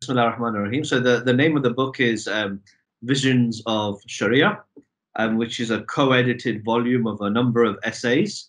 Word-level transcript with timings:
Bismillah 0.00 0.30
ar-Rahman 0.30 0.56
ar-Rahim. 0.56 0.82
So 0.82 0.98
the, 0.98 1.20
the 1.20 1.34
name 1.34 1.58
of 1.58 1.62
the 1.62 1.74
book 1.74 2.00
is 2.00 2.26
um, 2.26 2.62
Visions 3.02 3.62
of 3.66 4.00
Sharia, 4.06 4.62
um, 5.16 5.36
which 5.36 5.60
is 5.60 5.70
a 5.70 5.82
co-edited 5.82 6.64
volume 6.64 7.06
of 7.06 7.20
a 7.20 7.28
number 7.28 7.64
of 7.64 7.78
essays, 7.82 8.48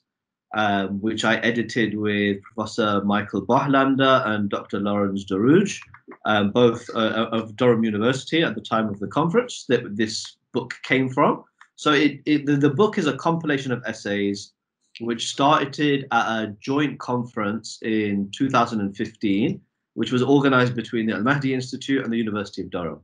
um, 0.56 1.02
which 1.02 1.26
I 1.26 1.36
edited 1.40 1.98
with 1.98 2.42
Professor 2.44 3.04
Michael 3.04 3.46
Bohlander 3.46 4.26
and 4.28 4.50
Dr. 4.50 4.80
Laurens 4.80 5.26
de 5.26 5.34
Rooij, 5.34 5.78
um, 6.26 6.52
both 6.52 6.90
uh, 6.96 7.28
of 7.34 7.58
Durham 7.58 7.84
University 7.84 8.44
at 8.44 8.56
the 8.56 8.62
time 8.62 8.88
of 8.88 9.02
the 9.02 9.08
conference 9.08 9.66
that 9.68 9.98
this 9.98 10.38
book 10.54 10.76
came 10.84 11.10
from. 11.10 11.44
So 11.76 11.92
it, 11.92 12.22
it 12.26 12.46
the, 12.46 12.56
the 12.56 12.70
book 12.70 12.98
is 12.98 13.08
a 13.08 13.18
compilation 13.18 13.74
of 13.74 13.84
essays 13.86 14.54
which 15.02 15.28
started 15.28 16.08
at 16.14 16.44
a 16.44 16.56
joint 16.62 16.98
conference 17.00 17.78
in 17.82 18.32
2015, 18.32 19.60
which 19.94 20.12
was 20.12 20.24
organized 20.24 20.76
between 20.76 21.06
the 21.06 21.14
Al 21.14 21.22
Mahdi 21.22 21.54
Institute 21.54 22.04
and 22.04 22.12
the 22.12 22.18
University 22.18 22.62
of 22.62 22.70
Durham. 22.70 23.02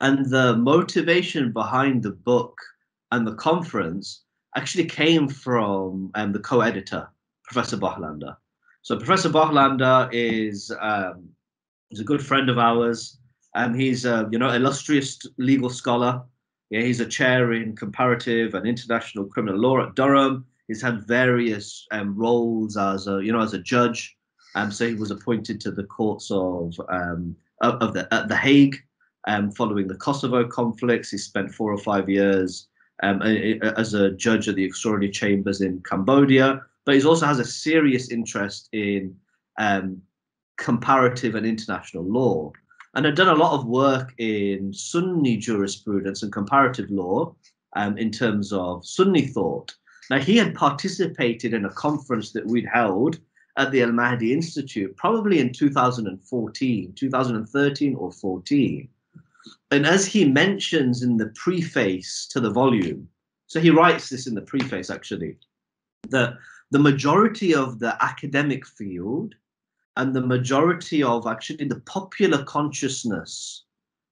And 0.00 0.26
the 0.30 0.56
motivation 0.56 1.52
behind 1.52 2.02
the 2.02 2.12
book 2.12 2.58
and 3.12 3.26
the 3.26 3.34
conference 3.34 4.22
actually 4.56 4.86
came 4.86 5.28
from 5.28 6.10
um, 6.14 6.32
the 6.32 6.38
co 6.38 6.60
editor, 6.60 7.08
Professor 7.44 7.76
Bohlander. 7.76 8.36
So, 8.82 8.96
Professor 8.96 9.28
Bohlander 9.28 10.08
is, 10.12 10.72
um, 10.80 11.28
is 11.90 12.00
a 12.00 12.04
good 12.04 12.24
friend 12.24 12.48
of 12.48 12.58
ours. 12.58 13.20
and 13.54 13.80
he's 13.80 14.04
a 14.04 14.28
you 14.30 14.38
know 14.38 14.50
illustrious 14.50 15.18
legal 15.38 15.70
scholar. 15.70 16.22
Yeah, 16.70 16.82
he's 16.82 17.00
a 17.00 17.06
chair 17.06 17.52
in 17.52 17.74
comparative 17.74 18.54
and 18.54 18.66
international 18.66 19.24
criminal 19.26 19.58
law 19.58 19.80
at 19.82 19.96
Durham. 19.96 20.46
He's 20.68 20.80
had 20.80 21.06
various 21.06 21.84
um, 21.90 22.16
roles 22.16 22.76
as 22.76 23.08
a 23.08 23.20
you 23.24 23.32
know 23.32 23.40
as 23.40 23.54
a 23.54 23.58
judge. 23.58 24.16
Um, 24.54 24.70
so 24.70 24.88
he 24.88 24.94
was 24.94 25.10
appointed 25.10 25.60
to 25.62 25.70
the 25.70 25.84
courts 25.84 26.30
of 26.30 26.80
um, 26.88 27.36
of 27.60 27.94
the 27.94 28.12
at 28.12 28.28
the 28.28 28.36
Hague 28.36 28.76
um, 29.26 29.50
following 29.50 29.88
the 29.88 29.96
Kosovo 29.96 30.46
conflicts. 30.46 31.10
He 31.10 31.18
spent 31.18 31.54
four 31.54 31.72
or 31.72 31.78
five 31.78 32.08
years 32.08 32.68
um, 33.02 33.22
as 33.22 33.94
a 33.94 34.10
judge 34.12 34.48
at 34.48 34.56
the 34.56 34.64
extraordinary 34.64 35.12
chambers 35.12 35.60
in 35.60 35.82
Cambodia. 35.82 36.62
But 36.84 36.96
he 36.96 37.04
also 37.04 37.26
has 37.26 37.38
a 37.38 37.44
serious 37.44 38.10
interest 38.10 38.68
in 38.72 39.16
um, 39.58 40.00
comparative 40.56 41.34
and 41.34 41.46
international 41.46 42.04
law 42.04 42.52
and 42.94 43.04
had 43.04 43.14
done 43.14 43.28
a 43.28 43.34
lot 43.34 43.58
of 43.58 43.66
work 43.66 44.12
in 44.18 44.72
Sunni 44.72 45.36
jurisprudence 45.36 46.22
and 46.22 46.32
comparative 46.32 46.90
law 46.90 47.34
um, 47.76 47.96
in 47.98 48.10
terms 48.10 48.52
of 48.52 48.84
Sunni 48.84 49.26
thought. 49.26 49.74
Now, 50.10 50.18
he 50.18 50.36
had 50.36 50.54
participated 50.54 51.54
in 51.54 51.64
a 51.64 51.70
conference 51.70 52.32
that 52.32 52.46
we'd 52.46 52.66
held 52.66 53.20
at 53.56 53.70
the 53.70 53.82
Al 53.82 53.92
Mahdi 53.92 54.32
Institute, 54.32 54.96
probably 54.96 55.38
in 55.40 55.52
2014, 55.52 56.92
2013 56.94 57.94
or 57.94 58.12
14. 58.12 58.88
And 59.70 59.86
as 59.86 60.06
he 60.06 60.24
mentions 60.24 61.02
in 61.02 61.16
the 61.16 61.28
preface 61.28 62.26
to 62.28 62.40
the 62.40 62.50
volume, 62.50 63.08
so 63.46 63.60
he 63.60 63.70
writes 63.70 64.08
this 64.08 64.26
in 64.26 64.34
the 64.34 64.42
preface 64.42 64.90
actually, 64.90 65.36
that 66.08 66.34
the 66.70 66.78
majority 66.78 67.54
of 67.54 67.78
the 67.78 67.96
academic 68.02 68.66
field 68.66 69.34
and 69.96 70.14
the 70.14 70.20
majority 70.20 71.02
of 71.02 71.26
actually 71.26 71.66
the 71.66 71.80
popular 71.80 72.44
consciousness, 72.44 73.64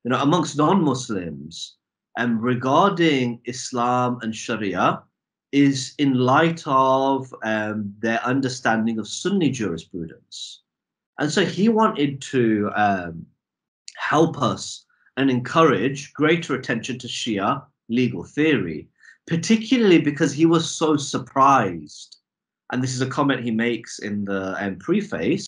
you 0.05 0.11
know, 0.11 0.21
amongst 0.21 0.57
non-Muslims, 0.57 1.77
and 2.17 2.33
um, 2.33 2.41
regarding 2.41 3.41
Islam 3.45 4.19
and 4.23 4.35
Sharia 4.35 5.03
is 5.53 5.95
in 5.99 6.15
light 6.15 6.63
of 6.67 7.35
um, 7.43 7.95
their 8.01 8.23
understanding 8.25 8.99
of 8.99 9.09
Sunni 9.09 9.51
jurisprudence. 9.51 10.63
And 11.19 11.31
so 11.31 11.45
he 11.45 11.69
wanted 11.69 12.21
to 12.23 12.71
um, 12.75 13.27
help 13.97 14.41
us 14.41 14.85
and 15.17 15.31
encourage 15.31 16.13
greater 16.13 16.55
attention 16.55 16.99
to 16.99 17.09
Shia 17.09 17.65
legal 17.89 18.25
theory, 18.25 18.89
particularly 19.27 20.01
because 20.01 20.33
he 20.33 20.47
was 20.47 20.71
so 20.71 20.97
surprised. 20.97 22.19
And 22.71 22.83
this 22.83 22.95
is 22.95 23.01
a 23.01 23.07
comment 23.07 23.43
he 23.43 23.51
makes 23.51 23.99
in 23.99 24.25
the 24.25 24.55
um, 24.63 24.77
preface 24.77 25.47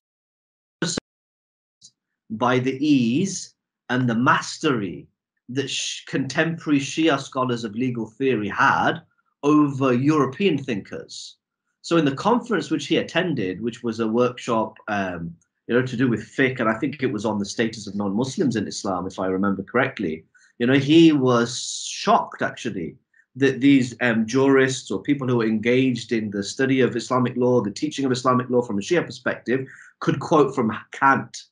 by 2.31 2.59
the 2.59 2.84
ease 2.84 3.55
and 3.91 4.09
the 4.09 4.15
mastery 4.15 5.06
that 5.50 5.69
sh- 5.69 6.05
contemporary 6.06 6.81
Shia 6.81 7.21
scholars 7.21 7.65
of 7.65 7.75
legal 7.75 8.06
theory 8.06 8.49
had 8.49 9.03
over 9.43 9.93
European 9.93 10.59
thinkers. 10.59 11.37
So 11.83 11.97
in 11.97 12.05
the 12.05 12.15
conference 12.15 12.71
which 12.71 12.87
he 12.87 12.97
attended, 12.99 13.61
which 13.61 13.83
was 13.83 14.01
a 14.01 14.09
workshop, 14.09 14.77
um, 14.89 15.34
you 15.67 15.75
know, 15.75 15.87
to 15.87 15.97
do 15.97 16.09
with 16.09 16.21
fiqh, 16.21 16.61
and 16.61 16.69
I 16.69 16.75
think 16.75 17.03
it 17.03 17.12
was 17.12 17.25
on 17.25 17.39
the 17.39 17.45
status 17.45 17.87
of 17.87 17.95
non-Muslims 17.95 18.56
in 18.56 18.67
Islam, 18.67 19.06
if 19.06 19.19
I 19.19 19.27
remember 19.27 19.62
correctly. 19.62 20.25
You 20.59 20.67
know, 20.67 20.75
he 20.75 21.12
was 21.12 21.87
shocked 21.89 22.43
actually 22.43 22.97
that 23.37 23.61
these 23.61 23.97
um, 24.00 24.27
jurists 24.27 24.91
or 24.91 25.00
people 25.00 25.29
who 25.29 25.41
are 25.41 25.47
engaged 25.47 26.12
in 26.12 26.31
the 26.31 26.43
study 26.43 26.81
of 26.81 26.97
Islamic 26.97 27.37
law, 27.37 27.61
the 27.61 27.71
teaching 27.71 28.05
of 28.05 28.12
Islamic 28.12 28.50
law 28.50 28.61
from 28.61 28.79
a 28.79 28.83
Shia 28.83 29.06
perspective, 29.06 29.67
could 30.00 30.21
quote 30.21 30.55
from 30.55 30.77
Kant, 30.93 31.45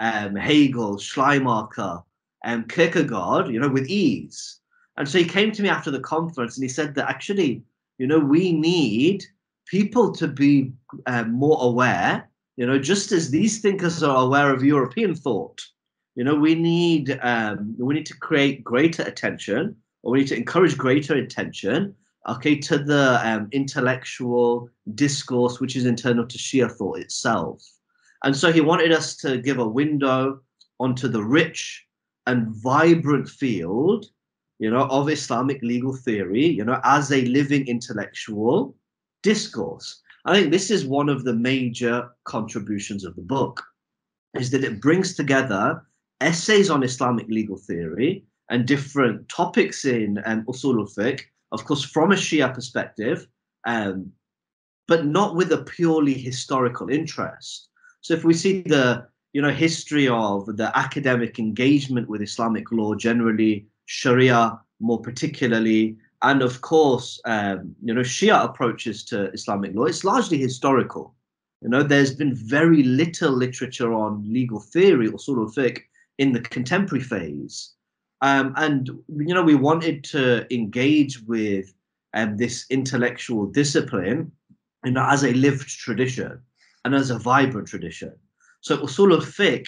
um, 0.00 0.36
Hegel, 0.36 0.98
Schleiermacher, 0.98 2.02
and 2.44 2.68
Kierkegaard, 2.68 3.48
you 3.48 3.58
know, 3.58 3.68
with 3.68 3.88
ease. 3.88 4.60
And 4.96 5.08
so 5.08 5.18
he 5.18 5.24
came 5.24 5.52
to 5.52 5.62
me 5.62 5.68
after 5.68 5.90
the 5.90 6.00
conference 6.00 6.56
and 6.56 6.64
he 6.64 6.68
said 6.68 6.94
that 6.94 7.08
actually, 7.08 7.62
you 7.98 8.06
know, 8.06 8.18
we 8.18 8.52
need 8.52 9.24
people 9.66 10.12
to 10.12 10.28
be 10.28 10.72
um, 11.06 11.32
more 11.32 11.58
aware, 11.62 12.28
you 12.56 12.66
know, 12.66 12.78
just 12.78 13.12
as 13.12 13.30
these 13.30 13.60
thinkers 13.60 14.02
are 14.02 14.24
aware 14.24 14.52
of 14.52 14.62
European 14.62 15.14
thought. 15.14 15.60
You 16.14 16.24
know, 16.24 16.34
we 16.34 16.54
need 16.54 17.18
um, 17.22 17.74
we 17.78 17.94
need 17.94 18.06
to 18.06 18.18
create 18.18 18.62
greater 18.62 19.02
attention, 19.02 19.74
or 20.02 20.12
we 20.12 20.18
need 20.20 20.28
to 20.28 20.36
encourage 20.36 20.76
greater 20.76 21.14
attention, 21.14 21.94
okay, 22.28 22.56
to 22.56 22.76
the 22.76 23.20
um, 23.24 23.48
intellectual 23.52 24.68
discourse 24.94 25.58
which 25.58 25.74
is 25.74 25.86
internal 25.86 26.26
to 26.26 26.36
Shia 26.36 26.70
thought 26.70 26.98
itself. 26.98 27.66
And 28.24 28.36
so 28.36 28.52
he 28.52 28.60
wanted 28.60 28.92
us 28.92 29.16
to 29.16 29.38
give 29.38 29.58
a 29.58 29.66
window 29.66 30.40
onto 30.78 31.08
the 31.08 31.24
rich 31.24 31.86
and 32.26 32.48
vibrant 32.48 33.28
field 33.28 34.06
you 34.62 34.70
know, 34.70 34.86
of 34.90 35.10
Islamic 35.10 35.60
legal 35.60 35.92
theory, 35.92 36.46
you 36.46 36.64
know, 36.64 36.80
as 36.84 37.10
a 37.10 37.24
living 37.24 37.66
intellectual 37.66 38.76
discourse. 39.24 40.00
I 40.24 40.34
think 40.34 40.52
this 40.52 40.70
is 40.70 40.86
one 40.86 41.08
of 41.08 41.24
the 41.24 41.34
major 41.34 42.08
contributions 42.22 43.04
of 43.04 43.16
the 43.16 43.22
book, 43.22 43.60
is 44.34 44.52
that 44.52 44.62
it 44.62 44.80
brings 44.80 45.16
together 45.16 45.82
essays 46.20 46.70
on 46.70 46.84
Islamic 46.84 47.26
legal 47.26 47.56
theory 47.56 48.24
and 48.50 48.64
different 48.64 49.28
topics 49.28 49.84
in 49.84 50.22
um, 50.26 50.44
usul 50.44 50.78
al-fiqh, 50.78 51.22
of 51.50 51.64
course, 51.64 51.82
from 51.82 52.12
a 52.12 52.14
Shia 52.14 52.54
perspective, 52.54 53.26
um, 53.66 54.12
but 54.86 55.06
not 55.06 55.34
with 55.34 55.50
a 55.50 55.64
purely 55.64 56.14
historical 56.14 56.88
interest. 56.88 57.68
So 58.00 58.14
if 58.14 58.22
we 58.22 58.34
see 58.34 58.62
the 58.62 59.08
you 59.32 59.42
know 59.42 59.50
history 59.50 60.06
of 60.06 60.46
the 60.56 60.70
academic 60.78 61.40
engagement 61.40 62.08
with 62.08 62.22
Islamic 62.22 62.70
law 62.70 62.94
generally 62.94 63.66
Sharia 63.92 64.58
more 64.80 65.00
particularly, 65.00 65.96
and 66.22 66.40
of 66.42 66.60
course, 66.62 67.20
um, 67.26 67.76
you 67.82 67.92
know, 67.92 68.00
Shia 68.00 68.44
approaches 68.44 69.04
to 69.04 69.30
Islamic 69.32 69.74
law. 69.74 69.84
It's 69.84 70.02
largely 70.02 70.38
historical. 70.38 71.14
You 71.60 71.68
know, 71.68 71.82
there's 71.82 72.14
been 72.14 72.34
very 72.34 72.82
little 72.82 73.32
literature 73.32 73.92
on 73.92 74.32
legal 74.38 74.60
theory 74.60 75.08
or 75.08 75.18
sort 75.18 75.40
of 75.40 75.54
fiqh 75.54 75.80
in 76.18 76.32
the 76.32 76.40
contemporary 76.40 77.04
phase. 77.04 77.72
Um, 78.22 78.54
and 78.56 78.88
you 79.08 79.34
know, 79.34 79.42
we 79.42 79.54
wanted 79.54 80.04
to 80.04 80.52
engage 80.52 81.20
with 81.22 81.74
um, 82.14 82.36
this 82.38 82.64
intellectual 82.70 83.46
discipline, 83.46 84.32
you 84.84 84.92
know, 84.92 85.06
as 85.06 85.22
a 85.22 85.34
lived 85.34 85.68
tradition 85.68 86.40
and 86.84 86.94
as 86.94 87.10
a 87.10 87.18
vibrant 87.18 87.68
tradition. 87.68 88.12
So 88.62 88.78
usul 88.78 89.12
al-fiqh 89.12 89.66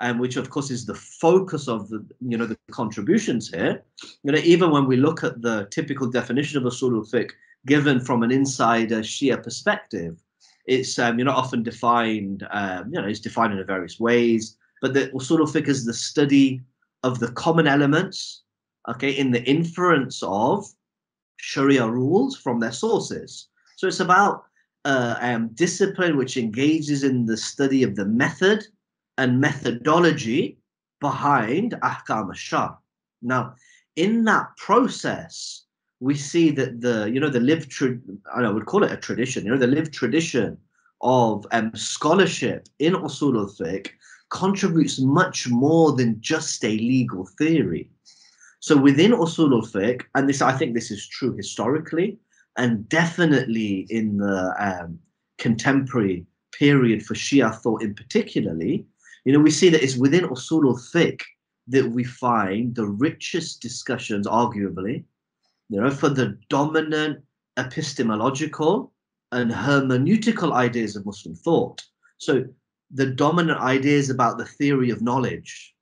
um, 0.00 0.18
which 0.18 0.36
of 0.36 0.50
course 0.50 0.70
is 0.70 0.86
the 0.86 0.94
focus 0.94 1.68
of 1.68 1.88
the 1.88 2.04
you 2.20 2.36
know 2.36 2.46
the 2.46 2.58
contributions 2.70 3.48
here. 3.48 3.82
You 4.22 4.32
know, 4.32 4.38
even 4.38 4.70
when 4.70 4.86
we 4.86 4.96
look 4.96 5.24
at 5.24 5.42
the 5.42 5.66
typical 5.70 6.08
definition 6.08 6.58
of 6.58 6.72
usul 6.72 7.08
fiqh 7.10 7.30
given 7.66 8.00
from 8.00 8.22
an 8.22 8.30
insider 8.30 9.00
Shia 9.00 9.42
perspective, 9.42 10.22
it's 10.66 10.98
um, 10.98 11.18
you 11.18 11.24
know 11.24 11.32
often 11.32 11.62
defined 11.62 12.46
um, 12.50 12.92
you 12.92 13.00
know 13.00 13.08
it's 13.08 13.20
defined 13.20 13.58
in 13.58 13.66
various 13.66 13.98
ways. 13.98 14.56
But 14.80 14.94
the 14.94 15.08
usul 15.08 15.40
fiqh 15.40 15.68
is 15.68 15.84
the 15.84 15.94
study 15.94 16.60
of 17.02 17.18
the 17.18 17.32
common 17.32 17.66
elements, 17.66 18.42
okay, 18.88 19.10
in 19.10 19.30
the 19.32 19.42
inference 19.44 20.22
of 20.22 20.66
Sharia 21.38 21.88
rules 21.88 22.36
from 22.36 22.60
their 22.60 22.72
sources. 22.72 23.48
So 23.76 23.86
it's 23.86 24.00
about 24.00 24.44
uh, 24.84 25.16
um, 25.20 25.48
discipline 25.54 26.16
which 26.16 26.36
engages 26.36 27.04
in 27.04 27.26
the 27.26 27.36
study 27.36 27.82
of 27.82 27.96
the 27.96 28.04
method 28.04 28.66
and 29.18 29.40
methodology 29.40 30.58
behind 31.00 31.72
ahkam 31.82 32.28
al-shar. 32.28 32.78
Now, 33.20 33.54
in 33.96 34.24
that 34.24 34.56
process, 34.56 35.64
we 36.00 36.14
see 36.14 36.50
that 36.52 36.80
the 36.80 37.10
you 37.12 37.20
know 37.20 37.28
the 37.28 37.40
lived 37.40 37.70
tra- 37.70 37.98
I 38.34 38.42
know 38.42 38.52
would 38.54 38.66
call 38.66 38.84
it 38.84 38.92
a 38.92 38.96
tradition. 38.96 39.44
You 39.44 39.50
know 39.50 39.58
the 39.58 39.66
lived 39.66 39.92
tradition 39.92 40.56
of 41.02 41.46
um, 41.50 41.72
scholarship 41.74 42.68
in 42.78 42.94
usul 42.94 43.36
al-fiqh 43.36 43.88
contributes 44.30 45.00
much 45.00 45.48
more 45.48 45.92
than 45.92 46.20
just 46.20 46.64
a 46.64 46.78
legal 46.94 47.26
theory. 47.38 47.90
So 48.60 48.76
within 48.76 49.12
usul 49.12 49.52
al-fiqh, 49.52 50.02
and 50.14 50.28
this 50.28 50.42
I 50.42 50.52
think 50.52 50.74
this 50.74 50.90
is 50.90 51.06
true 51.06 51.34
historically, 51.36 52.18
and 52.56 52.88
definitely 52.88 53.86
in 53.90 54.18
the 54.18 54.54
um, 54.58 54.98
contemporary 55.38 56.26
period 56.52 57.04
for 57.04 57.14
Shia 57.14 57.54
thought 57.54 57.82
in 57.82 57.94
particularly, 57.94 58.86
you 59.28 59.34
know, 59.34 59.40
we 59.40 59.50
see 59.50 59.68
that 59.68 59.82
it's 59.82 59.98
within 59.98 60.24
usul 60.28 60.66
al-fiqh 60.66 61.20
that 61.66 61.86
we 61.86 62.02
find 62.02 62.74
the 62.74 62.86
richest 62.86 63.60
discussions, 63.60 64.26
arguably, 64.26 65.04
you 65.68 65.78
know, 65.78 65.90
for 65.90 66.08
the 66.08 66.38
dominant 66.48 67.22
epistemological 67.58 68.90
and 69.32 69.50
hermeneutical 69.50 70.52
ideas 70.52 70.96
of 70.96 71.04
Muslim 71.04 71.34
thought. 71.34 71.84
So 72.16 72.46
the 72.90 73.04
dominant 73.04 73.60
ideas 73.60 74.08
about 74.08 74.38
the 74.38 74.46
theory 74.46 74.88
of 74.88 75.02
knowledge, 75.02 75.74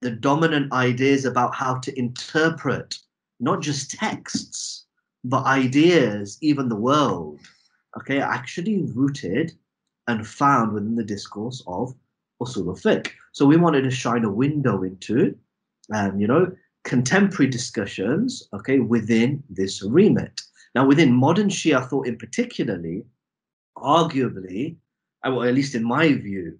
the 0.00 0.12
dominant 0.12 0.72
ideas 0.72 1.24
about 1.24 1.56
how 1.56 1.80
to 1.80 1.98
interpret 1.98 2.96
not 3.40 3.62
just 3.62 3.90
texts, 3.90 4.86
but 5.24 5.44
ideas, 5.44 6.38
even 6.40 6.68
the 6.68 6.76
world, 6.76 7.40
okay, 7.98 8.20
actually 8.20 8.84
rooted 8.94 9.50
and 10.06 10.24
found 10.24 10.72
within 10.72 10.94
the 10.94 11.02
discourse 11.02 11.64
of 11.66 11.96
usul 12.44 12.68
al-fiqh. 12.68 13.08
So 13.32 13.46
we 13.46 13.56
wanted 13.56 13.82
to 13.82 13.90
shine 13.90 14.24
a 14.24 14.36
window 14.44 14.82
into, 14.82 15.16
um, 15.94 16.18
you 16.20 16.26
know, 16.26 16.52
contemporary 16.84 17.50
discussions, 17.50 18.48
okay, 18.52 18.78
within 18.78 19.42
this 19.48 19.82
remit. 19.82 20.40
Now, 20.74 20.86
within 20.86 21.12
modern 21.12 21.48
Shia 21.48 21.80
thought 21.88 22.06
in 22.06 22.16
particularly, 22.16 23.04
arguably, 23.76 24.76
uh, 25.24 25.30
well, 25.32 25.48
at 25.48 25.54
least 25.54 25.74
in 25.74 25.84
my 25.84 26.12
view, 26.14 26.58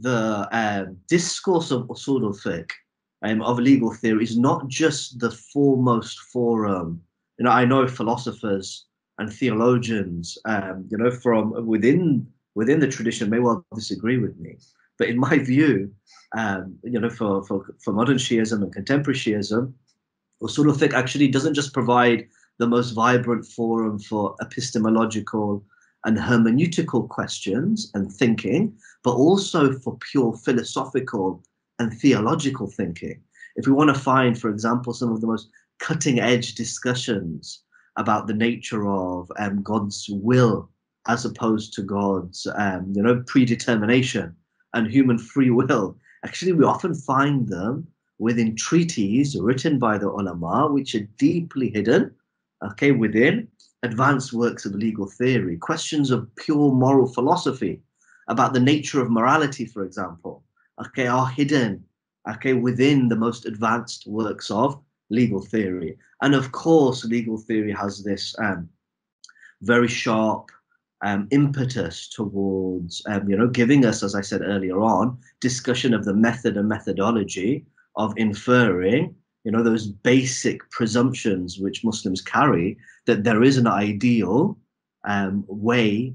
the 0.00 0.48
um, 0.52 0.96
discourse 1.08 1.70
of 1.70 1.88
usul 1.88 2.22
al-fiqh, 2.24 2.70
um, 3.22 3.42
of 3.42 3.58
legal 3.58 3.92
theory, 3.92 4.24
is 4.24 4.38
not 4.38 4.68
just 4.68 5.18
the 5.20 5.30
foremost 5.30 6.18
forum. 6.32 7.00
You 7.38 7.44
know, 7.44 7.50
I 7.50 7.64
know 7.64 7.86
philosophers 7.86 8.86
and 9.18 9.32
theologians, 9.32 10.38
um, 10.44 10.86
you 10.90 10.98
know, 10.98 11.10
from 11.10 11.66
within 11.66 12.26
within 12.54 12.80
the 12.80 12.88
tradition 12.88 13.30
may 13.30 13.38
well 13.38 13.64
disagree 13.74 14.18
with 14.18 14.36
me, 14.38 14.56
but 14.98 15.08
in 15.08 15.18
my 15.18 15.38
view, 15.38 15.92
um, 16.36 16.78
you 16.82 16.98
know, 16.98 17.10
for, 17.10 17.44
for 17.44 17.74
for 17.82 17.92
modern 17.92 18.18
Shiism 18.18 18.62
and 18.62 18.72
contemporary 18.72 19.18
Shiism, 19.18 19.72
usul 20.42 20.66
al-fiqh 20.66 20.92
actually 20.92 21.28
doesn't 21.28 21.54
just 21.54 21.72
provide 21.72 22.26
the 22.58 22.66
most 22.66 22.92
vibrant 22.92 23.46
forum 23.46 23.98
for 23.98 24.34
epistemological 24.40 25.64
and 26.04 26.16
hermeneutical 26.16 27.08
questions 27.08 27.90
and 27.94 28.12
thinking, 28.12 28.76
but 29.02 29.14
also 29.14 29.72
for 29.80 29.98
pure 30.10 30.34
philosophical 30.44 31.42
and 31.78 31.92
theological 31.92 32.68
thinking. 32.68 33.20
If 33.56 33.66
we 33.66 33.72
want 33.72 33.94
to 33.94 34.00
find, 34.00 34.38
for 34.38 34.48
example, 34.48 34.92
some 34.92 35.12
of 35.12 35.20
the 35.20 35.26
most 35.26 35.48
cutting 35.78 36.20
edge 36.20 36.54
discussions 36.54 37.62
about 37.96 38.26
the 38.26 38.34
nature 38.34 38.88
of 38.88 39.30
um, 39.38 39.62
God's 39.62 40.06
will 40.10 40.70
as 41.08 41.24
opposed 41.24 41.72
to 41.74 41.82
God's, 41.82 42.46
um, 42.56 42.92
you 42.94 43.02
know, 43.02 43.22
predetermination 43.26 44.34
and 44.76 44.86
human 44.86 45.18
free 45.18 45.50
will, 45.50 45.96
actually 46.24 46.52
we 46.52 46.64
often 46.64 46.94
find 46.94 47.48
them 47.48 47.86
within 48.18 48.54
treaties 48.54 49.36
written 49.40 49.78
by 49.78 49.98
the 49.98 50.08
ulama, 50.08 50.68
which 50.70 50.94
are 50.94 51.08
deeply 51.18 51.70
hidden, 51.70 52.14
okay, 52.62 52.92
within 52.92 53.48
advanced 53.82 54.32
works 54.32 54.64
of 54.66 54.74
legal 54.74 55.06
theory, 55.06 55.56
questions 55.56 56.10
of 56.10 56.28
pure 56.36 56.72
moral 56.72 57.06
philosophy 57.06 57.80
about 58.28 58.52
the 58.52 58.60
nature 58.60 59.00
of 59.00 59.10
morality, 59.10 59.64
for 59.64 59.82
example, 59.82 60.42
okay, 60.84 61.06
are 61.06 61.28
hidden, 61.28 61.82
okay, 62.28 62.52
within 62.52 63.08
the 63.08 63.16
most 63.16 63.46
advanced 63.46 64.06
works 64.06 64.50
of 64.50 64.78
legal 65.10 65.40
theory. 65.40 65.96
And 66.22 66.34
of 66.34 66.52
course, 66.52 67.04
legal 67.04 67.38
theory 67.38 67.72
has 67.72 68.02
this 68.02 68.34
um, 68.38 68.68
very 69.62 69.88
sharp 69.88 70.50
um, 71.06 71.28
impetus 71.30 72.08
towards, 72.08 73.02
um, 73.06 73.28
you 73.30 73.36
know, 73.36 73.46
giving 73.46 73.86
us, 73.86 74.02
as 74.02 74.14
I 74.14 74.22
said 74.22 74.42
earlier 74.42 74.80
on, 74.80 75.16
discussion 75.40 75.94
of 75.94 76.04
the 76.04 76.14
method 76.14 76.56
and 76.56 76.68
methodology 76.68 77.64
of 77.96 78.12
inferring 78.16 79.14
you 79.44 79.52
know 79.52 79.62
those 79.62 79.86
basic 79.86 80.68
presumptions 80.70 81.60
which 81.60 81.84
Muslims 81.84 82.20
carry 82.20 82.76
that 83.06 83.22
there 83.22 83.44
is 83.44 83.56
an 83.56 83.68
ideal 83.68 84.58
um, 85.04 85.44
way 85.46 86.12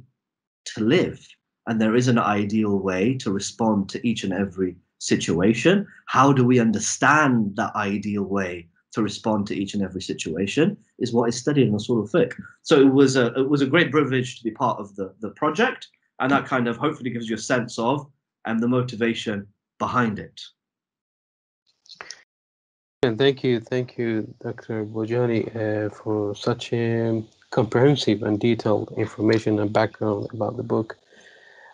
to 0.65 0.83
live 0.83 1.25
and 1.67 1.79
there 1.79 1.95
is 1.95 2.09
an 2.09 2.17
ideal 2.17 2.77
way 2.79 3.17
to 3.19 3.31
respond 3.31 3.87
to 3.89 4.05
each 4.05 4.25
and 4.25 4.33
every 4.33 4.75
situation. 4.99 5.87
How 6.07 6.33
do 6.33 6.44
we 6.44 6.59
understand 6.59 7.55
that 7.55 7.73
ideal 7.73 8.23
way 8.23 8.67
to 8.93 9.01
respond 9.01 9.47
to 9.47 9.55
each 9.55 9.73
and 9.73 9.83
every 9.83 10.01
situation 10.01 10.77
is 10.99 11.13
what 11.13 11.29
is 11.29 11.38
studied 11.38 11.67
in 11.67 11.73
Usul 11.73 12.01
al-Fiqh. 12.01 12.33
So 12.63 12.79
it 12.79 12.93
was 12.93 13.15
a 13.15 13.27
it 13.33 13.49
was 13.49 13.61
a 13.61 13.67
great 13.67 13.91
privilege 13.91 14.38
to 14.38 14.43
be 14.43 14.51
part 14.51 14.79
of 14.79 14.95
the 14.95 15.13
the 15.21 15.29
project, 15.31 15.88
and 16.19 16.31
that 16.31 16.45
kind 16.45 16.67
of 16.67 16.77
hopefully 16.77 17.09
gives 17.09 17.29
you 17.29 17.35
a 17.35 17.39
sense 17.53 17.79
of 17.79 18.07
and 18.45 18.59
the 18.59 18.67
motivation 18.67 19.47
behind 19.79 20.19
it. 20.19 20.41
And 23.03 23.17
thank 23.17 23.43
you, 23.43 23.59
thank 23.59 23.97
you, 23.97 24.31
Dr. 24.43 24.85
Bhojani, 24.85 25.41
uh, 25.55 25.89
for 25.89 26.35
such 26.35 26.71
a 26.71 27.23
comprehensive 27.49 28.21
and 28.21 28.39
detailed 28.39 28.94
information 28.95 29.59
and 29.59 29.73
background 29.73 30.27
about 30.33 30.55
the 30.55 30.63
book. 30.63 30.97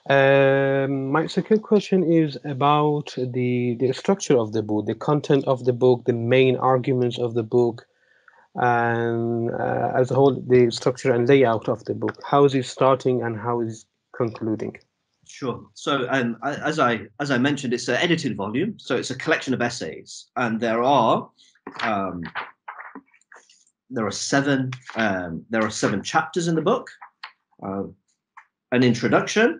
Um, 0.09 1.11
my 1.11 1.27
second 1.27 1.63
question 1.63 2.01
is 2.03 2.37
about 2.45 3.13
the, 3.17 3.75
the 3.79 3.91
structure 3.91 4.37
of 4.37 4.53
the 4.53 4.63
book, 4.63 4.85
the 4.85 4.95
content 4.95 5.43
of 5.45 5.65
the 5.65 5.73
book, 5.73 6.05
the 6.05 6.13
main 6.13 6.55
arguments 6.55 7.19
of 7.19 7.33
the 7.33 7.43
book, 7.43 7.85
and 8.55 9.51
uh, 9.51 9.91
as 9.95 10.09
a 10.09 10.15
whole, 10.15 10.41
the 10.47 10.71
structure 10.71 11.11
and 11.11 11.27
layout 11.27 11.67
of 11.67 11.83
the 11.85 11.93
book. 11.93 12.17
How 12.25 12.45
is 12.45 12.55
it 12.55 12.65
starting 12.65 13.21
and 13.21 13.37
how 13.37 13.59
is 13.59 13.81
it 13.81 14.17
concluding? 14.17 14.77
Sure. 15.27 15.65
So, 15.73 16.07
um, 16.09 16.37
as 16.41 16.79
I 16.79 17.01
as 17.19 17.29
I 17.31 17.37
mentioned, 17.37 17.73
it's 17.73 17.89
an 17.89 17.95
edited 17.95 18.37
volume, 18.37 18.79
so 18.79 18.95
it's 18.95 19.11
a 19.11 19.15
collection 19.15 19.53
of 19.53 19.61
essays, 19.61 20.27
and 20.37 20.61
there 20.61 20.81
are 20.81 21.29
um, 21.81 22.23
there 23.89 24.05
are 24.05 24.11
seven 24.11 24.71
um, 24.95 25.43
there 25.49 25.63
are 25.63 25.69
seven 25.69 26.01
chapters 26.01 26.47
in 26.47 26.55
the 26.55 26.61
book, 26.61 26.89
uh, 27.61 27.83
an 28.71 28.83
introduction, 28.83 29.59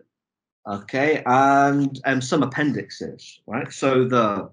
okay, 0.68 1.24
and 1.26 2.00
um, 2.06 2.22
some 2.22 2.44
appendixes, 2.44 3.40
right? 3.48 3.72
So 3.72 4.06
the 4.06 4.50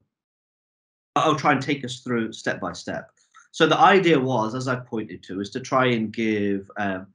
I'll 1.16 1.36
try 1.36 1.52
and 1.52 1.62
take 1.62 1.84
us 1.84 2.00
through 2.00 2.32
step 2.32 2.60
by 2.60 2.72
step. 2.72 3.10
So 3.52 3.68
the 3.68 3.78
idea 3.78 4.18
was, 4.18 4.54
as 4.56 4.66
I 4.66 4.76
pointed 4.76 5.22
to, 5.24 5.40
is 5.40 5.50
to 5.50 5.60
try 5.60 5.86
and 5.86 6.12
give 6.12 6.68
um, 6.76 7.06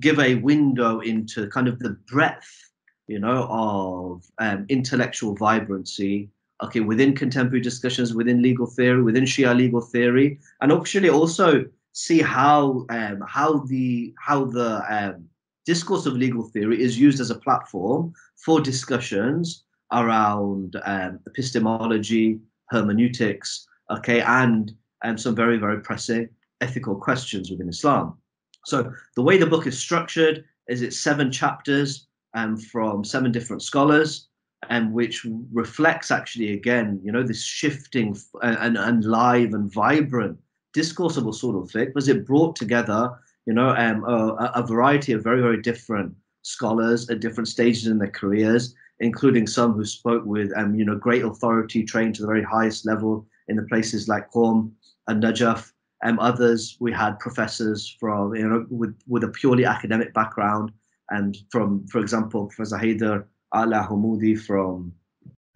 give 0.00 0.18
a 0.20 0.36
window 0.36 1.00
into 1.00 1.48
kind 1.48 1.68
of 1.68 1.78
the 1.78 1.90
breadth 2.10 2.68
you 3.08 3.18
know, 3.18 3.46
of 3.50 4.24
um, 4.38 4.66
intellectual 4.68 5.34
vibrancy, 5.34 6.28
okay, 6.62 6.80
within 6.80 7.14
contemporary 7.14 7.60
discussions, 7.60 8.14
within 8.14 8.42
legal 8.42 8.66
theory, 8.66 9.02
within 9.02 9.24
Shia 9.24 9.56
legal 9.56 9.80
theory, 9.80 10.38
and 10.60 10.70
actually 10.70 11.08
also 11.08 11.64
see 11.92 12.20
how 12.20 12.86
um, 12.90 13.24
how 13.26 13.60
the 13.60 14.14
how 14.18 14.44
the 14.44 14.84
um, 14.88 15.28
discourse 15.72 16.04
of 16.08 16.14
legal 16.24 16.44
theory 16.52 16.78
is 16.86 17.02
used 17.06 17.20
as 17.24 17.30
a 17.30 17.42
platform 17.46 18.02
for 18.44 18.56
discussions 18.72 19.44
around 20.00 20.68
um, 20.92 21.12
epistemology, 21.30 22.28
hermeneutics, 22.72 23.48
okay, 23.96 24.20
and 24.42 24.64
um, 25.04 25.16
some 25.24 25.34
very 25.42 25.58
very 25.64 25.80
pressing 25.88 26.24
ethical 26.66 26.96
questions 27.08 27.44
within 27.50 27.68
Islam. 27.76 28.06
So 28.70 28.78
the 29.16 29.26
way 29.28 29.36
the 29.38 29.52
book 29.54 29.66
is 29.70 29.78
structured 29.86 30.36
is 30.72 30.78
it's 30.82 31.06
seven 31.08 31.28
chapters 31.40 31.88
um, 32.38 32.52
from 32.72 32.94
seven 33.14 33.30
different 33.36 33.62
scholars, 33.70 34.10
and 34.74 34.84
which 34.98 35.16
reflects 35.62 36.08
actually 36.18 36.50
again, 36.60 36.88
you 37.04 37.12
know, 37.12 37.24
this 37.26 37.42
shifting 37.60 38.08
and, 38.42 38.76
and 38.88 38.98
live 39.20 39.52
and 39.56 39.66
vibrant 39.82 40.36
discourse 40.80 41.16
of 41.18 41.24
usul 41.32 41.54
al-fiqh, 41.62 41.88
because 41.90 42.08
it 42.12 42.26
brought 42.30 42.54
together, 42.62 43.00
you 43.48 43.54
know, 43.54 43.70
um, 43.70 44.04
a, 44.04 44.52
a 44.56 44.62
variety 44.62 45.12
of 45.12 45.24
very, 45.24 45.40
very 45.40 45.62
different 45.62 46.14
scholars 46.42 47.08
at 47.08 47.20
different 47.20 47.48
stages 47.48 47.86
in 47.86 47.96
their 47.96 48.10
careers, 48.10 48.74
including 49.00 49.46
some 49.46 49.72
who 49.72 49.86
spoke 49.86 50.22
with, 50.26 50.52
um, 50.54 50.74
you 50.74 50.84
know, 50.84 50.96
great 50.96 51.24
authority, 51.24 51.82
trained 51.82 52.14
to 52.14 52.20
the 52.20 52.28
very 52.28 52.42
highest 52.42 52.84
level 52.84 53.26
in 53.48 53.56
the 53.56 53.62
places 53.62 54.06
like 54.06 54.30
Qom 54.32 54.70
and 55.06 55.22
Najaf. 55.22 55.72
And 56.02 56.18
um, 56.18 56.26
others, 56.26 56.76
we 56.78 56.92
had 56.92 57.18
professors 57.20 57.96
from, 57.98 58.34
you 58.34 58.46
know, 58.46 58.66
with, 58.68 58.94
with 59.06 59.24
a 59.24 59.28
purely 59.28 59.64
academic 59.64 60.12
background, 60.12 60.70
and 61.08 61.38
from, 61.50 61.86
for 61.88 62.00
example, 62.00 62.48
Professor 62.48 62.76
Haider 62.76 63.24
Al-Hamoudi 63.54 64.38
from 64.38 64.92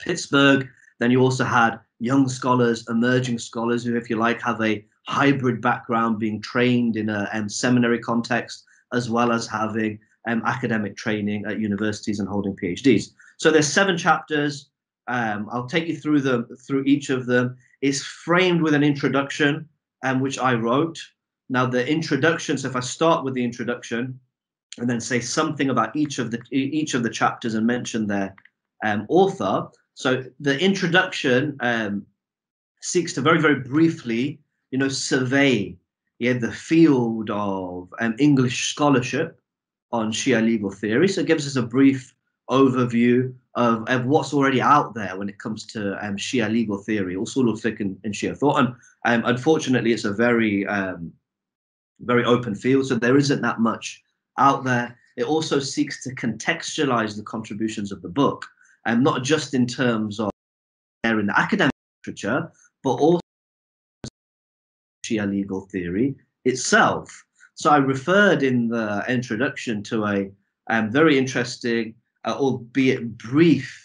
Pittsburgh. 0.00 0.66
Then 0.98 1.10
you 1.10 1.20
also 1.20 1.44
had 1.44 1.78
young 2.00 2.26
scholars, 2.26 2.86
emerging 2.88 3.38
scholars 3.38 3.84
who, 3.84 3.96
if 3.96 4.08
you 4.08 4.16
like, 4.16 4.40
have 4.40 4.62
a 4.62 4.82
hybrid 5.06 5.60
background, 5.60 6.18
being 6.18 6.40
trained 6.40 6.96
in 6.96 7.08
a 7.08 7.28
um, 7.32 7.48
seminary 7.48 7.98
context, 7.98 8.64
as 8.92 9.10
well 9.10 9.32
as 9.32 9.46
having 9.46 9.98
um, 10.28 10.42
academic 10.46 10.96
training 10.96 11.44
at 11.46 11.58
universities 11.58 12.20
and 12.20 12.28
holding 12.28 12.56
PhDs. 12.56 13.10
So 13.38 13.50
there's 13.50 13.72
seven 13.72 13.96
chapters. 13.96 14.70
Um, 15.08 15.48
I'll 15.50 15.66
take 15.66 15.88
you 15.88 15.96
through 15.96 16.20
them 16.20 16.46
through 16.66 16.84
each 16.84 17.10
of 17.10 17.26
them. 17.26 17.56
Is 17.80 18.04
framed 18.04 18.62
with 18.62 18.74
an 18.74 18.84
introduction, 18.84 19.68
um, 20.04 20.20
which 20.20 20.38
I 20.38 20.54
wrote. 20.54 21.00
Now 21.48 21.66
the 21.66 21.86
introduction. 21.88 22.56
So 22.56 22.68
if 22.68 22.76
I 22.76 22.80
start 22.80 23.24
with 23.24 23.34
the 23.34 23.42
introduction, 23.42 24.20
and 24.78 24.88
then 24.88 25.00
say 25.00 25.20
something 25.20 25.70
about 25.70 25.94
each 25.94 26.18
of 26.18 26.30
the 26.30 26.40
each 26.50 26.94
of 26.94 27.02
the 27.02 27.10
chapters 27.10 27.54
and 27.54 27.66
mention 27.66 28.06
their 28.06 28.34
um, 28.84 29.06
author. 29.08 29.68
So 29.94 30.24
the 30.40 30.58
introduction 30.58 31.56
um, 31.60 32.06
seeks 32.80 33.12
to 33.14 33.20
very 33.20 33.40
very 33.40 33.60
briefly, 33.60 34.40
you 34.72 34.78
know, 34.78 34.88
survey 34.88 35.76
yeah 36.18 36.32
the 36.32 36.50
field 36.50 37.30
of 37.30 37.88
um, 38.00 38.14
English 38.18 38.70
scholarship 38.72 39.40
on 39.92 40.10
Shia 40.10 40.42
legal 40.44 40.70
theory. 40.70 41.08
So 41.08 41.20
it 41.20 41.28
gives 41.28 41.46
us 41.46 41.56
a 41.56 41.62
brief 41.62 42.14
overview 42.50 43.32
of, 43.54 43.84
of 43.88 44.06
what's 44.06 44.32
already 44.32 44.60
out 44.60 44.94
there 44.94 45.16
when 45.16 45.28
it 45.28 45.38
comes 45.38 45.66
to 45.66 45.80
um, 46.04 46.16
Shia 46.16 46.50
legal 46.50 46.78
theory, 46.78 47.14
usul 47.14 47.48
al-fiqh 47.48 47.80
and, 47.80 47.98
and 48.04 48.14
Shia 48.14 48.36
thought. 48.36 48.58
And 48.58 48.68
um, 49.04 49.30
unfortunately, 49.30 49.92
it's 49.92 50.04
a 50.04 50.12
very 50.12 50.66
um, 50.66 51.12
very 52.00 52.24
open 52.24 52.54
field, 52.54 52.86
so 52.86 52.96
there 52.96 53.16
isn't 53.16 53.42
that 53.42 53.60
much 53.60 54.02
out 54.38 54.64
there. 54.64 54.98
It 55.16 55.24
also 55.24 55.60
seeks 55.60 56.02
to 56.04 56.14
contextualize 56.14 57.16
the 57.16 57.22
contributions 57.22 57.92
of 57.92 58.00
the 58.00 58.08
book, 58.08 58.46
and 58.86 59.04
not 59.04 59.22
just 59.22 59.54
in 59.54 59.66
terms 59.66 60.18
of 60.18 60.30
there 61.04 61.20
in 61.20 61.26
the 61.26 61.38
academic 61.38 61.72
literature, 62.06 62.50
but 62.82 62.94
also 62.94 63.21
Shia 65.12 65.30
legal 65.30 65.62
theory 65.62 66.14
itself. 66.44 67.24
So 67.54 67.70
I 67.70 67.76
referred 67.76 68.42
in 68.42 68.68
the 68.68 69.04
introduction 69.08 69.82
to 69.84 70.06
a 70.06 70.30
um, 70.70 70.90
very 70.90 71.18
interesting, 71.18 71.94
uh, 72.24 72.34
albeit 72.34 73.18
brief, 73.18 73.78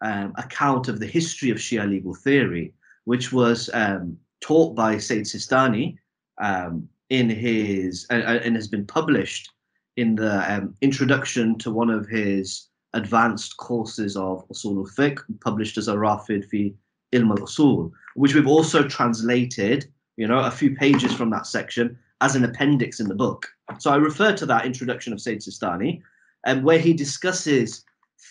um, 0.00 0.32
account 0.36 0.88
of 0.88 1.00
the 1.00 1.06
history 1.06 1.50
of 1.50 1.58
Shia 1.58 1.88
legal 1.88 2.14
theory, 2.14 2.72
which 3.04 3.32
was 3.32 3.70
um, 3.72 4.16
taught 4.40 4.74
by 4.74 4.98
Sayyid 4.98 5.24
Sistani 5.24 5.96
um, 6.38 6.88
in 7.10 7.28
his 7.28 8.06
uh, 8.10 8.14
uh, 8.14 8.40
and 8.44 8.54
has 8.54 8.68
been 8.68 8.86
published 8.86 9.50
in 9.96 10.14
the 10.14 10.52
um, 10.52 10.74
introduction 10.80 11.58
to 11.58 11.70
one 11.70 11.90
of 11.90 12.06
his 12.06 12.68
advanced 12.94 13.56
courses 13.56 14.16
of 14.16 14.46
Usul 14.48 14.78
al-Fiqh, 14.78 15.18
published 15.40 15.76
as 15.78 15.88
ar-Rafid 15.88 16.48
fi 16.48 16.74
Ilm 17.12 17.30
al-Usul, 17.30 17.90
which 18.14 18.34
we've 18.34 18.46
also 18.46 18.86
translated, 18.86 19.90
you 20.18 20.26
know, 20.26 20.40
a 20.40 20.50
few 20.50 20.74
pages 20.74 21.14
from 21.14 21.30
that 21.30 21.46
section 21.46 21.96
as 22.20 22.34
an 22.34 22.44
appendix 22.44 22.98
in 22.98 23.08
the 23.08 23.14
book. 23.14 23.48
So 23.78 23.92
I 23.92 23.96
refer 23.96 24.34
to 24.36 24.46
that 24.46 24.66
introduction 24.66 25.12
of 25.12 25.20
Sayyid 25.20 25.40
Sistani, 25.40 26.02
and 26.44 26.58
um, 26.58 26.64
where 26.64 26.80
he 26.80 26.92
discusses 26.92 27.84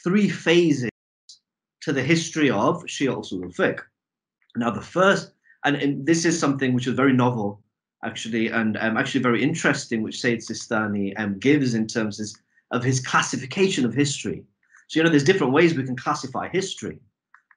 three 0.03 0.27
phases 0.27 0.89
to 1.81 1.93
the 1.93 2.03
history 2.03 2.49
of 2.49 2.83
Shia 2.83 3.15
Usul 3.15 3.43
al-Fiqh. 3.45 3.79
Now 4.57 4.69
the 4.69 4.81
first, 4.81 5.31
and, 5.63 5.77
and 5.77 6.05
this 6.05 6.25
is 6.25 6.37
something 6.37 6.73
which 6.73 6.87
is 6.87 6.93
very 6.93 7.13
novel 7.13 7.61
actually, 8.03 8.49
and 8.49 8.75
um, 8.77 8.97
actually 8.97 9.21
very 9.21 9.41
interesting, 9.41 10.03
which 10.03 10.19
Sayyid 10.19 10.39
Sistani 10.39 11.13
um, 11.17 11.39
gives 11.39 11.73
in 11.73 11.87
terms 11.87 12.19
of, 12.19 12.27
of 12.71 12.83
his 12.83 12.99
classification 12.99 13.85
of 13.85 13.93
history. 13.93 14.43
So, 14.89 14.99
you 14.99 15.03
know, 15.03 15.09
there's 15.09 15.23
different 15.23 15.53
ways 15.53 15.73
we 15.73 15.83
can 15.83 15.95
classify 15.95 16.49
history. 16.49 16.99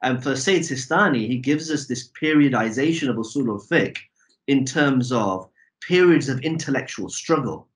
And 0.03 0.23
for 0.23 0.37
Sayyid 0.37 0.63
Sistani, 0.63 1.27
he 1.27 1.37
gives 1.37 1.71
us 1.71 1.87
this 1.87 2.09
periodization 2.21 3.11
of 3.11 3.17
usul 3.17 3.49
al-fiqh 3.49 3.99
in 4.51 4.65
terms 4.65 5.13
of 5.13 5.49
periods 5.81 6.29
of 6.29 6.41
intellectual 6.41 7.09
struggle. 7.09 7.69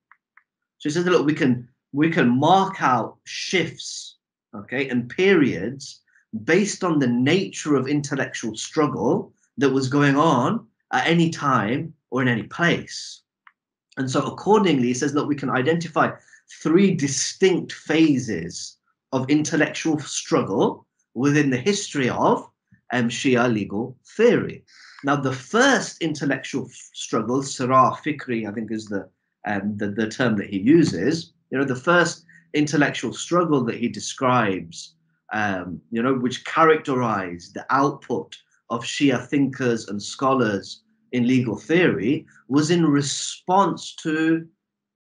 So 0.79 0.89
he 0.89 0.93
says, 0.93 1.07
look, 1.07 1.25
we 1.25 1.35
can 1.35 1.69
we 1.93 2.11
can 2.11 2.29
mark 2.29 2.83
out 2.83 3.17
shifts, 3.25 4.17
okay, 4.53 4.89
and 4.89 5.09
periods 5.09 6.01
based 6.43 6.83
on 6.83 6.99
the 6.99 7.07
nature 7.07 7.77
of 7.77 7.87
intellectual 7.87 8.57
struggle 8.57 9.33
that 9.59 9.71
was 9.71 9.97
going 9.99 10.17
on 10.17 10.67
at 10.93 11.07
any 11.07 11.31
time 11.31 11.95
or 12.11 12.23
in 12.23 12.29
any 12.29 12.43
place. 12.43 13.23
And 13.97 14.11
so 14.11 14.27
accordingly, 14.27 14.89
he 14.89 14.95
says, 14.95 15.15
look, 15.15 15.29
we 15.29 15.37
can 15.37 15.51
identify 15.51 16.11
three 16.61 16.93
distinct 16.93 17.71
phases 17.73 18.79
of 19.13 19.31
intellectual 19.31 20.01
struggle 20.01 20.87
within 21.15 21.51
the 21.51 21.65
history 21.71 22.09
of 22.09 22.51
um, 22.93 23.09
Shia 23.09 23.47
legal 23.53 23.97
theory. 24.17 24.65
Now, 25.05 25.17
the 25.17 25.33
first 25.33 26.01
intellectual 26.01 26.69
struggle, 26.71 27.43
Sirah 27.43 27.95
Fikri, 27.99 28.49
I 28.49 28.53
think 28.53 28.73
is 28.73 28.87
the, 28.87 29.07
um, 29.47 29.77
the, 29.77 29.89
the 29.89 30.09
term 30.09 30.37
that 30.37 30.49
he 30.49 30.59
uses, 30.59 31.35
you 31.51 31.59
know, 31.59 31.65
the 31.65 31.77
first 31.77 32.25
intellectual 32.55 33.13
struggle 33.13 33.63
that 33.65 33.77
he 33.77 33.89
describes, 33.89 34.95
um, 35.33 35.81
you 35.91 36.03
know, 36.03 36.15
which 36.15 36.47
characterized 36.47 37.53
the 37.53 37.67
output 37.69 38.35
of 38.71 38.83
Shia 38.83 39.27
thinkers 39.27 39.89
and 39.89 40.03
scholars 40.03 40.83
in 41.13 41.27
legal 41.27 41.57
theory 41.57 42.27
was 42.49 42.71
in 42.71 42.87
response 42.87 43.95
to 43.97 44.47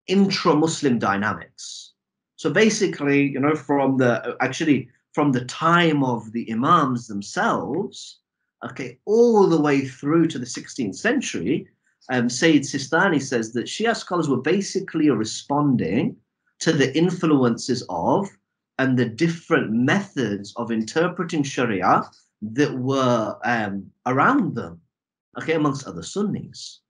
intra-Muslim 0.07 0.99
dynamics. 0.99 1.93
So 2.37 2.51
basically, 2.51 3.29
you 3.29 3.39
know, 3.39 3.55
from 3.55 3.99
the 3.99 4.35
actually 4.41 4.89
from 5.13 5.33
the 5.33 5.45
time 5.45 6.03
of 6.03 6.33
the 6.33 6.51
Imams 6.51 7.07
themselves, 7.07 8.20
okay, 8.65 8.99
all 9.07 9.47
the 9.47 9.61
way 9.61 9.87
through 9.87 10.27
to 10.29 10.39
the 10.39 10.47
16th 10.47 10.97
century, 10.97 11.67
um, 12.11 12.29
Sayyid 12.29 12.63
Sistani 12.63 13.23
says 13.23 13.53
that 13.53 13.67
Shia 13.67 13.97
scholars 13.97 14.29
were 14.29 14.43
basically 14.43 15.11
responding 15.11 16.17
to 16.61 16.73
the 16.73 16.97
influences 16.97 17.85
of 17.89 18.29
and 18.79 18.99
the 18.99 19.07
different 19.07 19.71
methods 19.73 20.53
of 20.57 20.73
interpreting 20.73 21.43
Sharia 21.43 22.03
that 22.43 22.79
were 22.79 23.37
um, 23.45 23.91
around 24.07 24.55
them 24.55 24.81
okay, 25.39 25.55
amongst 25.55 25.87
other 25.87 26.03
Sunnis, 26.03 26.81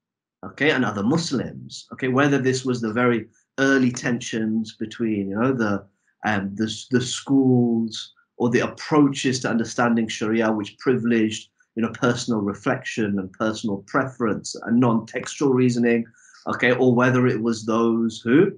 okay, 0.45 0.71
and 0.71 0.85
other 0.85 1.03
Muslims, 1.03 1.87
okay, 1.93 2.07
whether 2.07 2.37
this 2.37 2.65
was 2.65 2.81
the 2.81 2.93
very 2.93 3.27
early 3.59 3.91
tensions 3.91 4.75
between, 4.75 5.29
you 5.29 5.39
know, 5.39 5.53
the 5.53 5.85
um, 6.23 6.53
the, 6.53 6.71
the 6.91 7.01
schools 7.01 8.13
or 8.37 8.49
the 8.49 8.59
approaches 8.59 9.39
to 9.39 9.49
understanding 9.49 10.07
Sharia, 10.07 10.51
which 10.51 10.77
privileged, 10.77 11.49
you 11.75 11.81
know, 11.81 11.91
personal 11.91 12.41
reflection 12.41 13.17
and 13.19 13.31
personal 13.33 13.83
preference 13.87 14.55
and 14.63 14.79
non-textual 14.79 15.53
reasoning, 15.53 16.05
okay, 16.47 16.73
or 16.73 16.93
whether 16.93 17.27
it 17.27 17.41
was 17.41 17.65
those 17.65 18.19
who, 18.19 18.51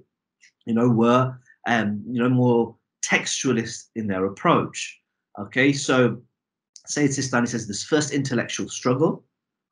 you 0.66 0.74
know, 0.74 0.88
were, 0.88 1.34
um, 1.66 2.02
you 2.06 2.20
know, 2.22 2.28
more 2.28 2.76
textualist 3.04 3.88
in 3.94 4.06
their 4.06 4.24
approach, 4.26 5.00
okay. 5.38 5.72
So, 5.72 6.20
Sayyid 6.86 7.12
Sistani 7.12 7.48
says 7.48 7.66
this 7.66 7.82
first 7.82 8.12
intellectual 8.12 8.68
struggle 8.68 9.24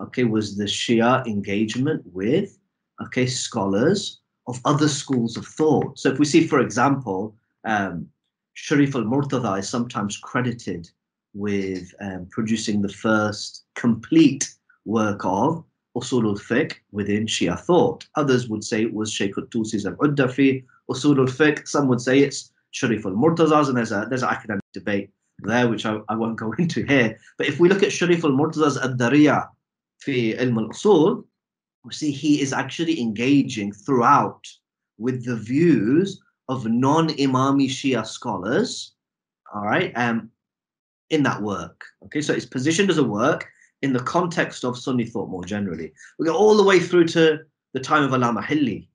okay, 0.02 0.24
was 0.24 0.56
the 0.56 0.64
Shia 0.64 1.26
engagement 1.26 2.02
with, 2.12 2.58
okay, 3.02 3.26
scholars 3.26 4.20
of 4.48 4.60
other 4.64 4.88
schools 4.88 5.36
of 5.36 5.46
thought. 5.46 5.98
So 5.98 6.10
if 6.10 6.18
we 6.18 6.24
see, 6.24 6.46
for 6.46 6.60
example, 6.60 7.36
um, 7.64 8.08
Sharif 8.54 8.94
al-Murtada 8.94 9.60
is 9.60 9.68
sometimes 9.68 10.18
credited 10.18 10.90
with 11.34 11.94
um, 12.00 12.26
producing 12.30 12.82
the 12.82 12.88
first 12.88 13.64
complete 13.74 14.54
work 14.84 15.20
of 15.24 15.64
Usul 15.96 16.24
al-Fiqh 16.24 16.74
within 16.90 17.26
Shia 17.26 17.58
thought. 17.58 18.06
Others 18.16 18.48
would 18.48 18.64
say 18.64 18.82
it 18.82 18.94
was 18.94 19.12
Sheikh 19.12 19.36
al-Tusi's 19.36 19.86
al-Udda 19.86 20.32
fi 20.32 20.64
Usul 20.90 21.18
al-Fiqh. 21.18 21.66
Some 21.68 21.88
would 21.88 22.00
say 22.00 22.20
it's 22.20 22.52
Sharif 22.70 23.04
al-Murtaza's, 23.04 23.68
and 23.68 23.76
there's, 23.76 23.92
a, 23.92 24.06
there's 24.08 24.22
an 24.22 24.30
academic 24.30 24.64
debate 24.72 25.10
there, 25.40 25.68
which 25.68 25.84
I, 25.84 25.98
I 26.08 26.16
won't 26.16 26.38
go 26.38 26.52
into 26.58 26.84
here. 26.84 27.18
But 27.38 27.46
if 27.46 27.60
we 27.60 27.68
look 27.68 27.82
at 27.82 27.92
Sharif 27.92 28.24
al-Murtaza's 28.24 28.78
al-Dariya 28.78 29.48
fi 30.00 30.34
ilm 30.34 30.58
al-Usul, 30.58 31.24
we 31.84 31.92
see 31.92 32.10
he 32.10 32.40
is 32.40 32.52
actually 32.52 33.00
engaging 33.00 33.72
throughout 33.72 34.46
with 34.98 35.24
the 35.24 35.36
views 35.36 36.22
of 36.48 36.66
non-Imami 36.66 37.68
Shia 37.68 38.06
scholars, 38.06 38.94
all 39.54 39.62
right, 39.62 39.92
um, 39.96 40.30
in 41.12 41.22
that 41.22 41.40
work. 41.40 41.84
Okay, 42.06 42.20
so 42.20 42.32
it's 42.32 42.46
positioned 42.46 42.90
as 42.90 42.98
a 42.98 43.04
work 43.04 43.48
in 43.82 43.92
the 43.92 44.02
context 44.02 44.64
of 44.64 44.78
Sunni 44.78 45.04
thought 45.04 45.28
more 45.28 45.44
generally. 45.44 45.92
We 46.18 46.26
go 46.26 46.34
all 46.34 46.56
the 46.56 46.64
way 46.64 46.80
through 46.80 47.06
to 47.08 47.40
the 47.74 47.80
time 47.80 48.02
of 48.02 48.10
Allama 48.10 48.42
Hilli. 48.42 48.88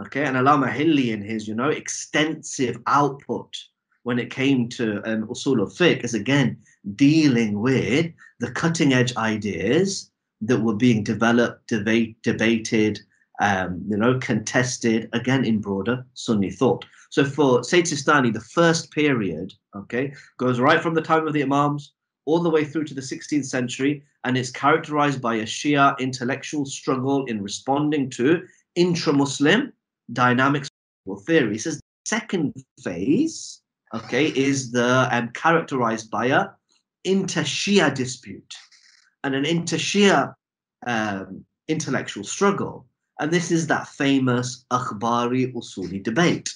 Okay, 0.00 0.24
and 0.24 0.36
Allama 0.36 0.72
Hilli 0.72 1.12
in 1.12 1.22
his, 1.22 1.46
you 1.46 1.54
know, 1.54 1.68
extensive 1.68 2.78
output 2.86 3.54
when 4.02 4.18
it 4.18 4.30
came 4.30 4.68
to 4.70 5.00
um, 5.04 5.26
Usul 5.28 5.60
al-Fiqh 5.60 6.02
is 6.02 6.14
again 6.14 6.58
dealing 6.96 7.60
with 7.60 8.10
the 8.40 8.50
cutting 8.50 8.92
edge 8.92 9.14
ideas 9.16 10.10
that 10.40 10.60
were 10.60 10.76
being 10.76 11.04
developed, 11.04 11.68
debate, 11.68 12.16
debated, 12.22 13.00
um, 13.40 13.82
you 13.88 13.96
know, 13.96 14.18
contested 14.18 15.08
again 15.12 15.44
in 15.44 15.60
broader 15.60 16.04
Sunni 16.14 16.50
thought. 16.50 16.84
So 17.10 17.24
for 17.24 17.62
Sayyid 17.62 17.86
Sistani, 17.86 18.32
the 18.32 18.40
first 18.40 18.90
period, 18.90 19.52
okay, 19.76 20.12
goes 20.38 20.60
right 20.60 20.80
from 20.80 20.94
the 20.94 21.02
time 21.02 21.26
of 21.26 21.32
the 21.32 21.42
Imams 21.42 21.92
all 22.26 22.40
the 22.40 22.50
way 22.50 22.64
through 22.64 22.84
to 22.84 22.94
the 22.94 23.00
16th 23.00 23.44
century, 23.44 24.02
and 24.24 24.36
it's 24.36 24.50
characterized 24.50 25.20
by 25.20 25.36
a 25.36 25.42
Shia 25.42 25.98
intellectual 25.98 26.64
struggle 26.64 27.24
in 27.26 27.42
responding 27.42 28.08
to 28.10 28.42
intra-Muslim 28.74 29.72
dynamics 30.12 30.68
theory. 31.26 31.52
He 31.52 31.58
says 31.58 31.76
the 31.76 31.82
second 32.06 32.54
phase, 32.82 33.60
okay, 33.94 34.26
is 34.28 34.72
the 34.72 35.08
um, 35.12 35.28
characterized 35.30 36.10
by 36.10 36.26
a 36.26 36.46
inter-Shia 37.04 37.94
dispute 37.94 38.54
and 39.22 39.34
an 39.34 39.44
inter-Shia 39.44 40.34
um, 40.86 41.44
intellectual 41.68 42.24
struggle. 42.24 42.86
And 43.20 43.30
this 43.30 43.50
is 43.50 43.66
that 43.68 43.88
famous 43.88 44.64
Akhbari 44.72 45.52
Usuli 45.54 46.02
debate, 46.02 46.52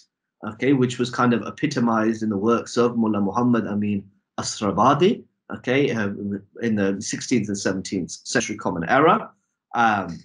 okay, 0.47 0.73
which 0.73 0.99
was 0.99 1.11
kind 1.11 1.33
of 1.33 1.43
epitomized 1.43 2.23
in 2.23 2.31
the 2.31 2.37
works 2.37 2.77
of 2.77 2.97
Mullah 2.97 3.21
Muhammad 3.21 3.67
Amin 3.67 4.09
Astarabadi, 4.41 5.23
okay, 5.55 5.91
um, 5.93 6.43
in 6.63 6.75
the 6.75 6.95
16th 6.95 7.49
and 7.49 7.85
17th 7.85 8.27
century 8.27 8.57
Common 8.57 8.85
Era, 8.89 9.31
um, 9.75 10.19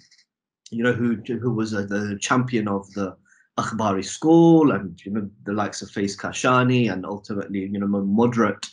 you 0.70 0.82
know, 0.82 0.92
who 0.92 1.16
who 1.40 1.52
was 1.52 1.74
uh, 1.74 1.82
the 1.82 2.18
champion 2.20 2.66
of 2.66 2.90
the 2.94 3.16
Akhbari 3.58 4.04
school, 4.04 4.72
and 4.72 5.00
you 5.04 5.12
know 5.12 5.30
the 5.44 5.52
likes 5.52 5.82
of 5.82 5.88
Faiz 5.88 6.18
Kashani, 6.18 6.92
and 6.92 7.06
ultimately, 7.06 7.60
you 7.60 7.78
know, 7.78 7.86
moderate 7.86 8.66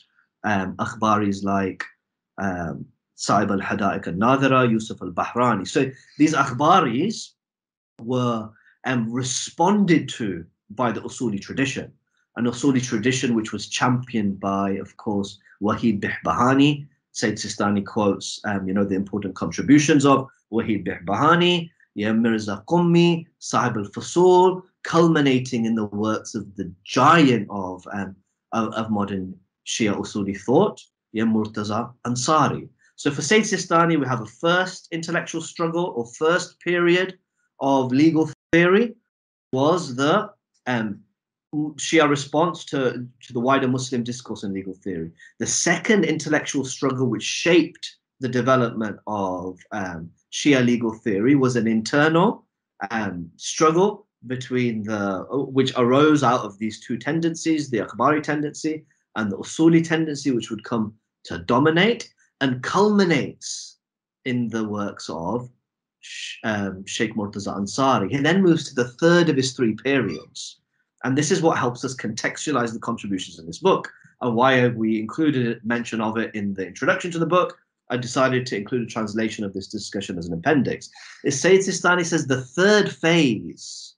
um, 0.44 0.76
Akhbaris 0.78 1.44
like 1.44 1.84
um, 2.40 2.86
Sahib 3.16 3.52
al-Hadaiq 3.52 4.08
al-Nadhira, 4.08 4.70
Yusuf 4.70 5.02
al-Bahrani. 5.02 5.68
So 5.68 5.92
these 6.18 6.34
Akhbaris 6.34 7.34
were 8.06 8.50
um, 8.86 9.12
responded 9.12 10.10
to 10.10 10.46
by 10.72 10.92
the 10.92 11.02
Usuli 11.02 11.40
tradition, 11.42 11.92
an 12.36 12.46
Usuli 12.46 12.82
tradition 12.82 13.36
which 13.36 13.52
was 13.52 13.68
championed 13.68 14.40
by, 14.40 14.72
of 14.72 14.98
course, 14.98 15.40
Wahid 15.62 16.02
Bihbahani. 16.02 16.88
Sayyid 17.14 17.36
Sistani 17.36 17.86
quotes, 17.86 18.40
um, 18.46 18.68
you 18.68 18.74
know, 18.74 18.86
the 18.86 18.96
important 18.96 19.36
contributions 19.36 20.06
of 20.06 20.30
Wahid 20.52 20.88
Bihbahani, 20.88 21.70
yeah, 21.94 22.14
Mirza 22.14 22.64
Qummi, 22.70 23.26
Sahib 23.40 23.76
al-Fusul, 23.78 24.64
culminating 24.84 25.66
in 25.66 25.76
the 25.76 25.86
works 25.86 26.36
of 26.36 26.56
the 26.56 26.72
giant 26.86 27.48
of, 27.50 27.86
um, 27.92 28.16
of, 28.54 28.74
of 28.74 28.90
modern 28.90 29.36
Shia 29.68 29.94
Usuli 29.94 30.40
thought, 30.40 30.82
yeah, 31.12 31.26
Murtaza 31.26 31.92
Ansari. 32.06 32.70
So 32.96 33.12
for 33.12 33.22
Sayyid 33.22 33.46
Sistani, 33.46 34.00
we 34.00 34.08
have 34.08 34.22
a 34.22 34.26
first 34.26 34.88
intellectual 34.92 35.42
struggle 35.42 35.94
or 35.96 36.06
first 36.06 36.60
period 36.60 37.18
of 37.62 37.92
legal 37.92 38.30
theory 38.52 38.96
was 39.54 39.96
the 39.96 40.30
um, 40.68 41.00
Shia 41.54 42.10
response 42.10 42.64
to, 42.66 43.06
to 43.22 43.34
the 43.34 43.40
wider 43.40 43.68
Muslim 43.68 44.04
discourse 44.04 44.44
in 44.44 44.54
legal 44.54 44.74
theory. 44.74 45.12
The 45.40 45.48
second 45.48 46.06
intellectual 46.06 46.66
struggle 46.66 47.08
which 47.08 47.24
shaped 47.24 47.98
the 48.20 48.30
development 48.30 48.98
of 49.08 49.60
um, 49.72 50.10
Shia 50.32 50.66
legal 50.66 50.94
theory 50.94 51.36
was 51.36 51.56
an 51.56 51.68
internal 51.68 52.46
um, 52.90 53.30
struggle 53.36 54.08
between 54.28 54.84
the 54.84 55.26
which 55.32 55.74
arose 55.76 56.24
out 56.24 56.42
of 56.42 56.58
these 56.60 56.80
two 56.80 56.98
tendencies, 56.98 57.70
the 57.70 57.80
Akhbari 57.80 58.22
tendency 58.22 58.86
and 59.16 59.32
the 59.32 59.38
Usuli 59.38 59.84
tendency, 59.84 60.32
which 60.32 60.52
would 60.52 60.64
come 60.64 60.94
to 61.26 61.40
dominate 61.40 62.10
and 62.40 62.64
culminates 62.64 63.78
in 64.26 64.50
the 64.50 64.68
works 64.68 65.10
of 65.10 65.50
um, 66.44 66.86
Sheikh 66.86 67.16
Murtaza 67.16 67.58
Ansari. 67.58 68.10
He 68.10 68.18
then 68.18 68.42
moves 68.42 68.68
to 68.70 68.76
the 68.76 68.90
third 68.90 69.30
of 69.30 69.36
his 69.36 69.54
three 69.54 69.76
periods. 69.76 70.60
And 71.04 71.18
this 71.18 71.32
is 71.32 71.42
what 71.42 71.58
helps 71.58 71.84
us 71.84 71.96
contextualize 71.96 72.74
the 72.74 72.80
contributions 72.80 73.40
in 73.40 73.46
this 73.46 73.58
book 73.58 73.92
and 74.22 74.36
why 74.36 74.68
we 74.68 75.00
included 75.00 75.66
mention 75.66 76.00
of 76.00 76.18
it 76.18 76.34
in 76.36 76.54
the 76.54 76.68
introduction 76.68 77.12
to 77.12 77.20
the 77.20 77.26
book. 77.26 77.58
I 77.90 77.98
decided 77.98 78.46
to 78.48 78.58
include 78.58 78.84
a 78.84 78.92
translation 78.92 79.44
of 79.44 79.54
this 79.54 79.68
discussion 79.68 80.18
as 80.18 80.28
an 80.28 80.34
appendix. 80.34 80.90
Is 81.26 81.40
Sayyid 81.40 81.62
Sistani 81.62 82.06
says 82.06 82.28
the 82.28 82.42
third 82.42 82.92
phase 82.92 83.96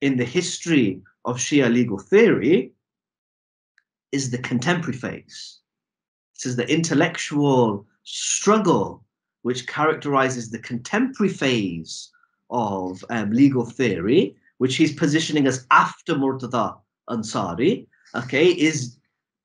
in 0.00 0.16
the 0.16 0.24
history 0.24 1.02
of 1.24 1.36
Shia 1.36 1.72
legal 1.72 1.98
theory 1.98 2.72
is 4.12 4.30
the 4.30 4.38
contemporary 4.38 4.96
phase. 4.96 5.58
This 6.34 6.46
is 6.46 6.56
the 6.56 6.70
intellectual 6.72 7.86
struggle 8.04 9.04
which 9.46 9.68
characterizes 9.68 10.50
the 10.50 10.58
contemporary 10.58 11.32
phase 11.32 12.10
of 12.50 13.04
um, 13.10 13.30
legal 13.30 13.64
theory, 13.64 14.34
which 14.58 14.74
he's 14.74 14.92
positioning 14.92 15.46
as 15.46 15.68
after 15.70 16.16
Murtada 16.16 16.76
Ansari, 17.08 17.86
okay, 18.16 18.48
is 18.48 18.98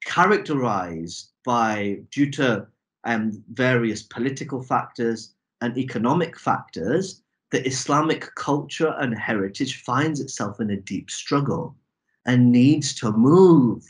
characterized 0.03 1.33
by, 1.45 1.99
due 2.09 2.31
to 2.31 2.65
um, 3.03 3.43
various 3.53 4.01
political 4.01 4.63
factors 4.63 5.35
and 5.61 5.77
economic 5.77 6.35
factors, 6.35 7.21
the 7.51 7.63
Islamic 7.67 8.27
culture 8.33 8.95
and 8.97 9.15
heritage 9.15 9.83
finds 9.83 10.19
itself 10.19 10.59
in 10.59 10.71
a 10.71 10.77
deep 10.77 11.11
struggle 11.11 11.75
and 12.25 12.51
needs 12.51 12.95
to 12.95 13.11
move 13.11 13.83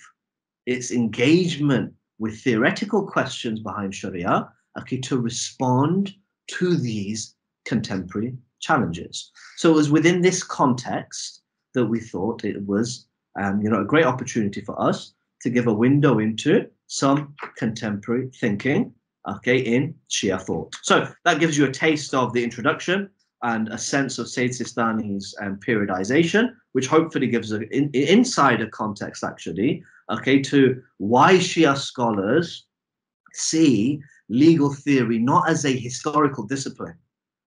its 0.65 0.91
engagement 0.91 1.93
with 2.19 2.41
theoretical 2.41 3.07
questions 3.07 3.61
behind 3.61 3.95
Sharia 3.95 4.51
okay, 4.77 4.97
to 4.97 5.19
respond 5.19 6.13
to 6.47 6.75
these 6.75 7.35
contemporary 7.65 8.35
challenges. 8.59 9.31
So 9.57 9.71
it 9.71 9.75
was 9.75 9.91
within 9.91 10.21
this 10.21 10.43
context 10.43 11.41
that 11.73 11.85
we 11.85 11.99
thought 11.99 12.45
it 12.45 12.65
was, 12.65 13.07
um, 13.39 13.61
you 13.61 13.69
know, 13.69 13.81
a 13.81 13.85
great 13.85 14.05
opportunity 14.05 14.61
for 14.61 14.79
us 14.81 15.13
to 15.41 15.49
give 15.49 15.67
a 15.67 15.73
window 15.73 16.19
into 16.19 16.67
some 16.87 17.33
contemporary 17.57 18.29
thinking, 18.39 18.93
okay, 19.27 19.57
in 19.57 19.95
Shia 20.09 20.41
thought. 20.41 20.75
So 20.83 21.07
that 21.25 21.39
gives 21.39 21.57
you 21.57 21.65
a 21.65 21.71
taste 21.71 22.13
of 22.13 22.33
the 22.33 22.43
introduction 22.43 23.09
and 23.43 23.69
a 23.69 23.77
sense 23.77 24.19
of 24.19 24.29
Sayyid 24.29 24.51
Sistani's 24.51 25.33
um, 25.41 25.59
periodization, 25.65 26.53
which 26.73 26.87
hopefully 26.87 27.27
gives 27.27 27.51
an 27.51 27.63
in, 27.71 27.89
insider 27.93 28.67
context, 28.67 29.23
actually, 29.23 29.83
okay, 30.11 30.39
to 30.41 30.81
why 30.97 31.35
Shia 31.35 31.75
scholars 31.77 32.67
see 33.33 34.01
legal 34.31 34.73
theory 34.73 35.19
not 35.19 35.49
as 35.49 35.65
a 35.65 35.77
historical 35.77 36.45
discipline, 36.45 36.95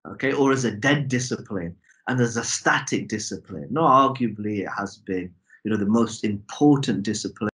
okay, 0.07 0.33
or 0.33 0.51
as 0.51 0.65
a 0.65 0.71
dead 0.71 1.07
discipline 1.09 1.75
and 2.07 2.19
as 2.21 2.37
a 2.37 2.43
static 2.43 3.07
discipline. 3.07 3.67
No, 3.69 3.81
arguably 3.81 4.59
it 4.59 4.69
has 4.75 4.97
been, 4.97 5.33
you 5.63 5.71
know, 5.71 5.77
the 5.77 5.85
most 5.85 6.23
important 6.23 7.03
discipline, 7.03 7.49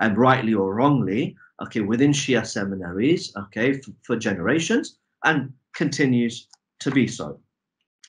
and 0.00 0.18
rightly 0.18 0.52
or 0.52 0.74
wrongly, 0.74 1.34
okay, 1.62 1.80
within 1.80 2.12
Shia 2.12 2.46
seminaries, 2.46 3.34
okay, 3.36 3.80
for, 3.80 3.92
for 4.02 4.16
generations, 4.16 4.98
and 5.24 5.52
continues 5.74 6.46
to 6.80 6.90
be 6.90 7.06
so. 7.06 7.40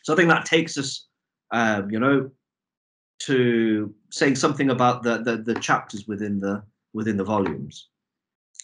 So 0.03 0.13
I 0.13 0.15
think 0.17 0.29
that 0.29 0.45
takes 0.45 0.77
us, 0.77 1.07
um, 1.51 1.89
you 1.89 1.99
know, 1.99 2.29
to 3.19 3.93
saying 4.11 4.35
something 4.35 4.69
about 4.69 5.03
the, 5.03 5.17
the 5.19 5.37
the 5.37 5.59
chapters 5.59 6.07
within 6.07 6.39
the 6.39 6.61
within 6.93 7.17
the 7.17 7.23
volumes. 7.23 7.87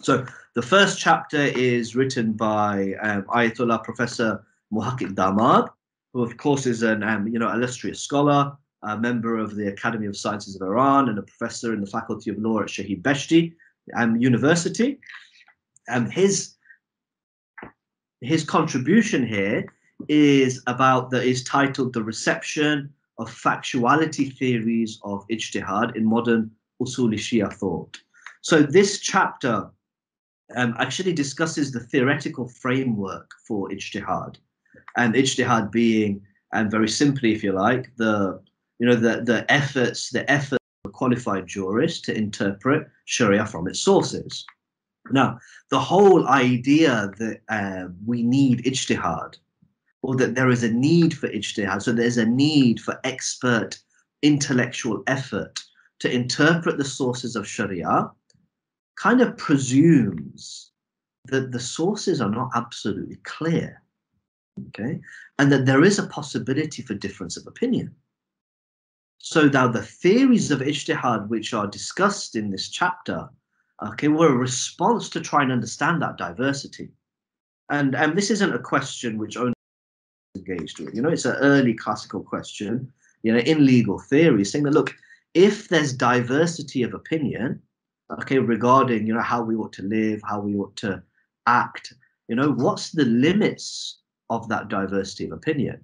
So 0.02 0.26
the 0.56 0.62
first 0.62 1.00
chapter 1.00 1.38
is 1.38 1.96
written 1.96 2.34
by 2.34 2.94
um, 3.02 3.24
Ayatollah 3.24 3.84
Professor 3.84 4.44
Muhakkik 4.74 5.14
Damad, 5.14 5.70
who 6.14 6.24
of 6.24 6.36
course 6.38 6.66
is 6.66 6.84
an 6.84 7.04
um, 7.04 7.28
you 7.28 7.40
know 7.40 7.52
illustrious 7.52 8.02
scholar, 8.02 8.58
a 8.82 8.98
member 8.98 9.38
of 9.38 9.56
the 9.56 9.68
Academy 9.68 10.08
of 10.08 10.18
Sciences 10.18 10.56
of 10.56 10.62
Iran, 10.62 11.10
and 11.10 11.20
a 11.20 11.22
professor 11.22 11.74
in 11.74 11.82
the 11.82 11.88
Faculty 11.88 12.32
of 12.32 12.38
Law 12.40 12.62
at 12.62 12.68
Shahid 12.68 13.02
Beheshti 13.02 13.54
um, 13.96 14.18
University. 14.18 15.00
And 15.88 16.12
his 16.12 16.56
his 18.22 18.44
contribution 18.44 19.26
here 19.26 19.66
is 20.08 20.62
about 20.68 21.12
the 21.12 21.22
is 21.22 21.44
titled 21.44 21.94
the 21.94 22.04
reception 22.04 22.92
of 23.20 23.30
factuality 23.30 24.36
theories 24.38 25.00
of 25.04 25.26
ijtihad 25.30 25.96
in 25.96 26.06
modern 26.06 26.50
usuli 26.82 27.16
Shia 27.16 27.54
thought. 27.54 27.98
So 28.42 28.64
this 28.64 29.00
chapter 29.00 29.70
um, 30.56 30.76
actually 30.78 31.14
discusses 31.14 31.72
the 31.72 31.80
theoretical 31.80 32.48
framework 32.48 33.32
for 33.48 33.70
ijtihad, 33.70 34.38
and 34.98 35.14
ijtihad 35.16 35.72
being, 35.72 36.22
and 36.52 36.70
very 36.70 36.90
simply, 36.90 37.34
if 37.34 37.44
you 37.44 37.54
like, 37.54 37.96
the 37.98 38.40
you 38.80 38.88
know 38.88 38.96
the 38.96 39.22
the 39.22 39.46
efforts 39.52 40.10
the 40.10 40.30
effort 40.30 40.60
of 40.84 40.90
a 40.90 40.94
qualified 40.94 41.48
jurist 41.48 42.06
to 42.06 42.18
interpret 42.18 42.88
Sharia 43.06 43.46
from 43.46 43.68
its 43.68 43.80
sources. 43.80 44.46
Now, 45.12 45.40
the 45.70 45.80
whole 45.80 46.28
idea 46.28 47.12
that 47.18 47.42
uh, 47.50 47.90
we 48.06 48.24
need 48.24 48.64
ijtihad, 48.64 49.38
or 50.02 50.16
that 50.16 50.36
there 50.36 50.50
is 50.50 50.64
a 50.64 50.72
need 50.72 51.18
for 51.18 51.30
ijtihad, 51.30 51.82
so 51.82 51.92
there's 51.92 52.18
a 52.18 52.26
need 52.26 52.80
for 52.80 53.00
expert 53.04 53.78
intellectual 54.22 55.04
effort 55.08 55.60
to 56.00 56.12
interpret 56.12 56.78
the 56.78 56.86
sources 56.86 57.36
of 57.36 57.48
Sharia 57.48 58.10
kind 58.96 59.22
of 59.22 59.38
presumes 59.38 60.72
that 61.26 61.52
the 61.52 61.60
sources 61.60 62.22
are 62.22 62.30
not 62.30 62.52
absolutely 62.56 63.18
clear, 63.24 63.82
okay, 64.70 65.00
and 65.40 65.52
that 65.52 65.66
there 65.66 65.84
is 65.84 66.00
a 66.00 66.08
possibility 66.08 66.82
for 66.82 66.94
difference 66.94 67.38
of 67.38 67.48
opinion. 67.48 67.94
So 69.20 69.48
now 69.48 69.70
the 69.70 69.82
theories 69.82 70.52
of 70.52 70.60
ijtihad 70.60 71.30
which 71.30 71.54
are 71.54 71.66
discussed 71.66 72.36
in 72.36 72.50
this 72.50 72.68
chapter, 72.68 73.30
okay, 73.82 74.10
were 74.10 74.34
a 74.34 74.38
response 74.38 75.10
to 75.10 75.22
try 75.22 75.44
and 75.44 75.52
understand 75.52 76.02
that 76.02 76.18
diversity. 76.18 76.90
And, 77.70 77.96
and 77.96 78.18
this 78.18 78.30
isn't 78.30 78.54
a 78.54 78.60
question 78.60 79.18
which 79.18 79.38
only 79.38 79.54
engaged 80.36 80.80
with. 80.80 80.94
You 80.94 81.02
know, 81.02 81.10
it's 81.10 81.26
an 81.26 81.38
early 81.38 81.74
classical 81.74 82.22
question, 82.22 82.92
you 83.24 83.32
know, 83.32 83.40
in 83.40 83.66
legal 83.66 83.98
theory, 83.98 84.44
saying 84.44 84.66
that 84.66 84.74
look, 84.74 84.94
if 85.34 85.70
there's 85.70 85.94
diversity 85.94 86.84
of 86.84 86.94
opinion, 86.94 87.62
okay, 88.20 88.39
regarding 88.39 89.08
you 89.08 89.13
know 89.13 89.22
how 89.22 89.42
we 89.42 89.56
ought 89.56 89.74
to 89.74 89.84
live, 89.84 90.22
how 90.24 90.39
we 90.39 90.56
ought 90.56 90.76
to 90.78 91.04
act? 91.48 91.94
You 92.28 92.36
know, 92.36 92.52
what's 92.52 92.92
the 92.92 93.06
limits 93.06 94.00
of 94.30 94.48
that 94.50 94.70
diversity 94.70 95.26
of 95.26 95.32
opinion? 95.32 95.82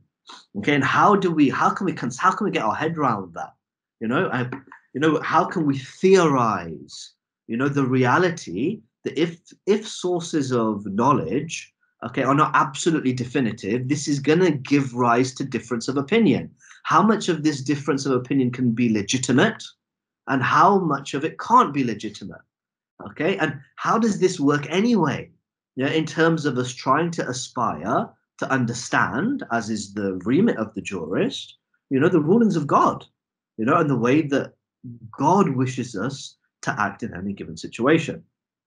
Okay, 0.58 0.76
and 0.76 0.84
how 0.84 1.16
do 1.16 1.32
we, 1.32 1.50
how 1.50 1.70
can 1.70 1.86
we, 1.86 1.96
how 2.18 2.32
can 2.32 2.46
we 2.46 2.52
get 2.52 2.64
our 2.64 2.76
head 2.76 2.98
around 2.98 3.34
that? 3.34 3.54
You 4.00 4.08
know, 4.08 4.30
I, 4.32 4.50
you 4.94 5.02
know, 5.02 5.20
how 5.22 5.46
can 5.46 5.66
we 5.66 5.78
theorize? 5.78 7.14
You 7.48 7.58
know, 7.58 7.68
the 7.68 7.86
reality 7.86 8.82
that 9.04 9.18
if 9.20 9.40
if 9.66 9.88
sources 9.88 10.52
of 10.52 10.86
knowledge, 10.86 11.74
okay, 12.06 12.24
are 12.24 12.36
not 12.36 12.52
absolutely 12.54 13.14
definitive, 13.14 13.88
this 13.88 14.08
is 14.08 14.20
going 14.20 14.40
to 14.40 14.52
give 14.52 14.94
rise 14.94 15.34
to 15.36 15.44
difference 15.44 15.88
of 15.88 15.98
opinion. 15.98 16.52
How 16.84 17.02
much 17.02 17.30
of 17.30 17.44
this 17.44 17.62
difference 17.62 18.06
of 18.06 18.14
opinion 18.14 18.52
can 18.52 18.72
be 18.72 18.92
legitimate, 18.92 19.64
and 20.30 20.42
how 20.42 20.80
much 20.80 21.14
of 21.14 21.26
it 21.26 21.40
can't 21.40 21.74
be 21.74 21.84
legitimate? 21.84 22.42
Okay, 23.06 23.38
and 23.38 23.60
how 23.76 23.98
does 23.98 24.20
this 24.20 24.40
work 24.40 24.66
anyway? 24.70 25.32
Yeah, 25.76 25.90
in 25.90 26.06
terms 26.06 26.46
of 26.46 26.58
us 26.58 26.74
trying 26.74 27.12
to 27.12 27.28
aspire 27.28 28.10
to 28.40 28.52
understand, 28.52 29.44
as 29.52 29.70
is 29.70 29.94
the 29.94 30.16
remit 30.26 30.58
of 30.58 30.74
the 30.74 30.82
jurist, 30.82 31.58
you 31.90 32.00
know, 32.00 32.10
the 32.10 32.22
rulings 32.22 32.56
of 32.56 32.68
God, 32.68 33.06
you 33.58 33.66
know, 33.66 33.76
and 33.76 33.90
the 33.90 33.98
way 33.98 34.22
that 34.22 34.54
God 35.18 35.50
wishes 35.50 35.96
us 35.96 36.36
to 36.62 36.80
act 36.80 37.04
in 37.04 37.14
any 37.14 37.34
given 37.34 37.58
situation. 37.58 38.24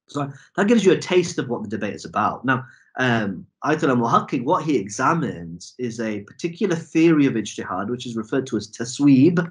So 0.09 0.31
that 0.57 0.67
gives 0.69 0.85
you 0.85 0.93
a 0.93 0.99
taste 0.99 1.39
of 1.39 1.49
what 1.49 1.63
the 1.63 1.69
debate 1.69 1.95
is 1.95 2.05
about. 2.05 2.45
Now, 2.45 2.65
um, 2.99 3.47
Ayatollah 3.65 3.97
Muhakkik, 3.97 4.45
what 4.45 4.65
he 4.65 4.77
examines 4.77 5.75
is 5.79 6.01
a 6.01 6.21
particular 6.21 6.77
theory 6.77 7.27
of 7.27 7.35
ijtihad, 7.35 7.89
which 7.91 8.07
is 8.07 8.17
referred 8.17 8.47
to 8.49 8.57
as 8.57 8.69
tasweeb, 8.69 9.51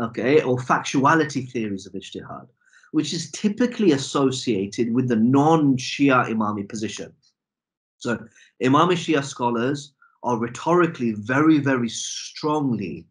okay, 0.00 0.42
or 0.42 0.56
factuality 0.56 1.50
theories 1.50 1.86
of 1.86 1.92
ijtihad, 1.92 2.46
which 2.92 3.12
is 3.12 3.30
typically 3.30 3.92
associated 3.92 4.92
with 4.92 5.08
the 5.08 5.16
non-Shia 5.16 6.28
Imami 6.28 6.68
position. 6.68 7.12
So 7.98 8.18
Imami 8.62 8.94
Shia 8.94 9.22
scholars 9.24 9.92
are 10.22 10.38
rhetorically 10.38 11.12
very, 11.12 11.58
very 11.58 11.88
strongly 11.88 13.06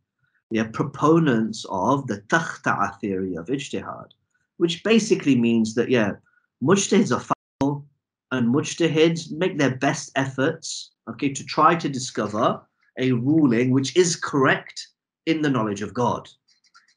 yeah, 0.52 0.68
proponents 0.74 1.66
of 1.70 2.08
the 2.08 2.22
takhta'a 2.22 3.00
theory 3.00 3.36
of 3.36 3.48
ijtihad, 3.48 4.10
which 4.58 4.84
basically 4.84 5.36
means 5.36 5.76
that, 5.76 5.90
yeah, 5.90 6.14
mujtahids 6.64 7.16
are 7.16 7.24
fallible 7.62 7.86
and 8.32 8.54
mujtahids 8.54 9.32
make 9.32 9.58
their 9.58 9.76
best 9.76 10.12
efforts, 10.16 10.92
okay, 11.10 11.32
to 11.32 11.44
try 11.44 11.76
to 11.76 11.88
discover 11.88 12.62
a 12.98 13.12
ruling 13.12 13.72
which 13.72 13.96
is 13.96 14.16
correct 14.16 14.88
in 15.26 15.42
the 15.42 15.50
knowledge 15.50 15.82
of 15.82 15.94
God. 15.94 16.28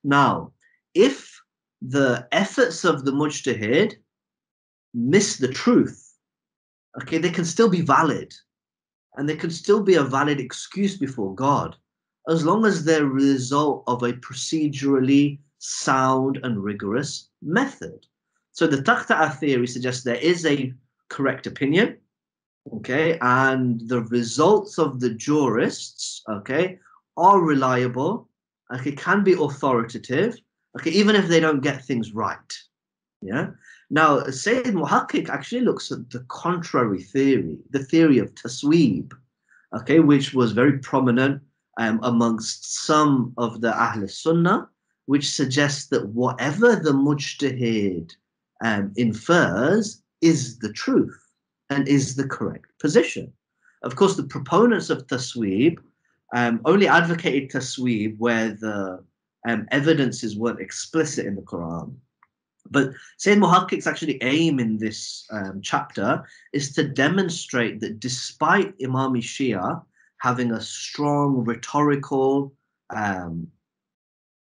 Now, 0.05 0.53
if 0.95 1.41
the 1.81 2.29
efforts 2.33 2.85
of 2.85 3.05
the 3.05 3.13
mujtahid 3.13 3.95
miss 4.95 5.37
the 5.37 5.49
truth, 5.49 6.15
okay, 7.01 7.19
they 7.19 7.31
can 7.31 7.45
still 7.45 7.69
be 7.69 7.81
valid 7.81 8.33
and 9.17 9.29
they 9.29 9.37
can 9.37 9.51
still 9.51 9.83
be 9.83 9.95
a 9.95 10.03
valid 10.03 10.41
excuse 10.41 10.97
before 10.97 11.35
God 11.35 11.77
as 12.29 12.45
long 12.45 12.65
as 12.65 12.85
they're 12.85 13.05
a 13.05 13.07
result 13.07 13.85
of 13.87 14.03
a 14.03 14.13
procedurally 14.15 15.39
sound 15.59 16.39
and 16.43 16.63
rigorous 16.63 17.29
method. 17.43 18.07
So 18.53 18.67
the 18.67 18.83
Takhta'a 18.83 19.35
theory 19.39 19.67
suggests 19.67 20.05
there 20.05 20.17
is 20.17 20.47
a 20.47 20.73
correct 21.09 21.47
opinion, 21.47 21.99
okay, 22.75 23.19
and 23.21 23.81
the 23.89 24.03
results 24.03 24.79
of 24.79 25.01
the 25.01 25.11
jurists, 25.11 26.23
okay, 26.29 26.79
are 27.17 27.41
reliable, 27.41 28.29
okay, 28.73 28.93
can 28.93 29.23
be 29.23 29.33
authoritative, 29.33 30.37
okay, 30.79 30.91
even 30.91 31.17
if 31.17 31.29
they 31.29 31.41
don't 31.41 31.63
get 31.63 31.85
things 31.85 32.13
right. 32.13 32.53
Yeah. 33.21 33.51
Now, 33.91 34.25
Sayyid 34.25 34.75
Muhakkik 34.75 35.29
actually 35.29 35.61
looks 35.61 35.93
at 35.93 36.11
the 36.11 36.21
contrary 36.29 37.03
theory, 37.03 37.59
the 37.71 37.85
theory 37.85 38.19
of 38.19 38.35
tasweeb, 38.35 39.13
okay, 39.75 40.01
which 40.01 40.35
was 40.35 40.53
very 40.53 40.79
prominent 40.79 41.43
um, 41.79 42.01
amongst 42.03 42.85
some 42.85 43.33
of 43.37 43.61
the 43.61 43.73
Ahl 43.75 44.09
Sunnah, 44.09 44.69
which 45.07 45.31
suggests 45.31 45.89
that 45.89 46.09
whatever 46.09 46.77
the 46.77 46.93
mujtahid 46.93 48.15
um, 48.65 48.93
infers 48.97 50.03
is 50.21 50.59
the 50.59 50.73
truth 50.73 51.19
and 51.71 51.87
is 51.89 52.15
the 52.15 52.27
correct 52.27 52.67
position. 52.81 53.33
Of 53.83 53.97
course, 53.97 54.17
the 54.17 54.25
proponents 54.25 54.91
of 54.91 55.07
tasweeb 55.07 55.79
um, 56.33 56.61
only 56.65 56.89
advocated 56.89 57.51
tasweeb 57.51 58.19
where 58.19 58.51
the 58.51 59.05
um, 59.47 59.67
evidences 59.71 60.37
weren't 60.37 60.61
explicit 60.61 61.27
in 61.27 61.37
the 61.37 61.43
Quran. 61.43 61.95
But 62.71 62.93
Sayyid 63.19 63.41
Muhakkik's 63.41 63.87
actually 63.87 64.23
aim 64.23 64.61
in 64.61 64.79
this 64.79 65.27
um, 65.31 65.61
chapter 65.63 66.25
is 66.53 66.73
to 66.75 66.89
demonstrate 66.89 67.81
that 67.81 68.01
despite 68.01 68.79
Imami 68.79 69.21
Shia 69.21 69.83
having 70.19 70.53
a 70.53 70.61
strong 70.61 71.45
rhetorical, 71.45 72.55
um, 72.91 73.49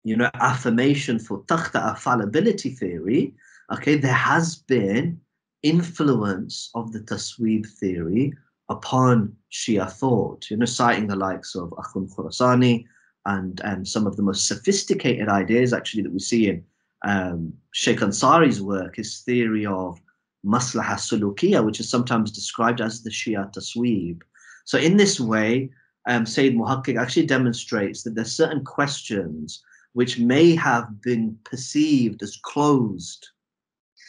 you 0.03 0.15
know, 0.15 0.29
affirmation 0.35 1.19
for 1.19 1.43
takhta 1.45 1.97
fallibility 1.97 2.69
theory, 2.69 3.33
okay, 3.73 3.95
there 3.95 4.13
has 4.13 4.55
been 4.55 5.19
influence 5.63 6.69
of 6.75 6.91
the 6.91 6.99
tasweeb 6.99 7.67
theory 7.67 8.33
upon 8.71 9.35
Shia 9.51 9.91
thought, 9.91 10.49
you 10.49 10.57
know, 10.57 10.65
citing 10.65 11.07
the 11.07 11.15
likes 11.15 11.55
of 11.55 11.69
Akhund 11.71 12.15
Khurasani 12.15 12.85
and, 13.25 13.59
and 13.63 13.87
some 13.87 14.07
of 14.07 14.15
the 14.15 14.23
most 14.23 14.47
sophisticated 14.47 15.29
ideas 15.29 15.73
actually 15.73 16.03
that 16.03 16.13
we 16.13 16.19
see 16.19 16.49
in 16.49 16.63
um, 17.03 17.53
Sheikh 17.71 17.99
Ansari's 17.99 18.61
work, 18.61 18.95
his 18.95 19.19
theory 19.19 19.65
of 19.65 19.99
maslaha 20.45 20.95
sulukiya, 20.95 21.63
which 21.63 21.79
is 21.79 21.89
sometimes 21.89 22.31
described 22.31 22.81
as 22.81 23.03
the 23.03 23.09
Shia 23.09 23.51
tasweeb. 23.53 24.21
So 24.65 24.77
in 24.77 24.97
this 24.97 25.19
way, 25.19 25.69
um, 26.07 26.25
Sayyid 26.25 26.55
Muhakkik 26.55 26.99
actually 26.99 27.25
demonstrates 27.25 28.03
that 28.03 28.15
there's 28.15 28.35
certain 28.35 28.63
questions 28.63 29.61
which 29.93 30.17
may 30.17 30.55
have 30.55 31.01
been 31.01 31.37
perceived 31.43 32.23
as 32.23 32.37
closed, 32.37 33.27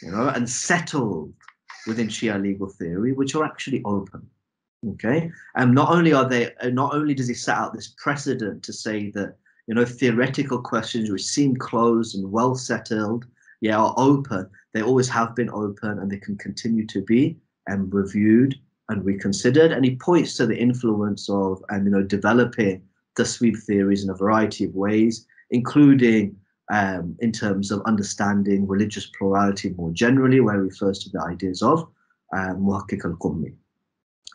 you 0.01 0.11
know, 0.11 0.29
and 0.29 0.49
settled 0.49 1.33
within 1.85 2.07
Shia 2.07 2.41
legal 2.41 2.69
theory, 2.69 3.11
which 3.11 3.35
are 3.35 3.43
actually 3.43 3.81
open. 3.83 4.25
Okay, 4.91 5.31
and 5.55 5.73
not 5.73 5.89
only 5.91 6.11
are 6.11 6.27
they, 6.27 6.53
uh, 6.55 6.69
not 6.69 6.93
only 6.93 7.13
does 7.13 7.27
he 7.27 7.33
set 7.33 7.57
out 7.57 7.73
this 7.73 7.93
precedent 7.97 8.63
to 8.63 8.73
say 8.73 9.11
that 9.11 9.35
you 9.67 9.75
know 9.75 9.85
theoretical 9.85 10.61
questions 10.61 11.09
which 11.09 11.23
seem 11.23 11.55
closed 11.55 12.15
and 12.15 12.29
well 12.29 12.53
settled, 12.55 13.25
yeah, 13.61 13.77
are 13.77 13.93
open. 13.97 14.49
They 14.73 14.81
always 14.81 15.07
have 15.09 15.35
been 15.35 15.49
open, 15.51 15.99
and 15.99 16.11
they 16.11 16.17
can 16.17 16.37
continue 16.37 16.85
to 16.87 17.01
be 17.01 17.37
and 17.67 17.93
reviewed 17.93 18.55
and 18.89 19.05
reconsidered. 19.05 19.71
And 19.71 19.85
he 19.85 19.95
points 19.95 20.35
to 20.35 20.45
the 20.45 20.57
influence 20.57 21.29
of 21.29 21.63
and 21.69 21.85
you 21.85 21.91
know 21.91 22.03
developing 22.03 22.83
tasweeb 23.17 23.57
theories 23.63 24.03
in 24.03 24.09
a 24.09 24.15
variety 24.15 24.65
of 24.65 24.75
ways, 24.75 25.25
including 25.51 26.35
um, 26.73 27.15
in 27.19 27.31
terms 27.31 27.71
of 27.71 27.81
understanding 27.85 28.67
religious 28.67 29.09
plurality 29.17 29.69
more 29.77 29.91
generally, 29.91 30.41
where 30.41 30.55
he 30.55 30.61
refers 30.61 30.99
to 30.99 31.09
the 31.09 31.21
ideas 31.21 31.61
of 31.61 31.87
um, 32.33 32.61
Muhakkik 32.61 33.05
al-Qummi. 33.05 33.53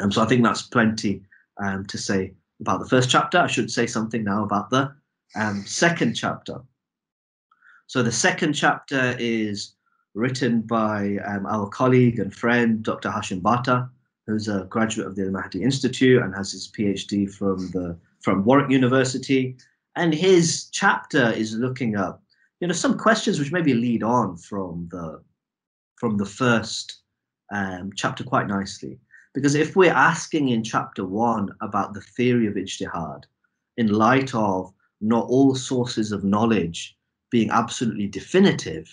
Um, 0.00 0.12
so 0.12 0.22
I 0.22 0.26
think 0.26 0.42
that's 0.42 0.62
plenty 0.62 1.22
um, 1.62 1.84
to 1.86 1.98
say 1.98 2.32
about 2.60 2.80
the 2.80 2.88
first 2.88 3.10
chapter. 3.10 3.38
I 3.38 3.46
should 3.46 3.70
say 3.70 3.86
something 3.86 4.24
now 4.24 4.44
about 4.44 4.70
the 4.70 4.94
um, 5.36 5.64
second 5.66 6.14
chapter. 6.14 6.60
So 7.86 8.02
the 8.02 8.12
second 8.12 8.52
chapter 8.52 9.16
is 9.18 9.74
written 10.14 10.62
by 10.62 11.16
um, 11.26 11.46
our 11.46 11.68
colleague 11.68 12.18
and 12.18 12.34
friend, 12.34 12.82
Dr. 12.82 13.08
Hashim 13.08 13.40
Bata, 13.40 13.88
who's 14.26 14.48
a 14.48 14.64
graduate 14.64 15.06
of 15.06 15.16
the 15.16 15.30
Mahdi 15.30 15.62
Institute 15.62 16.22
and 16.22 16.34
has 16.34 16.52
his 16.52 16.68
PhD 16.68 17.32
from 17.32 17.70
the 17.70 17.96
from 18.20 18.44
Warwick 18.44 18.70
University. 18.70 19.56
And 19.96 20.12
his 20.12 20.68
chapter 20.70 21.30
is 21.30 21.54
looking 21.54 21.94
at, 21.94 22.18
you 22.60 22.68
know, 22.68 22.74
some 22.74 22.98
questions 22.98 23.38
which 23.38 23.52
maybe 23.52 23.74
lead 23.74 24.02
on 24.02 24.36
from 24.36 24.88
the 24.90 25.22
from 25.96 26.18
the 26.18 26.26
first 26.26 27.00
um, 27.52 27.90
chapter 27.96 28.22
quite 28.22 28.46
nicely. 28.46 28.98
Because 29.38 29.54
if 29.54 29.76
we're 29.76 29.92
asking 29.92 30.48
in 30.48 30.64
chapter 30.64 31.04
one 31.04 31.50
about 31.60 31.94
the 31.94 32.00
theory 32.00 32.48
of 32.48 32.54
ijtihad, 32.54 33.22
in 33.76 33.86
light 33.86 34.34
of 34.34 34.72
not 35.00 35.28
all 35.28 35.54
sources 35.54 36.10
of 36.10 36.24
knowledge 36.24 36.98
being 37.30 37.48
absolutely 37.50 38.08
definitive, 38.08 38.92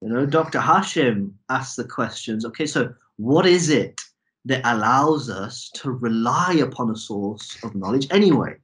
you 0.00 0.10
know, 0.10 0.24
Dr. 0.26 0.60
Hashim 0.60 1.32
asks 1.48 1.74
the 1.74 1.82
questions, 1.82 2.44
okay, 2.44 2.66
so 2.66 2.94
what 3.16 3.46
is 3.46 3.68
it 3.68 4.00
that 4.44 4.60
allows 4.62 5.28
us 5.28 5.70
to 5.74 5.90
rely 5.90 6.60
upon 6.62 6.92
a 6.92 6.96
source 6.96 7.58
of 7.64 7.74
knowledge 7.74 8.06
anyway 8.12 8.54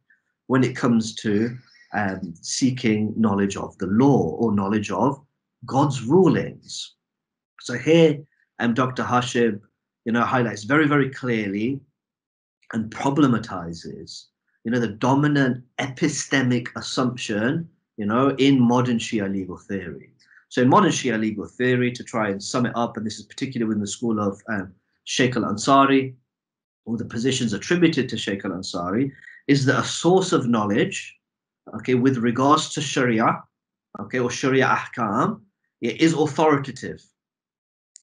when 0.47 0.63
it 0.63 0.77
comes 0.77 1.13
to 1.17 1.57
um, 1.93 2.35
seeking 2.41 3.13
knowledge 3.17 3.57
of 3.57 3.77
the 3.79 3.89
law 3.89 4.37
or 4.39 4.55
knowledge 4.55 4.93
of 4.93 5.21
God's 5.67 6.03
rulings. 6.05 6.95
So 7.63 7.77
here, 7.77 8.21
um, 8.61 8.75
Dr. 8.75 9.03
Hashim, 9.03 9.61
you 10.05 10.13
know, 10.13 10.23
highlights 10.23 10.65
very, 10.65 10.87
very 10.87 11.11
clearly 11.11 11.81
and 12.73 12.91
problematizes, 12.91 14.27
you 14.65 14.71
know, 14.71 14.81
the 14.81 14.89
dominant 14.89 15.63
epistemic 15.79 16.69
assumption, 16.77 17.69
you 17.97 18.07
know, 18.07 18.31
in 18.39 18.61
modern 18.61 18.99
Shia 18.99 19.31
legal 19.31 19.57
theory. 19.57 20.11
So 20.49 20.63
in 20.63 20.69
modern 20.69 20.91
Shia 20.91 21.19
legal 21.19 21.47
theory, 21.47 21.91
to 21.93 22.05
try 22.05 22.29
and 22.29 22.43
sum 22.43 22.67
it 22.67 22.73
up, 22.77 22.97
and 22.97 23.05
this 23.05 23.19
is 23.19 23.27
particularly 23.27 23.69
within 23.69 23.81
the 23.81 23.87
school 23.87 24.21
of 24.21 24.43
um, 24.49 24.73
Sheikh 25.05 25.37
al-Ansari, 25.37 26.15
or 26.87 26.97
the 26.97 27.05
positions 27.05 27.53
attributed 27.53 28.09
to 28.09 28.17
Sheikh 28.17 28.45
al-Ansari, 28.45 29.11
is 29.47 29.65
that 29.67 29.81
a 29.81 29.85
source 29.85 30.33
of 30.33 30.49
knowledge, 30.49 31.17
okay, 31.75 31.95
with 31.95 32.19
regards 32.19 32.71
to 32.75 32.81
Sharia, 32.81 33.43
okay, 34.01 34.19
or 34.19 34.31
Sharia 34.31 34.67
ahkam, 34.67 35.41
it 35.81 36.01
is 36.01 36.15
authoritative, 36.15 37.03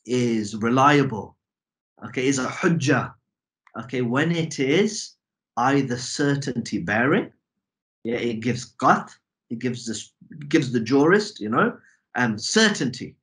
is 0.05 0.55
reliable, 0.55 1.37
okay, 2.05 2.27
is 2.27 2.39
a 2.39 2.47
hujjah, 2.47 3.13
okay, 3.79 4.01
when 4.01 4.31
it 4.31 4.59
is 4.59 5.15
either 5.57 5.97
certainty 5.97 6.79
bearing, 6.79 7.31
yeah, 8.03 8.15
it 8.15 8.39
gives 8.39 8.73
qat, 8.75 9.11
it 9.49 9.59
gives 9.59 9.85
this 9.85 10.13
gives 10.47 10.71
the 10.71 10.79
jurist, 10.79 11.39
you 11.39 11.49
know, 11.49 11.77
um, 12.15 12.37
certainty, 12.37 13.15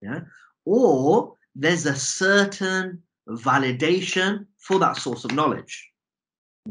yeah, 0.00 0.20
or 0.64 1.34
there's 1.54 1.86
a 1.86 1.94
certain 1.94 3.02
validation 3.28 4.46
for 4.58 4.78
that 4.78 4.96
source 4.96 5.24
of 5.24 5.32
knowledge. 5.32 5.90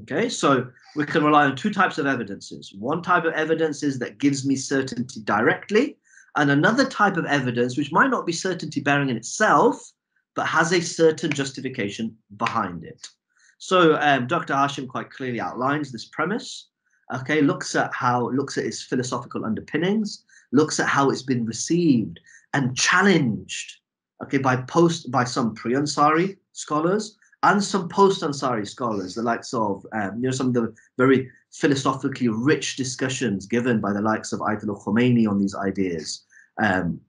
Okay, 0.01 0.27
so 0.27 0.67
we 0.95 1.06
can 1.06 1.23
rely 1.23 1.45
on 1.45 1.56
two 1.56 1.71
types 1.71 1.97
of 1.97 2.08
evidences. 2.08 2.73
One 2.77 3.01
type 3.03 3.25
of 3.25 3.34
evidence 3.34 3.84
is 3.84 3.99
that 3.99 4.17
gives 4.17 4.45
me 4.45 4.56
certainty 4.56 5.21
directly, 5.21 5.97
and 6.36 6.49
another 6.49 6.86
type 6.86 7.17
of 7.17 7.25
evidence 7.25 7.77
which 7.77 7.91
might 7.91 8.10
not 8.10 8.25
be 8.25 8.34
certainty 8.34 8.79
bearing 8.79 9.10
in 9.10 9.17
itself, 9.17 9.91
but 10.36 10.46
has 10.46 10.72
a 10.72 10.82
certain 10.82 11.32
justification 11.32 12.15
behind 12.38 12.84
it. 12.84 13.08
So 13.58 13.98
um, 14.02 14.28
Dr. 14.28 14.54
Hashim 14.54 14.88
quite 14.88 15.10
clearly 15.10 15.39
outlines 15.39 15.91
this 15.91 16.06
premise. 16.06 16.69
Okay, 17.13 17.41
looks 17.41 17.76
at 17.76 17.93
how 17.93 18.30
looks 18.30 18.58
at 18.58 18.65
its 18.65 18.82
philosophical 18.82 19.46
underpinnings, 19.46 20.24
looks 20.52 20.80
at 20.80 20.88
how 20.88 21.10
it's 21.10 21.22
been 21.22 21.46
received 21.46 22.19
and 22.54 22.76
challenged. 22.76 23.78
Okay, 24.24 24.38
by 24.38 24.56
post 24.56 25.12
by 25.12 25.24
some 25.24 25.54
pre-Ansari 25.54 26.38
scholars 26.54 27.17
and 27.43 27.62
some 27.62 27.89
post-Ansari 27.89 28.67
scholars, 28.67 29.15
the 29.15 29.22
likes 29.22 29.54
of 29.54 29.86
um, 29.93 30.15
you 30.15 30.24
know 30.24 30.32
some 30.32 30.48
of 30.48 30.54
the 30.54 30.74
very 30.98 31.30
philosophically 31.52 32.30
rich 32.30 32.78
discussions 32.78 33.46
given 33.46 33.80
by 33.80 33.93
the 33.93 34.02
likes 34.02 34.34
of 34.34 34.39
Ayatollah 34.39 34.84
Khomeini 34.84 35.28
on 35.28 35.39
these 35.39 35.56
ideas, 35.56 36.24
um, 36.62 37.00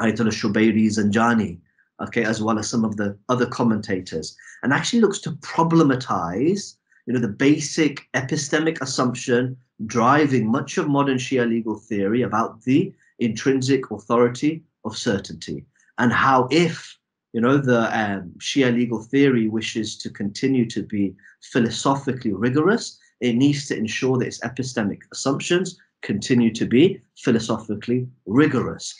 Ayatollah 0.00 0.32
Shubayri 0.32 0.86
Zanjani, 0.86 1.58
okay, 2.00 2.24
as 2.24 2.42
well 2.42 2.58
as 2.58 2.68
some 2.68 2.84
of 2.84 2.96
the 2.96 3.16
other 3.28 3.46
commentators, 3.46 4.36
and 4.62 4.72
actually 4.72 5.00
looks 5.00 5.18
to 5.20 5.32
problematize, 5.32 6.76
you 7.06 7.12
know, 7.12 7.20
the 7.20 7.28
basic 7.28 8.08
epistemic 8.14 8.80
assumption 8.80 9.56
driving 9.86 10.50
much 10.50 10.78
of 10.78 10.88
modern 10.88 11.18
Shia 11.18 11.48
legal 11.48 11.76
theory 11.76 12.22
about 12.22 12.62
the 12.62 12.92
intrinsic 13.18 13.90
authority 13.90 14.62
of 14.84 14.96
certainty, 14.96 15.64
and 15.98 16.12
how 16.12 16.48
if 16.50 16.98
you 17.32 17.40
know 17.40 17.58
the 17.58 17.82
um, 17.98 18.32
Shia 18.38 18.74
legal 18.74 19.02
theory 19.02 19.48
wishes 19.48 19.96
to 19.98 20.10
continue 20.10 20.66
to 20.70 20.82
be 20.82 21.14
philosophically 21.42 22.32
rigorous, 22.32 22.98
it 23.20 23.34
needs 23.34 23.66
to 23.68 23.76
ensure 23.76 24.18
that 24.18 24.28
its 24.28 24.40
epistemic 24.40 25.00
assumptions 25.12 25.78
continue 26.02 26.52
to 26.52 26.66
be 26.66 27.00
philosophically 27.16 28.06
rigorous 28.26 28.94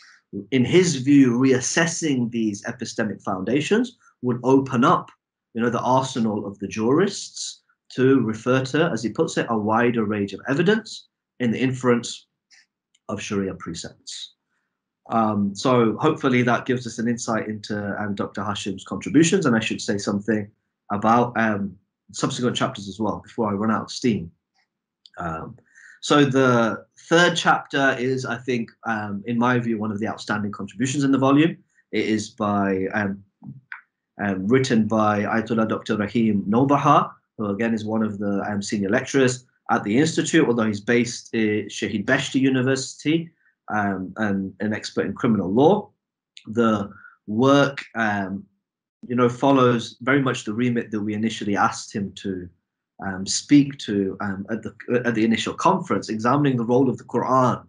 in 0.51 0.65
his 0.65 0.95
view, 0.97 1.37
reassessing 1.37 2.29
these 2.31 2.63
epistemic 2.65 3.21
foundations 3.23 3.97
would 4.21 4.39
open 4.43 4.83
up, 4.83 5.09
you 5.53 5.61
know, 5.61 5.69
the 5.69 5.81
arsenal 5.81 6.45
of 6.45 6.57
the 6.59 6.67
jurists 6.67 7.61
to 7.89 8.19
refer 8.21 8.63
to, 8.65 8.89
as 8.89 9.03
he 9.03 9.09
puts 9.09 9.37
it, 9.37 9.47
a 9.49 9.57
wider 9.57 10.03
range 10.03 10.33
of 10.33 10.41
evidence 10.47 11.07
in 11.39 11.51
the 11.51 11.59
inference 11.59 12.27
of 13.09 13.21
Sharia 13.21 13.53
precepts. 13.53 14.33
Um, 15.09 15.55
so 15.55 15.95
hopefully 15.97 16.41
that 16.43 16.65
gives 16.65 16.85
us 16.85 16.99
an 16.99 17.07
insight 17.07 17.47
into 17.47 17.95
um, 18.01 18.13
Dr. 18.15 18.43
Hashim's 18.43 18.83
contributions, 18.83 19.45
and 19.45 19.55
I 19.55 19.59
should 19.59 19.81
say 19.81 19.97
something 19.97 20.51
about 20.91 21.33
um, 21.37 21.77
subsequent 22.11 22.57
chapters 22.57 22.89
as 22.89 22.99
well 22.99 23.21
before 23.23 23.49
I 23.49 23.53
run 23.53 23.71
out 23.71 23.83
of 23.83 23.91
steam. 23.91 24.31
Um, 25.17 25.57
so 26.01 26.25
the 26.25 26.85
third 27.09 27.35
chapter 27.35 27.95
is, 27.97 28.25
I 28.25 28.37
think, 28.37 28.69
um, 28.85 29.23
in 29.25 29.37
my 29.37 29.59
view, 29.59 29.77
one 29.77 29.91
of 29.91 29.99
the 29.99 30.07
outstanding 30.07 30.51
contributions 30.51 31.03
in 31.03 31.11
the 31.11 31.17
volume. 31.17 31.57
It 31.91 32.05
is 32.05 32.29
by 32.29 32.85
um, 32.93 33.23
um, 34.21 34.47
written 34.47 34.87
by 34.87 35.21
Ayatollah 35.21 35.69
Dr. 35.69 35.97
Rahim 35.97 36.43
Nobahar, 36.47 37.11
who 37.37 37.47
again 37.47 37.73
is 37.73 37.85
one 37.85 38.03
of 38.03 38.19
the 38.19 38.43
um, 38.49 38.61
senior 38.61 38.89
lecturers 38.89 39.45
at 39.71 39.83
the 39.83 39.97
institute, 39.97 40.47
although 40.47 40.65
he's 40.65 40.81
based 40.81 41.33
at 41.33 41.67
Shahid 41.67 42.05
Beheshti 42.05 42.39
University 42.39 43.29
um, 43.73 44.13
and 44.17 44.53
an 44.59 44.73
expert 44.73 45.05
in 45.05 45.13
criminal 45.13 45.51
law. 45.51 45.89
The 46.47 46.89
work, 47.27 47.83
um, 47.95 48.45
you 49.07 49.15
know, 49.15 49.29
follows 49.29 49.97
very 50.01 50.21
much 50.21 50.45
the 50.45 50.53
remit 50.53 50.91
that 50.91 51.01
we 51.01 51.13
initially 51.13 51.55
asked 51.55 51.93
him 51.93 52.11
to 52.13 52.49
um, 53.05 53.25
speak 53.25 53.77
to 53.79 54.17
um, 54.21 54.45
at 54.49 54.63
the 54.63 54.73
at 55.05 55.15
the 55.15 55.23
initial 55.25 55.53
conference, 55.53 56.09
examining 56.09 56.57
the 56.57 56.65
role 56.65 56.89
of 56.89 56.97
the 56.97 57.03
Quran, 57.03 57.65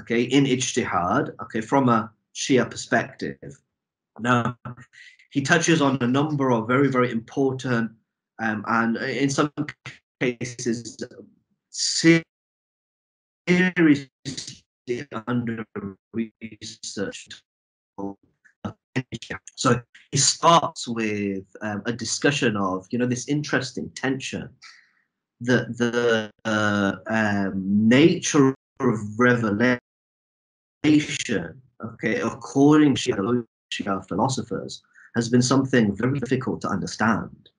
okay, 0.00 0.22
in 0.22 0.44
ijtihad, 0.44 1.34
okay, 1.42 1.60
from 1.60 1.88
a 1.88 2.10
Shia 2.34 2.70
perspective. 2.70 3.38
Now, 4.20 4.56
he 5.30 5.42
touches 5.42 5.80
on 5.80 5.98
a 6.00 6.06
number 6.06 6.50
of 6.50 6.66
very 6.66 6.88
very 6.88 7.10
important 7.10 7.92
um, 8.40 8.64
and 8.68 8.96
in 8.96 9.30
some 9.30 9.50
cases 10.20 10.96
seriously 11.70 12.28
under 15.26 15.64
researched 16.12 17.42
so 19.54 19.80
it 20.12 20.18
starts 20.18 20.88
with 20.88 21.44
um, 21.60 21.82
a 21.86 21.92
discussion 21.92 22.56
of, 22.56 22.86
you 22.90 22.98
know, 22.98 23.06
this 23.06 23.28
interesting 23.28 23.90
tension 23.90 24.48
that 25.40 25.76
the 25.78 26.30
uh, 26.44 26.96
um, 27.06 27.88
nature 27.88 28.54
of 28.80 28.98
revelation, 29.18 29.80
okay, 30.84 32.20
according 32.20 32.94
to 32.94 33.46
Shia 33.72 34.08
philosophers, 34.08 34.82
has 35.14 35.28
been 35.28 35.42
something 35.42 35.94
very 35.94 36.18
difficult 36.18 36.60
to 36.62 36.68
understand. 36.68 37.50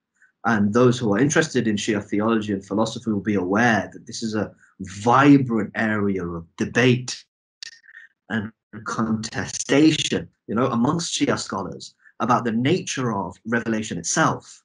And 0.46 0.74
those 0.74 0.98
who 0.98 1.14
are 1.14 1.20
interested 1.20 1.68
in 1.68 1.76
Shia 1.76 2.04
theology 2.04 2.54
and 2.54 2.66
philosophy 2.66 3.12
will 3.12 3.20
be 3.20 3.36
aware 3.36 3.90
that 3.92 4.08
this 4.08 4.24
is 4.24 4.36
a 4.36 4.52
vibrant 4.80 5.72
area 5.76 6.26
of 6.26 6.46
debate 6.58 7.24
and 8.30 8.52
contestation, 8.86 10.30
you 10.50 10.56
know, 10.56 10.66
amongst 10.66 11.14
Shia 11.14 11.38
scholars 11.38 11.94
about 12.20 12.44
the 12.44 12.52
nature 12.52 13.14
of 13.14 13.38
revelation 13.46 14.00
itself. 14.00 14.64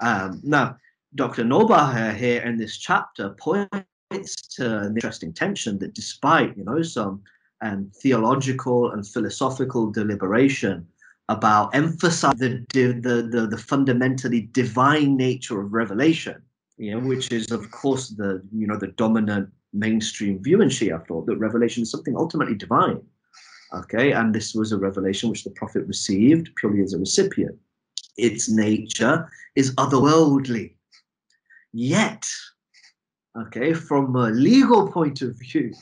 Um, 0.00 0.40
now, 0.42 0.78
Dr. 1.14 1.44
Nobahar 1.44 2.16
here 2.16 2.40
in 2.40 2.56
this 2.56 2.78
chapter 2.78 3.36
points 3.38 4.34
to 4.56 4.78
an 4.78 4.96
interesting 4.96 5.34
tension 5.34 5.78
that 5.80 5.92
despite, 5.92 6.56
you 6.56 6.64
know, 6.64 6.80
some 6.80 7.22
um, 7.60 7.90
theological 7.94 8.92
and 8.92 9.06
philosophical 9.06 9.90
deliberation 9.90 10.86
about 11.28 11.74
emphasizing 11.74 12.64
the, 12.72 12.92
the, 12.92 13.28
the, 13.30 13.46
the 13.48 13.58
fundamentally 13.58 14.48
divine 14.52 15.14
nature 15.14 15.60
of 15.60 15.74
revelation, 15.74 16.40
you 16.78 16.92
know, 16.92 17.06
which 17.06 17.30
is 17.32 17.50
of 17.50 17.70
course 17.70 18.08
the, 18.08 18.42
you 18.50 18.66
know, 18.66 18.78
the 18.78 18.94
dominant 19.02 19.50
mainstream 19.74 20.42
view 20.42 20.62
in 20.62 20.70
Shia 20.70 21.06
thought 21.06 21.26
that 21.26 21.36
revelation 21.36 21.82
is 21.82 21.90
something 21.90 22.16
ultimately 22.16 22.54
divine. 22.54 23.02
Okay, 23.74 24.12
and 24.12 24.34
this 24.34 24.54
was 24.54 24.72
a 24.72 24.78
revelation 24.78 25.28
which 25.28 25.44
the 25.44 25.50
Prophet 25.50 25.86
received 25.86 26.54
purely 26.56 26.82
as 26.82 26.94
a 26.94 26.98
recipient. 26.98 27.58
Its 28.16 28.48
nature 28.48 29.30
is 29.56 29.74
otherworldly. 29.74 30.74
Yet, 31.72 32.26
okay, 33.38 33.74
from 33.74 34.16
a 34.16 34.30
legal 34.30 34.90
point 34.90 35.20
of 35.20 35.38
view, 35.38 35.74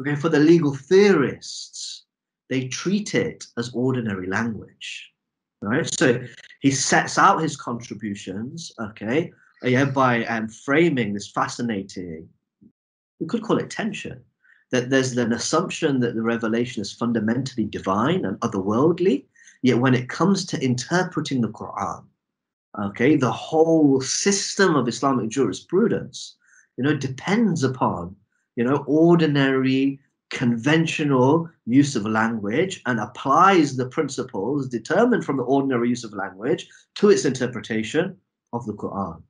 okay, 0.00 0.14
for 0.14 0.30
the 0.30 0.38
legal 0.38 0.74
theorists, 0.74 2.06
they 2.48 2.68
treat 2.68 3.14
it 3.14 3.44
as 3.58 3.70
ordinary 3.74 4.26
language. 4.26 5.12
Right? 5.60 5.92
So 5.98 6.20
he 6.60 6.70
sets 6.70 7.18
out 7.18 7.42
his 7.42 7.56
contributions, 7.56 8.72
okay, 8.80 9.32
yeah, 9.62 9.84
by 9.84 10.24
um, 10.26 10.48
framing 10.48 11.12
this 11.12 11.30
fascinating, 11.30 12.28
we 13.18 13.26
could 13.26 13.42
call 13.42 13.58
it 13.58 13.70
tension, 13.70 14.22
that 14.70 14.90
there's 14.90 15.16
an 15.16 15.32
assumption 15.32 16.00
that 16.00 16.14
the 16.14 16.22
revelation 16.22 16.82
is 16.82 16.92
fundamentally 16.92 17.64
divine 17.64 18.24
and 18.24 18.38
otherworldly. 18.40 19.24
Yet 19.62 19.78
when 19.78 19.94
it 19.94 20.08
comes 20.08 20.44
to 20.46 20.62
interpreting 20.62 21.40
the 21.40 21.48
Quran, 21.48 22.04
okay, 22.78 23.16
the 23.16 23.32
whole 23.32 24.00
system 24.00 24.76
of 24.76 24.86
Islamic 24.88 25.30
jurisprudence, 25.30 26.36
you 26.76 26.84
know, 26.84 26.94
depends 26.94 27.64
upon, 27.64 28.14
you 28.56 28.64
know, 28.64 28.84
ordinary 28.86 30.00
conventional 30.30 31.48
use 31.66 31.96
of 31.96 32.04
language 32.04 32.82
and 32.86 33.00
applies 33.00 33.76
the 33.76 33.88
principles 33.88 34.68
determined 34.68 35.24
from 35.24 35.38
the 35.38 35.42
ordinary 35.42 35.88
use 35.88 36.04
of 36.04 36.12
language 36.12 36.68
to 36.94 37.08
its 37.08 37.24
interpretation 37.24 38.16
of 38.52 38.64
the 38.66 38.74
Quran. 38.74 39.22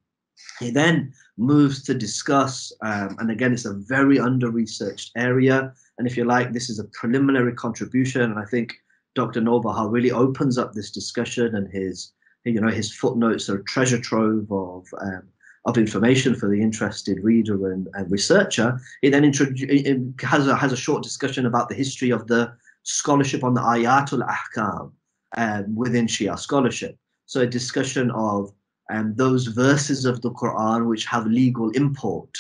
He 0.60 0.70
then 0.70 1.12
moves 1.36 1.82
to 1.84 1.94
discuss, 1.94 2.72
um, 2.82 3.16
and 3.18 3.30
again, 3.30 3.52
it's 3.52 3.64
a 3.64 3.74
very 3.74 4.18
under 4.18 4.50
researched 4.50 5.12
area. 5.16 5.72
And 5.98 6.06
if 6.06 6.16
you 6.16 6.24
like, 6.24 6.52
this 6.52 6.68
is 6.68 6.78
a 6.78 6.84
preliminary 6.84 7.54
contribution. 7.54 8.22
And 8.22 8.38
I 8.38 8.44
think 8.44 8.74
Dr. 9.14 9.40
Nobahar 9.40 9.90
really 9.90 10.10
opens 10.10 10.58
up 10.58 10.72
this 10.72 10.90
discussion 10.90 11.54
and 11.54 11.70
his 11.72 12.12
you 12.44 12.60
know, 12.60 12.68
his 12.68 12.92
footnotes 12.92 13.48
are 13.48 13.58
a 13.58 13.64
treasure 13.64 14.00
trove 14.00 14.50
of 14.50 14.86
um, 15.00 15.22
of 15.64 15.76
information 15.76 16.34
for 16.34 16.48
the 16.48 16.60
interested 16.60 17.22
reader 17.22 17.72
and, 17.72 17.88
and 17.94 18.10
researcher. 18.10 18.80
He 19.02 19.10
then 19.10 19.24
introdu- 19.24 20.20
has 20.22 20.46
a 20.46 20.56
has 20.56 20.72
a 20.72 20.76
short 20.76 21.02
discussion 21.02 21.46
about 21.46 21.68
the 21.68 21.74
history 21.74 22.10
of 22.10 22.26
the 22.26 22.52
scholarship 22.84 23.44
on 23.44 23.54
the 23.54 23.60
Ayatul 23.60 24.26
Ahkam 24.26 24.92
um, 25.36 25.74
within 25.74 26.06
Shia 26.06 26.38
scholarship. 26.38 26.96
So 27.26 27.42
a 27.42 27.46
discussion 27.46 28.10
of 28.12 28.52
um, 28.90 29.14
those 29.16 29.46
verses 29.46 30.04
of 30.04 30.22
the 30.22 30.30
Quran 30.30 30.88
which 30.88 31.04
have 31.06 31.26
legal 31.26 31.70
import. 31.70 32.30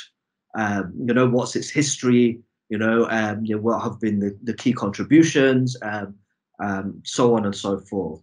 Um, 0.56 0.92
you 0.96 1.12
know, 1.14 1.28
what's 1.28 1.56
its 1.56 1.70
history? 1.70 2.40
You 2.68 2.78
know, 2.78 3.08
um, 3.10 3.44
you 3.44 3.56
know, 3.56 3.62
what 3.62 3.82
have 3.82 4.00
been 4.00 4.20
the, 4.20 4.36
the 4.42 4.54
key 4.54 4.72
contributions, 4.72 5.76
um, 5.82 6.14
um, 6.60 7.00
so 7.04 7.34
on 7.34 7.44
and 7.44 7.54
so 7.54 7.80
forth. 7.80 8.20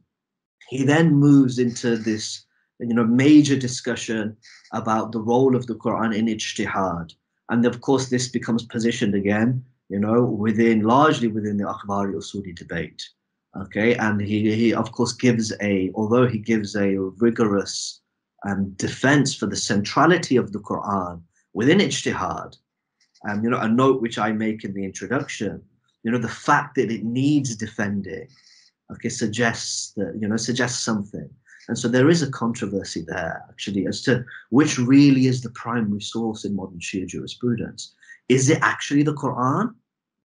He 0.70 0.84
then 0.84 1.14
moves 1.14 1.60
into 1.60 1.98
this, 1.98 2.46
you 2.80 2.94
know, 2.94 3.06
major 3.06 3.56
discussion 3.56 4.36
about 4.74 5.12
the 5.12 5.22
role 5.22 5.56
of 5.56 5.68
the 5.68 5.76
Quran 5.76 6.16
in 6.16 6.26
ijtihad, 6.26 7.14
and 7.50 7.66
of 7.66 7.82
course 7.82 8.10
this 8.10 8.28
becomes 8.28 8.64
positioned 8.64 9.16
again, 9.16 9.64
you 9.90 10.00
know, 10.00 10.24
within 10.24 10.82
largely 10.82 11.28
within 11.28 11.58
the 11.58 11.66
Akhbari 11.66 12.14
Usuli 12.14 12.56
debate. 12.56 13.04
Okay, 13.58 13.96
and 13.96 14.20
he, 14.20 14.54
he 14.54 14.74
of 14.74 14.92
course 14.92 15.14
gives 15.14 15.54
a, 15.62 15.92
although 15.96 16.28
he 16.28 16.40
gives 16.40 16.76
a 16.76 16.98
rigorous 16.98 18.02
um, 18.46 18.72
defense 18.78 19.36
for 19.36 19.48
the 19.48 19.56
centrality 19.56 20.38
of 20.38 20.52
the 20.52 20.60
Quran 20.60 21.22
within 21.54 21.80
ijtihad, 21.80 22.58
um, 23.28 23.44
you 23.44 23.50
know, 23.50 23.60
a 23.60 23.68
note 23.68 24.02
which 24.02 24.18
I 24.20 24.32
make 24.32 24.64
in 24.64 24.74
the 24.74 24.86
introduction, 24.86 25.62
you 26.04 26.12
know, 26.12 26.20
the 26.20 26.28
fact 26.28 26.76
that 26.76 26.92
it 26.92 27.04
needs 27.04 27.56
defending, 27.56 28.28
okay, 28.92 29.10
suggests 29.10 29.94
that, 29.98 30.16
you 30.20 30.28
know, 30.28 30.38
suggests 30.38 30.84
something. 30.84 31.30
And 31.68 31.78
so 31.78 31.88
there 31.88 32.10
is 32.10 32.22
a 32.22 32.30
controversy 32.30 33.04
there, 33.08 33.44
actually, 33.50 33.88
as 33.88 34.04
to 34.04 34.24
which 34.52 34.78
really 34.78 35.26
is 35.26 35.42
the 35.42 35.50
primary 35.52 36.02
source 36.02 36.46
in 36.46 36.56
modern 36.56 36.80
Shia 36.80 37.08
jurisprudence. 37.08 37.96
Is 38.30 38.50
it 38.50 38.60
actually 38.62 39.02
the 39.02 39.16
Quran? 39.16 39.74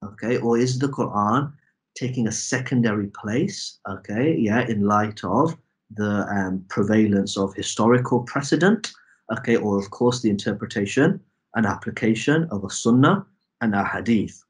Okay, 0.05 0.37
or 0.39 0.59
is 0.59 0.79
the 0.79 0.89
Quran 0.89 1.53
taking 1.95 2.27
a 2.27 2.33
secondary 2.33 3.09
place? 3.09 3.79
Okay, 3.89 4.37
yeah, 4.39 4.67
in 4.67 4.83
light 4.83 5.25
of 5.25 5.57
the 5.95 6.27
um, 6.29 6.65
prevalence 6.69 7.37
of 7.37 7.55
historical 7.55 8.21
precedent, 8.23 8.93
okay, 9.37 9.57
or 9.57 9.79
of 9.79 9.91
course 9.91 10.21
the 10.21 10.31
interpretation 10.31 11.21
and 11.55 11.67
application 11.67 12.49
of 12.51 12.65
a 12.65 12.71
sunnah 12.71 13.27
and 13.61 13.75
a 13.75 13.85
hadith. 13.85 14.43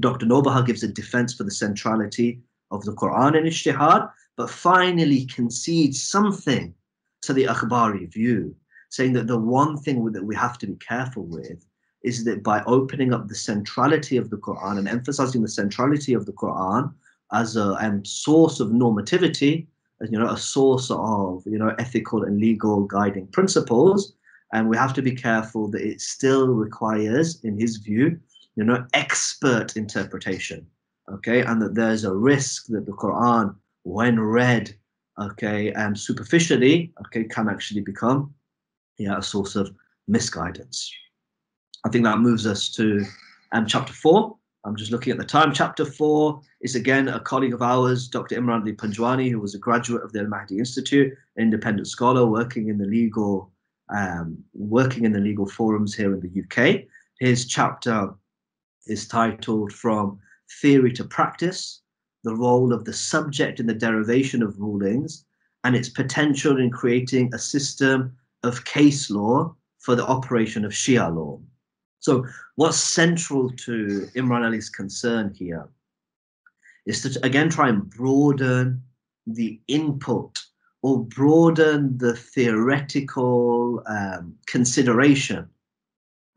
Dr. 0.00 0.26
Nobahar 0.26 0.66
gives 0.66 0.82
a 0.82 0.88
defense 0.88 1.34
for 1.34 1.44
the 1.44 1.50
centrality 1.50 2.40
of 2.70 2.84
the 2.84 2.92
Quran 2.92 3.36
and 3.36 3.46
ijtihad, 3.46 4.10
but 4.36 4.50
finally 4.50 5.24
concedes 5.26 6.02
something 6.02 6.74
to 7.22 7.32
the 7.32 7.44
Akhbari 7.44 8.12
view, 8.12 8.54
saying 8.90 9.12
that 9.14 9.26
the 9.26 9.38
one 9.38 9.76
thing 9.78 10.04
that 10.12 10.24
we 10.24 10.34
have 10.34 10.58
to 10.58 10.66
be 10.66 10.76
careful 10.76 11.24
with 11.24 11.64
is 12.02 12.24
that 12.24 12.42
by 12.42 12.62
opening 12.64 13.12
up 13.12 13.26
the 13.26 13.34
centrality 13.34 14.16
of 14.16 14.30
the 14.30 14.36
Quran 14.36 14.78
and 14.78 14.88
emphasizing 14.88 15.42
the 15.42 15.48
centrality 15.48 16.12
of 16.12 16.26
the 16.26 16.32
Quran 16.32 16.92
as 17.32 17.56
a 17.56 17.74
um, 17.84 18.04
source 18.04 18.60
of 18.60 18.68
normativity, 18.68 19.66
you 20.00 20.18
know, 20.18 20.28
a 20.28 20.36
source 20.36 20.90
of, 20.90 21.42
you 21.46 21.58
know, 21.58 21.74
ethical 21.78 22.24
and 22.24 22.38
legal 22.38 22.84
guiding 22.84 23.26
principles. 23.28 24.14
And 24.52 24.68
we 24.68 24.76
have 24.76 24.94
to 24.94 25.02
be 25.02 25.14
careful 25.14 25.68
that 25.68 25.82
it 25.82 26.00
still 26.00 26.48
requires, 26.48 27.42
in 27.44 27.58
his 27.58 27.76
view, 27.78 28.18
you 28.54 28.64
know, 28.64 28.86
expert 28.94 29.76
interpretation. 29.76 30.66
Okay, 31.12 31.42
and 31.42 31.62
that 31.62 31.74
there's 31.74 32.04
a 32.04 32.12
risk 32.12 32.66
that 32.66 32.84
the 32.84 32.92
Quran, 32.92 33.54
when 33.84 34.18
read, 34.18 34.74
okay, 35.20 35.72
and 35.72 35.96
superficially, 35.98 36.92
okay, 37.06 37.24
can 37.24 37.48
actually 37.48 37.80
become, 37.80 38.34
yeah, 38.98 39.18
a 39.18 39.22
source 39.22 39.54
of 39.54 39.70
misguidance. 40.08 40.92
I 41.84 41.90
think 41.90 42.04
that 42.04 42.18
moves 42.18 42.46
us 42.46 42.68
to 42.70 43.04
um, 43.52 43.66
chapter 43.66 43.92
four, 43.92 44.36
I'm 44.66 44.74
just 44.74 44.90
looking 44.90 45.12
at 45.12 45.18
the 45.18 45.24
time. 45.24 45.52
Chapter 45.52 45.84
four 45.84 46.40
is 46.60 46.74
again 46.74 47.06
a 47.06 47.20
colleague 47.20 47.54
of 47.54 47.62
ours, 47.62 48.08
Dr. 48.08 48.34
Imran 48.34 48.62
Ali 48.62 48.72
Panjwani, 48.72 49.30
who 49.30 49.38
was 49.38 49.54
a 49.54 49.60
graduate 49.60 50.02
of 50.02 50.12
the 50.12 50.18
Al 50.18 50.26
Mahdi 50.26 50.58
Institute, 50.58 51.16
an 51.36 51.44
independent 51.44 51.86
scholar 51.86 52.26
working 52.26 52.68
in 52.68 52.76
the 52.76 52.84
legal 52.84 53.52
um, 53.96 54.36
working 54.54 55.04
in 55.04 55.12
the 55.12 55.20
legal 55.20 55.46
forums 55.46 55.94
here 55.94 56.12
in 56.12 56.20
the 56.20 56.42
UK. 56.42 56.82
His 57.20 57.46
chapter 57.46 58.12
is 58.88 59.06
titled 59.06 59.72
From 59.72 60.18
Theory 60.60 60.92
to 60.94 61.04
Practice 61.04 61.82
The 62.24 62.34
Role 62.34 62.72
of 62.72 62.84
the 62.84 62.92
Subject 62.92 63.60
in 63.60 63.66
the 63.66 63.74
Derivation 63.74 64.42
of 64.42 64.58
Rulings 64.58 65.24
and 65.62 65.76
its 65.76 65.88
Potential 65.88 66.58
in 66.58 66.70
Creating 66.70 67.32
a 67.32 67.38
System 67.38 68.16
of 68.42 68.64
Case 68.64 69.10
Law 69.10 69.54
for 69.78 69.94
the 69.94 70.06
Operation 70.06 70.64
of 70.64 70.72
Shia 70.72 71.14
Law. 71.14 71.40
So, 72.06 72.24
what's 72.54 72.78
central 72.78 73.50
to 73.66 74.08
Imran 74.14 74.46
Ali's 74.46 74.70
concern 74.70 75.34
here 75.34 75.66
is 76.86 77.02
to 77.02 77.18
again 77.26 77.48
try 77.50 77.68
and 77.68 77.90
broaden 77.90 78.80
the 79.26 79.60
input 79.66 80.38
or 80.82 81.04
broaden 81.04 81.98
the 81.98 82.14
theoretical 82.14 83.82
um, 83.88 84.36
consideration, 84.46 85.48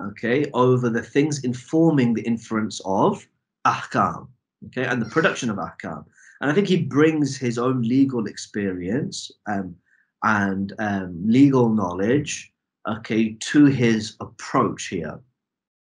okay, 0.02 0.50
over 0.56 0.90
the 0.90 1.04
things 1.04 1.44
informing 1.44 2.16
the 2.16 2.24
inference 2.24 2.82
of 2.84 3.28
ahkam, 3.68 4.28
okay, 4.66 4.86
and 4.86 5.00
the 5.00 5.10
production 5.12 5.52
of 5.52 5.58
ahkam. 5.58 6.04
And 6.42 6.50
I 6.50 6.56
think 6.56 6.66
he 6.66 6.82
brings 6.82 7.38
his 7.38 7.60
own 7.60 7.84
legal 7.84 8.26
experience 8.26 9.32
um, 9.46 9.76
and 10.24 10.74
um, 10.80 11.22
legal 11.28 11.70
knowledge, 11.70 12.52
okay, 12.88 13.34
to 13.52 13.66
his 13.66 14.16
approach 14.20 14.88
here. 14.88 15.20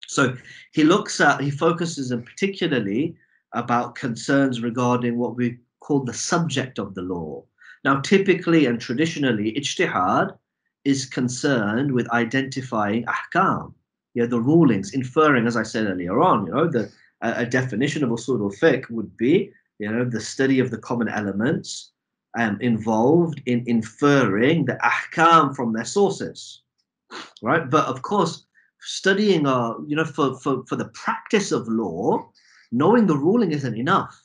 So 0.08 0.36
he 0.72 0.84
looks 0.84 1.20
at, 1.20 1.40
he 1.40 1.50
focuses 1.50 2.10
in 2.10 2.22
particularly 2.22 3.16
about 3.52 3.94
concerns 3.94 4.60
regarding 4.60 5.18
what 5.18 5.36
we 5.36 5.58
call 5.80 6.00
the 6.00 6.14
subject 6.14 6.78
of 6.78 6.94
the 6.94 7.02
law. 7.02 7.44
Now, 7.84 8.00
typically 8.00 8.66
and 8.66 8.80
traditionally, 8.80 9.52
ijtihad 9.52 10.36
is 10.84 11.06
concerned 11.06 11.92
with 11.92 12.10
identifying 12.10 13.04
ahkam, 13.04 13.74
you 14.14 14.22
know, 14.22 14.28
the 14.28 14.40
rulings, 14.40 14.94
inferring, 14.94 15.46
as 15.46 15.56
I 15.56 15.62
said 15.62 15.86
earlier 15.86 16.20
on, 16.20 16.46
you 16.46 16.52
know, 16.52 16.68
the 16.68 16.90
a, 17.22 17.42
a 17.42 17.46
definition 17.46 18.04
of 18.04 18.10
usul 18.10 18.40
al-fiqh 18.40 18.88
would 18.90 19.16
be, 19.16 19.50
you 19.78 19.90
know, 19.90 20.04
the 20.04 20.20
study 20.20 20.58
of 20.60 20.70
the 20.70 20.78
common 20.78 21.08
elements 21.08 21.92
um, 22.38 22.58
involved 22.60 23.42
in 23.46 23.64
inferring 23.66 24.64
the 24.64 24.78
ahkam 24.82 25.54
from 25.54 25.72
their 25.72 25.84
sources, 25.84 26.62
right? 27.42 27.68
But 27.68 27.86
of 27.86 28.02
course, 28.02 28.45
studying, 28.86 29.46
uh, 29.46 29.74
you 29.86 29.96
know, 29.96 30.04
for, 30.04 30.38
for, 30.38 30.64
for 30.66 30.76
the 30.76 30.88
practice 30.88 31.50
of 31.52 31.66
law, 31.68 32.30
knowing 32.70 33.06
the 33.06 33.16
ruling 33.16 33.52
isn't 33.52 33.76
enough. 33.76 34.22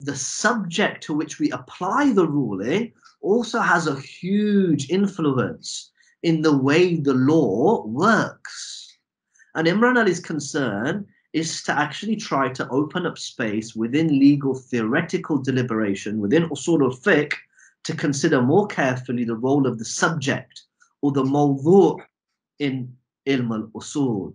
The 0.00 0.14
subject 0.14 1.02
to 1.04 1.14
which 1.14 1.38
we 1.38 1.50
apply 1.50 2.12
the 2.12 2.28
ruling 2.28 2.92
also 3.22 3.60
has 3.60 3.86
a 3.86 3.98
huge 4.00 4.90
influence 4.90 5.90
in 6.22 6.42
the 6.42 6.56
way 6.56 6.96
the 6.96 7.14
law 7.14 7.86
works. 7.86 8.98
And 9.54 9.66
Imran 9.66 9.98
Ali's 9.98 10.20
concern 10.20 11.06
is 11.32 11.62
to 11.62 11.72
actually 11.72 12.16
try 12.16 12.48
to 12.50 12.68
open 12.68 13.06
up 13.06 13.18
space 13.18 13.74
within 13.74 14.08
legal 14.08 14.54
theoretical 14.54 15.38
deliberation, 15.38 16.18
within 16.18 16.48
usul 16.50 16.82
al-fiqh, 16.82 17.32
to 17.84 17.96
consider 17.96 18.42
more 18.42 18.66
carefully 18.66 19.24
the 19.24 19.36
role 19.36 19.66
of 19.66 19.78
the 19.78 19.84
subject 19.84 20.62
or 21.02 21.12
the 21.12 21.22
mawdu' 21.22 22.00
in 22.58 22.94
ilm 23.26 23.50
al-usul. 23.52 24.34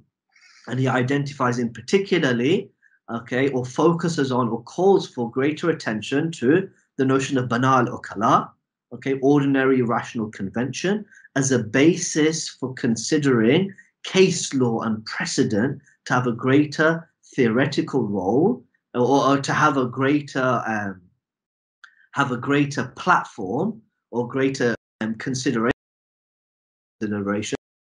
And 0.67 0.79
he 0.79 0.87
identifies 0.87 1.59
in 1.59 1.73
particularly, 1.73 2.69
okay, 3.11 3.49
or 3.49 3.65
focuses 3.65 4.31
on 4.31 4.49
or 4.49 4.63
calls 4.63 5.07
for 5.07 5.31
greater 5.31 5.69
attention 5.69 6.31
to 6.33 6.69
the 6.97 7.05
notion 7.05 7.37
of 7.37 7.49
bina 7.49 7.67
al-uqala, 7.67 8.49
okay, 8.93 9.19
ordinary 9.21 9.81
rational 9.81 10.29
convention, 10.29 11.05
as 11.35 11.51
a 11.51 11.59
basis 11.59 12.49
for 12.49 12.73
considering 12.73 13.73
case 14.03 14.53
law 14.53 14.81
and 14.81 15.05
precedent 15.05 15.81
to 16.05 16.13
have 16.13 16.27
a 16.27 16.31
greater 16.31 17.09
theoretical 17.35 18.07
role 18.07 18.63
or, 18.93 19.27
or 19.29 19.37
to 19.41 19.53
have 19.53 19.77
a 19.77 19.85
greater 19.85 20.63
um, 20.65 21.01
have 22.13 22.31
a 22.31 22.37
greater 22.37 22.85
platform 22.95 23.81
or 24.11 24.27
greater 24.27 24.75
um, 25.01 25.15
consideration 25.15 25.71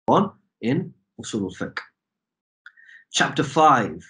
on 0.08 0.32
in 0.60 0.92
Usul 1.20 1.42
al-Fiqh. 1.42 1.78
Chapter 3.12 3.42
5 3.42 4.04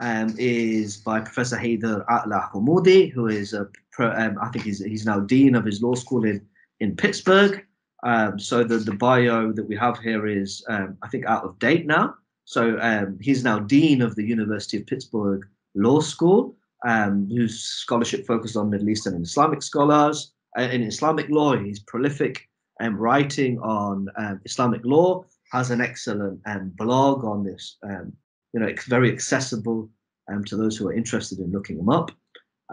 um, 0.00 0.34
is 0.38 0.96
by 0.96 1.20
Professor 1.20 1.56
Haider 1.56 2.04
Ala 2.10 2.50
Hamoudi, 2.52 3.12
who 3.12 3.28
is, 3.28 3.52
a, 3.52 3.68
um, 3.98 4.38
I 4.40 4.48
think 4.48 4.64
he's, 4.64 4.82
he's 4.84 5.06
now 5.06 5.20
Dean 5.20 5.54
of 5.54 5.64
his 5.64 5.82
law 5.82 5.94
school 5.94 6.24
in, 6.24 6.44
in 6.80 6.96
Pittsburgh. 6.96 7.64
Um, 8.02 8.38
so 8.38 8.64
the, 8.64 8.78
the 8.78 8.94
bio 8.94 9.52
that 9.52 9.68
we 9.68 9.76
have 9.76 9.98
here 9.98 10.26
is, 10.26 10.64
um, 10.68 10.96
I 11.02 11.08
think, 11.08 11.26
out 11.26 11.44
of 11.44 11.58
date 11.58 11.86
now. 11.86 12.14
So 12.46 12.78
um, 12.80 13.18
he's 13.20 13.44
now 13.44 13.58
Dean 13.58 14.02
of 14.02 14.16
the 14.16 14.24
University 14.24 14.78
of 14.78 14.86
Pittsburgh 14.86 15.46
Law 15.74 16.00
School, 16.00 16.56
um, 16.86 17.28
whose 17.28 17.60
scholarship 17.62 18.26
focused 18.26 18.56
on 18.56 18.70
Middle 18.70 18.88
Eastern 18.88 19.14
and 19.14 19.24
Islamic 19.24 19.62
scholars. 19.62 20.32
uh, 20.58 20.62
in 20.62 20.82
Islamic 20.82 21.28
law. 21.28 21.56
He's 21.56 21.78
prolific 21.78 22.48
um, 22.80 22.96
writing 22.96 23.58
on 23.60 24.08
Islamic 24.44 24.80
law. 24.84 25.24
Has 25.52 25.70
an 25.70 25.80
excellent 25.80 26.40
um, 26.46 26.72
blog 26.76 27.24
on 27.24 27.44
this. 27.44 27.76
Um, 27.82 28.12
you 28.52 28.60
know, 28.60 28.66
it's 28.66 28.86
very 28.86 29.12
accessible 29.12 29.88
um, 30.30 30.44
to 30.44 30.56
those 30.56 30.76
who 30.76 30.88
are 30.88 30.92
interested 30.92 31.38
in 31.38 31.52
looking 31.52 31.78
him 31.78 31.88
up. 31.88 32.10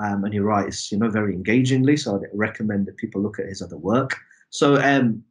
Um, 0.04 0.24
and 0.24 0.34
he 0.34 0.40
writes, 0.40 0.92
you 0.92 1.00
know, 1.00 1.10
very 1.10 1.34
engagingly. 1.34 1.98
So 1.98 2.16
I'd 2.16 2.28
recommend 2.34 2.86
that 2.86 2.98
people 2.98 3.22
look 3.22 3.40
at 3.40 3.48
his 3.48 3.62
other 3.62 3.78
work. 3.78 4.16
So 4.50 4.76
um, 4.76 5.24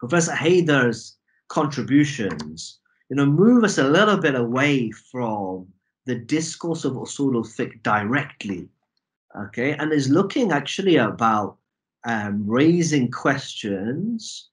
Professor 0.00 0.32
Haider's 0.32 1.16
contributions, 1.48 2.80
you 3.08 3.16
know, 3.16 3.26
move 3.26 3.64
us 3.64 3.78
a 3.78 3.88
little 3.88 4.16
bit 4.16 4.34
away 4.34 4.90
from 4.90 5.66
the 6.06 6.14
discourse 6.16 6.84
of 6.84 6.94
usul 6.94 7.34
al-fiqh 7.34 7.82
directly, 7.82 8.68
okay, 9.38 9.72
and 9.72 9.92
is 9.92 10.08
looking 10.08 10.50
actually 10.50 10.96
about 10.96 11.56
um, 12.04 12.44
raising 12.46 13.10
questions 13.10 14.48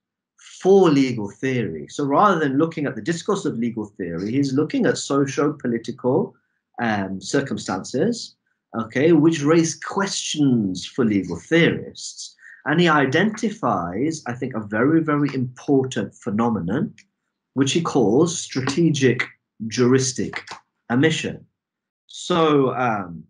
for 0.61 0.89
legal 0.89 1.29
theory. 1.29 1.87
So 1.89 2.05
rather 2.05 2.39
than 2.39 2.57
looking 2.57 2.85
at 2.85 2.95
the 2.95 3.01
discourse 3.01 3.45
of 3.45 3.57
legal 3.57 3.85
theory, 3.85 4.31
he's 4.31 4.53
looking 4.53 4.85
at 4.85 4.97
socio-political 4.97 6.35
um, 6.81 7.21
circumstances, 7.21 8.35
okay, 8.79 9.11
which 9.11 9.41
raise 9.41 9.75
questions 9.75 10.85
for 10.85 11.05
legal 11.05 11.37
theorists. 11.37 12.35
And 12.65 12.79
he 12.79 12.89
identifies, 12.89 14.23
I 14.25 14.33
think, 14.33 14.53
a 14.53 14.59
very, 14.59 15.01
very 15.01 15.33
important 15.33 16.13
phenomenon, 16.15 16.93
which 17.53 17.71
he 17.73 17.81
calls 17.81 18.37
strategic 18.39 19.23
juristic 19.67 20.47
omission. 20.91 21.45
So 22.07 22.73
um, 22.75 23.23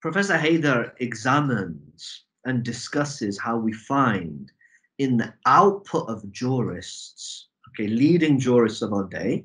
Professor 0.00 0.36
Haider 0.36 0.92
examines 0.98 2.24
and 2.44 2.62
discusses 2.62 3.38
how 3.38 3.56
we 3.56 3.72
find 3.72 4.50
in 4.98 5.16
the 5.16 5.32
output 5.46 6.08
of 6.08 6.30
jurists, 6.30 7.48
okay, 7.68 7.88
leading 7.88 8.38
jurists 8.38 8.82
of 8.82 8.92
our 8.92 9.04
day, 9.04 9.44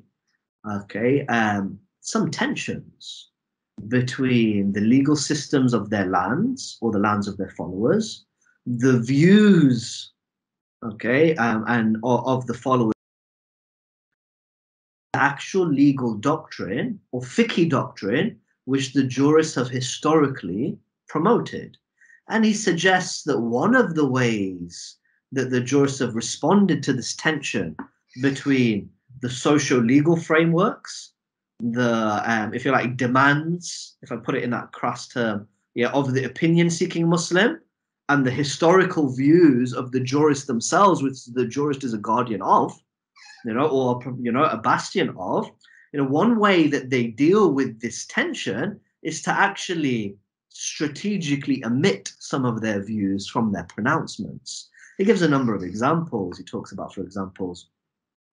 okay, 0.70 1.26
um, 1.26 1.78
some 2.00 2.30
tensions 2.30 3.30
between 3.88 4.72
the 4.72 4.80
legal 4.80 5.16
systems 5.16 5.72
of 5.72 5.90
their 5.90 6.06
lands 6.06 6.78
or 6.80 6.92
the 6.92 6.98
lands 6.98 7.26
of 7.26 7.36
their 7.36 7.50
followers, 7.50 8.26
the 8.66 9.00
views, 9.00 10.12
okay, 10.84 11.34
um, 11.36 11.64
and 11.66 11.96
of 12.04 12.46
the 12.46 12.54
followers 12.54 12.92
the 15.12 15.20
actual 15.20 15.66
legal 15.66 16.14
doctrine 16.14 17.00
or 17.10 17.20
fiqh 17.20 17.68
doctrine 17.68 18.38
which 18.66 18.92
the 18.92 19.02
jurists 19.02 19.56
have 19.56 19.68
historically 19.68 20.78
promoted. 21.08 21.76
And 22.28 22.44
he 22.44 22.54
suggests 22.54 23.24
that 23.24 23.40
one 23.40 23.74
of 23.74 23.96
the 23.96 24.06
ways 24.06 24.98
that 25.32 25.50
the 25.50 25.60
jurists 25.60 26.00
have 26.00 26.14
responded 26.14 26.82
to 26.82 26.92
this 26.92 27.14
tension 27.14 27.76
between 28.20 28.90
the 29.22 29.30
social 29.30 29.78
legal 29.78 30.16
frameworks, 30.16 31.12
the, 31.60 32.22
um, 32.26 32.54
if 32.54 32.64
you 32.64 32.72
like, 32.72 32.96
demands, 32.96 33.96
if 34.02 34.10
I 34.10 34.16
put 34.16 34.34
it 34.34 34.42
in 34.42 34.50
that 34.50 34.72
crass 34.72 35.08
term, 35.08 35.46
yeah, 35.74 35.90
of 35.90 36.14
the 36.14 36.24
opinion 36.24 36.70
seeking 36.70 37.08
Muslim 37.08 37.60
and 38.08 38.26
the 38.26 38.30
historical 38.30 39.14
views 39.14 39.72
of 39.72 39.92
the 39.92 40.00
jurist 40.00 40.46
themselves, 40.46 41.02
which 41.02 41.26
the 41.26 41.46
jurist 41.46 41.84
is 41.84 41.94
a 41.94 41.98
guardian 41.98 42.42
of, 42.42 42.72
you 43.44 43.54
know, 43.54 43.68
or 43.68 44.00
you 44.20 44.32
know, 44.32 44.44
a 44.44 44.56
bastion 44.56 45.14
of. 45.16 45.50
You 45.92 46.00
know, 46.00 46.08
one 46.08 46.38
way 46.38 46.66
that 46.68 46.90
they 46.90 47.08
deal 47.08 47.52
with 47.52 47.80
this 47.80 48.06
tension 48.06 48.80
is 49.02 49.22
to 49.22 49.30
actually 49.30 50.16
strategically 50.48 51.64
omit 51.64 52.12
some 52.18 52.44
of 52.44 52.60
their 52.60 52.82
views 52.82 53.28
from 53.28 53.52
their 53.52 53.64
pronouncements. 53.64 54.68
He 55.00 55.06
gives 55.06 55.22
a 55.22 55.28
number 55.28 55.54
of 55.54 55.62
examples. 55.62 56.36
He 56.36 56.44
talks 56.44 56.72
about, 56.72 56.92
for 56.92 57.00
examples, 57.00 57.68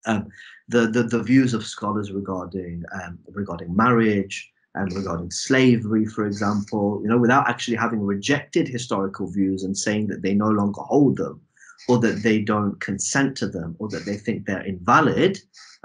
um, 0.06 0.28
the, 0.68 0.82
the 0.88 1.04
the 1.04 1.24
views 1.24 1.54
of 1.54 1.66
scholars 1.66 2.12
regarding 2.12 2.84
um, 2.92 3.20
regarding 3.30 3.74
marriage 3.74 4.52
and 4.76 4.92
regarding 4.92 5.32
slavery, 5.32 6.06
for 6.06 6.26
example. 6.26 7.00
You 7.02 7.08
know, 7.08 7.18
without 7.18 7.48
actually 7.48 7.78
having 7.78 8.02
rejected 8.02 8.68
historical 8.68 9.32
views 9.32 9.64
and 9.64 9.78
saying 9.78 10.08
that 10.08 10.24
they 10.24 10.34
no 10.34 10.50
longer 10.50 10.82
hold 10.82 11.16
them, 11.16 11.40
or 11.88 12.00
that 12.00 12.22
they 12.22 12.42
don't 12.42 12.78
consent 12.82 13.38
to 13.38 13.48
them 13.48 13.78
or 13.80 13.88
that 13.88 14.04
they 14.06 14.18
think 14.18 14.46
they're 14.46 14.66
invalid, 14.66 15.40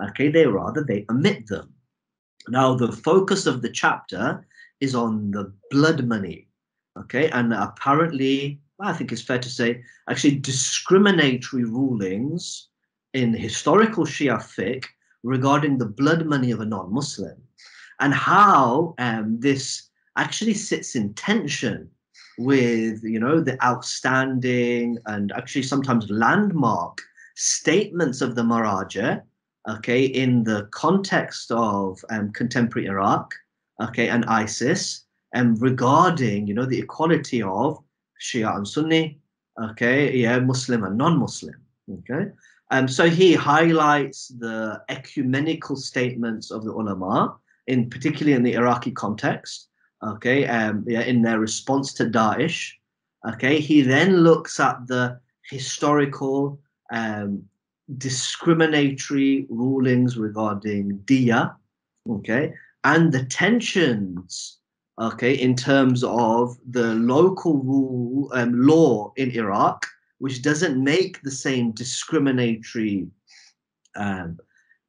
okay, 0.08 0.28
they 0.30 0.46
rather 0.46 0.82
they 0.82 1.06
omit 1.08 1.46
them. 1.46 1.72
Now, 2.48 2.74
the 2.74 2.90
focus 2.90 3.46
of 3.46 3.62
the 3.62 3.70
chapter 3.70 4.44
is 4.80 4.96
on 4.96 5.30
the 5.30 5.52
blood 5.70 6.04
money, 6.04 6.48
okay, 6.98 7.30
and 7.30 7.54
apparently, 7.54 8.60
I 8.82 8.92
think 8.92 9.12
it's 9.12 9.22
fair 9.22 9.38
to 9.38 9.48
say, 9.48 9.82
actually 10.08 10.38
discriminatory 10.38 11.64
rulings 11.64 12.68
in 13.14 13.32
historical 13.32 14.04
Shia 14.04 14.38
fiqh 14.38 14.84
regarding 15.22 15.78
the 15.78 15.86
blood 15.86 16.26
money 16.26 16.50
of 16.50 16.60
a 16.60 16.64
non-Muslim 16.64 17.36
and 18.00 18.12
how 18.12 18.94
um, 18.98 19.38
this 19.38 19.88
actually 20.16 20.54
sits 20.54 20.96
in 20.96 21.14
tension 21.14 21.88
with 22.38 23.02
you 23.04 23.20
know 23.20 23.40
the 23.40 23.62
outstanding 23.64 24.98
and 25.06 25.32
actually 25.32 25.62
sometimes 25.62 26.10
landmark 26.10 26.98
statements 27.34 28.20
of 28.20 28.34
the 28.34 28.42
Maraji, 28.42 29.22
okay, 29.68 30.04
in 30.04 30.44
the 30.44 30.68
context 30.70 31.50
of 31.52 32.04
um, 32.10 32.32
contemporary 32.32 32.88
Iraq, 32.88 33.32
okay, 33.80 34.08
and 34.08 34.24
ISIS, 34.26 35.04
and 35.32 35.60
regarding 35.62 36.46
you 36.46 36.54
know 36.54 36.66
the 36.66 36.80
equality 36.80 37.42
of 37.42 37.78
Shia 38.22 38.56
and 38.56 38.66
Sunni, 38.66 39.18
okay, 39.60 40.16
yeah, 40.16 40.38
Muslim 40.38 40.84
and 40.84 40.96
non-Muslim, 40.96 41.56
okay. 41.98 42.30
Um, 42.70 42.88
so 42.88 43.10
he 43.10 43.34
highlights 43.34 44.28
the 44.28 44.80
ecumenical 44.88 45.76
statements 45.76 46.50
of 46.50 46.64
the 46.64 46.72
ulama, 46.72 47.36
in 47.66 47.90
particularly 47.90 48.34
in 48.34 48.42
the 48.42 48.54
Iraqi 48.54 48.92
context, 48.92 49.68
okay, 50.02 50.46
um, 50.46 50.84
yeah, 50.86 51.02
in 51.02 51.22
their 51.22 51.38
response 51.38 51.92
to 51.94 52.04
Daesh. 52.06 52.72
Okay, 53.28 53.60
he 53.60 53.82
then 53.82 54.18
looks 54.18 54.58
at 54.58 54.86
the 54.86 55.20
historical 55.48 56.58
um, 56.90 57.44
discriminatory 57.98 59.46
rulings 59.48 60.16
regarding 60.16 60.98
diya, 61.04 61.54
okay, 62.08 62.54
and 62.84 63.12
the 63.12 63.24
tensions, 63.26 64.58
okay, 65.00 65.34
in 65.34 65.54
terms 65.54 66.04
of 66.04 66.56
the 66.70 66.94
local 66.94 67.58
rule 67.58 68.30
um, 68.34 68.66
law 68.66 69.12
in 69.16 69.30
Iraq, 69.30 69.86
which 70.18 70.42
doesn't 70.42 70.82
make 70.82 71.20
the 71.22 71.30
same 71.30 71.72
discriminatory 71.72 73.08
um, 73.96 74.38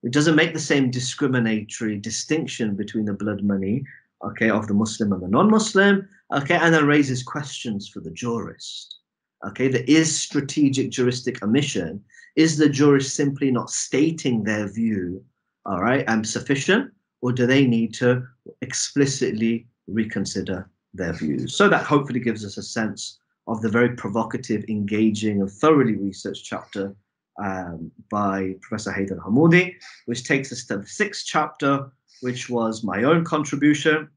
it 0.04 0.12
doesn't 0.12 0.36
make 0.36 0.54
the 0.54 0.60
same 0.60 0.92
discriminatory 0.92 1.98
distinction 1.98 2.76
between 2.76 3.06
the 3.06 3.14
blood 3.14 3.42
money 3.42 3.84
okay, 4.24 4.50
of 4.50 4.68
the 4.68 4.74
Muslim 4.74 5.12
and 5.14 5.22
the 5.22 5.28
non-Muslim, 5.28 6.08
okay, 6.34 6.56
and 6.56 6.74
then 6.74 6.88
raises 6.88 7.24
questions 7.24 7.88
for 7.88 8.00
the 8.00 8.12
jurist. 8.12 9.00
Okay, 9.46 9.68
there 9.68 9.84
is 9.88 10.16
strategic 10.16 10.90
juristic 10.90 11.44
omission. 11.44 12.04
Is 12.36 12.58
the 12.58 12.70
jurist 12.70 13.16
simply 13.16 13.52
not 13.52 13.70
stating 13.70 14.44
their 14.44 14.68
view, 14.68 15.24
all 15.66 15.82
right, 15.82 16.06
and 16.08 16.28
sufficient, 16.28 16.92
or 17.22 17.32
do 17.32 17.46
they 17.46 17.68
need 17.68 17.94
to 17.96 18.26
explicitly 18.62 19.68
reconsider 19.88 20.70
their 20.94 21.14
views? 21.14 21.56
So 21.56 21.70
that 21.70 21.86
hopefully 21.86 22.20
gives 22.20 22.46
us 22.46 22.58
a 22.58 22.64
sense 22.64 23.20
of 23.48 23.62
the 23.62 23.70
very 23.70 23.96
provocative, 23.96 24.64
engaging, 24.70 25.42
and 25.42 25.52
thoroughly 25.52 25.96
researched 25.96 26.46
chapter 26.46 26.96
um, 27.44 27.92
by 28.10 28.56
Professor 28.62 28.92
Haider 28.92 29.20
Hamoudi, 29.20 29.76
which 30.06 30.24
takes 30.24 30.52
us 30.52 30.66
to 30.66 30.78
the 30.78 30.88
sixth 30.88 31.26
chapter, 31.26 31.92
which 32.22 32.50
was 32.50 32.84
my 32.84 33.04
own 33.04 33.26
contribution, 33.26 34.08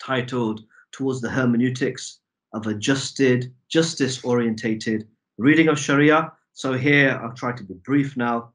titled 0.00 0.64
Towards 0.92 1.20
the 1.20 1.30
Hermeneutics 1.30 2.20
of 2.52 2.66
Adjusted, 2.66 3.54
Justice 3.68 4.24
Orientated 4.24 5.06
Reading 5.36 5.68
of 5.68 5.78
Sharia. 5.78 6.32
So 6.52 6.72
here 6.72 7.20
I'll 7.22 7.34
try 7.34 7.52
to 7.52 7.62
be 7.62 7.74
brief 7.74 8.16
now. 8.16 8.52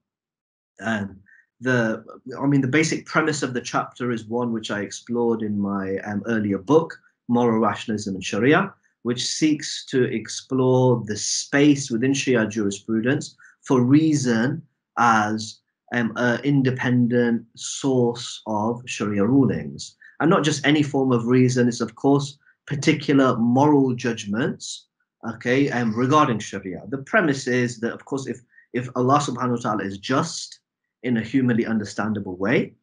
Um, 0.82 1.20
the, 1.64 2.04
I 2.40 2.46
mean, 2.46 2.62
the 2.62 2.68
basic 2.68 3.06
premise 3.06 3.44
of 3.44 3.54
the 3.54 3.62
chapter 3.62 4.12
is 4.12 4.26
one 4.26 4.52
which 4.52 4.70
I 4.72 4.82
explored 4.82 5.42
in 5.42 5.60
my 5.60 5.98
um, 6.00 6.24
earlier 6.28 6.58
book, 6.58 7.00
Moral 7.28 7.60
Rationalism 7.60 8.16
and 8.16 8.24
Sharia, 8.24 8.74
which 9.04 9.26
seeks 9.26 9.86
to 9.88 10.04
explore 10.04 11.04
the 11.06 11.18
space 11.18 11.90
within 11.90 12.14
Shia 12.14 12.50
jurisprudence 12.50 13.36
for 13.62 13.82
reason 13.82 14.62
as 14.98 15.60
um, 15.94 16.14
an 16.16 16.40
independent 16.44 17.46
source 17.56 18.42
of 18.48 18.82
Sharia 18.86 19.26
rulings. 19.26 19.96
And 20.20 20.30
not 20.30 20.44
just 20.44 20.66
any 20.66 20.84
form 20.84 21.12
of 21.12 21.28
reason, 21.28 21.68
it's 21.68 21.82
of 21.82 21.96
course 21.96 22.38
particular 22.66 23.38
moral 23.38 23.94
judgments, 23.94 24.88
okay, 25.30 25.70
um, 25.70 25.94
regarding 25.96 26.40
Sharia. 26.40 26.84
The 26.90 27.00
premise 27.00 27.48
is 27.48 27.80
that, 27.82 27.94
of 27.94 28.06
course, 28.06 28.28
if, 28.28 28.40
if 28.74 28.90
Allah 28.96 29.20
subhanahu 29.20 29.58
wa 29.58 29.58
ta'ala 29.58 29.84
is 29.84 29.98
just 29.98 30.60
in 31.04 31.18
a 31.18 31.22
humanly 31.22 31.66
understandable 31.66 32.36
way, 32.38 32.74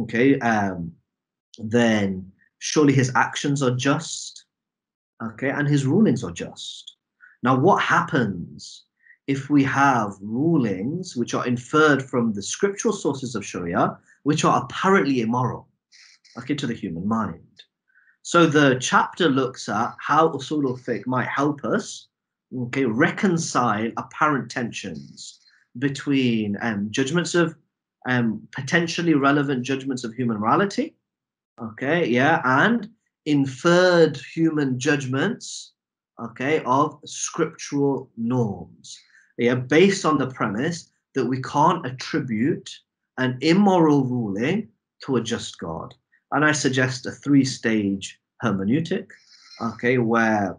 okay, 0.00 0.38
um, 0.40 0.92
then 1.58 2.30
surely 2.58 2.92
his 2.92 3.12
actions 3.14 3.62
are 3.62 3.74
just, 3.74 4.44
okay, 5.22 5.50
and 5.50 5.68
his 5.68 5.86
rulings 5.86 6.24
are 6.24 6.32
just. 6.32 6.96
Now, 7.42 7.56
what 7.56 7.82
happens 7.82 8.84
if 9.26 9.50
we 9.50 9.62
have 9.64 10.14
rulings 10.20 11.16
which 11.16 11.34
are 11.34 11.46
inferred 11.46 12.02
from 12.02 12.32
the 12.32 12.42
scriptural 12.42 12.94
sources 12.94 13.34
of 13.34 13.44
Sharia, 13.44 13.98
which 14.22 14.44
are 14.44 14.62
apparently 14.62 15.20
immoral, 15.20 15.68
okay, 16.38 16.54
to 16.54 16.66
the 16.66 16.74
human 16.74 17.06
mind? 17.06 17.42
So 18.22 18.46
the 18.46 18.76
chapter 18.80 19.28
looks 19.28 19.68
at 19.68 19.94
how 20.00 20.30
usul 20.30 20.68
al-fiqh 20.68 21.06
might 21.06 21.28
help 21.28 21.64
us, 21.64 22.08
okay, 22.56 22.84
reconcile 22.84 23.90
apparent 23.96 24.50
tensions 24.50 25.40
between 25.78 26.56
um, 26.60 26.88
judgments 26.90 27.34
of 27.34 27.56
um, 28.06 28.46
potentially 28.52 29.14
relevant 29.14 29.64
judgments 29.64 30.04
of 30.04 30.14
human 30.14 30.38
morality, 30.38 30.94
okay, 31.60 32.06
yeah, 32.06 32.40
and 32.44 32.88
inferred 33.26 34.16
human 34.34 34.78
judgments, 34.78 35.72
okay, 36.22 36.62
of 36.64 36.98
scriptural 37.04 38.08
norms, 38.16 38.98
yeah, 39.38 39.54
based 39.54 40.04
on 40.04 40.18
the 40.18 40.28
premise 40.28 40.90
that 41.14 41.26
we 41.26 41.42
can't 41.42 41.84
attribute 41.84 42.70
an 43.18 43.38
immoral 43.40 44.04
ruling 44.04 44.68
to 45.04 45.16
a 45.16 45.20
just 45.20 45.58
God. 45.58 45.94
And 46.32 46.44
I 46.44 46.52
suggest 46.52 47.06
a 47.06 47.10
three-stage 47.10 48.20
hermeneutic, 48.42 49.08
okay, 49.60 49.98
where 49.98 50.56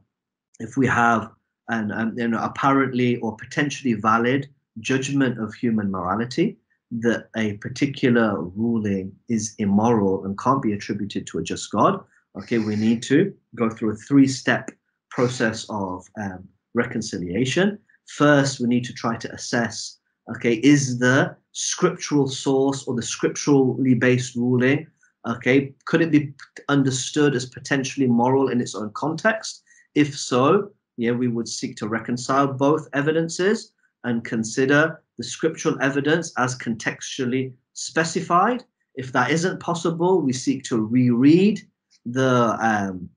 if 0.59 0.75
we 0.77 0.87
have 0.87 1.31
an, 1.69 1.91
an 1.91 2.33
apparently 2.33 3.17
or 3.17 3.35
potentially 3.35 3.93
valid 3.93 4.49
judgment 4.79 5.39
of 5.39 5.53
human 5.53 5.91
morality, 5.91 6.57
that 6.91 7.29
a 7.35 7.53
particular 7.53 8.41
ruling 8.41 9.11
is 9.29 9.55
immoral 9.59 10.25
and 10.25 10.37
can't 10.39 10.61
be 10.61 10.73
attributed 10.73 11.27
to 11.27 11.39
a 11.39 11.43
just 11.43 11.69
God, 11.71 12.03
okay, 12.37 12.59
we 12.59 12.75
need 12.75 13.03
to 13.03 13.33
go 13.55 13.69
through 13.69 13.91
a 13.91 13.95
three 13.95 14.27
step 14.27 14.71
process 15.09 15.65
of 15.69 16.05
um, 16.21 16.47
reconciliation. 16.73 17.79
First, 18.07 18.59
we 18.59 18.67
need 18.67 18.85
to 18.85 18.93
try 18.93 19.17
to 19.17 19.31
assess, 19.33 19.97
okay, 20.35 20.55
is 20.55 20.99
the 20.99 21.35
scriptural 21.51 22.27
source 22.27 22.83
or 22.87 22.95
the 22.95 23.01
scripturally 23.01 23.95
based 23.95 24.35
ruling, 24.35 24.87
okay, 25.27 25.73
could 25.85 26.01
it 26.01 26.11
be 26.11 26.33
understood 26.69 27.35
as 27.35 27.45
potentially 27.45 28.07
moral 28.07 28.49
in 28.49 28.61
its 28.61 28.75
own 28.75 28.91
context? 28.93 29.63
If 29.95 30.17
so, 30.17 30.71
yeah, 30.97 31.11
we 31.11 31.27
would 31.27 31.47
seek 31.47 31.75
to 31.77 31.87
reconcile 31.87 32.47
both 32.47 32.87
evidences 32.93 33.73
and 34.03 34.23
consider 34.23 35.01
the 35.17 35.23
scriptural 35.23 35.77
evidence 35.81 36.31
as 36.37 36.57
contextually 36.57 37.53
specified. 37.73 38.63
If 38.95 39.11
that 39.13 39.31
isn't 39.31 39.59
possible, 39.59 40.21
we 40.21 40.33
seek 40.33 40.63
to 40.65 40.79
reread 40.79 41.61
the 42.05 42.57
um, 42.59 43.09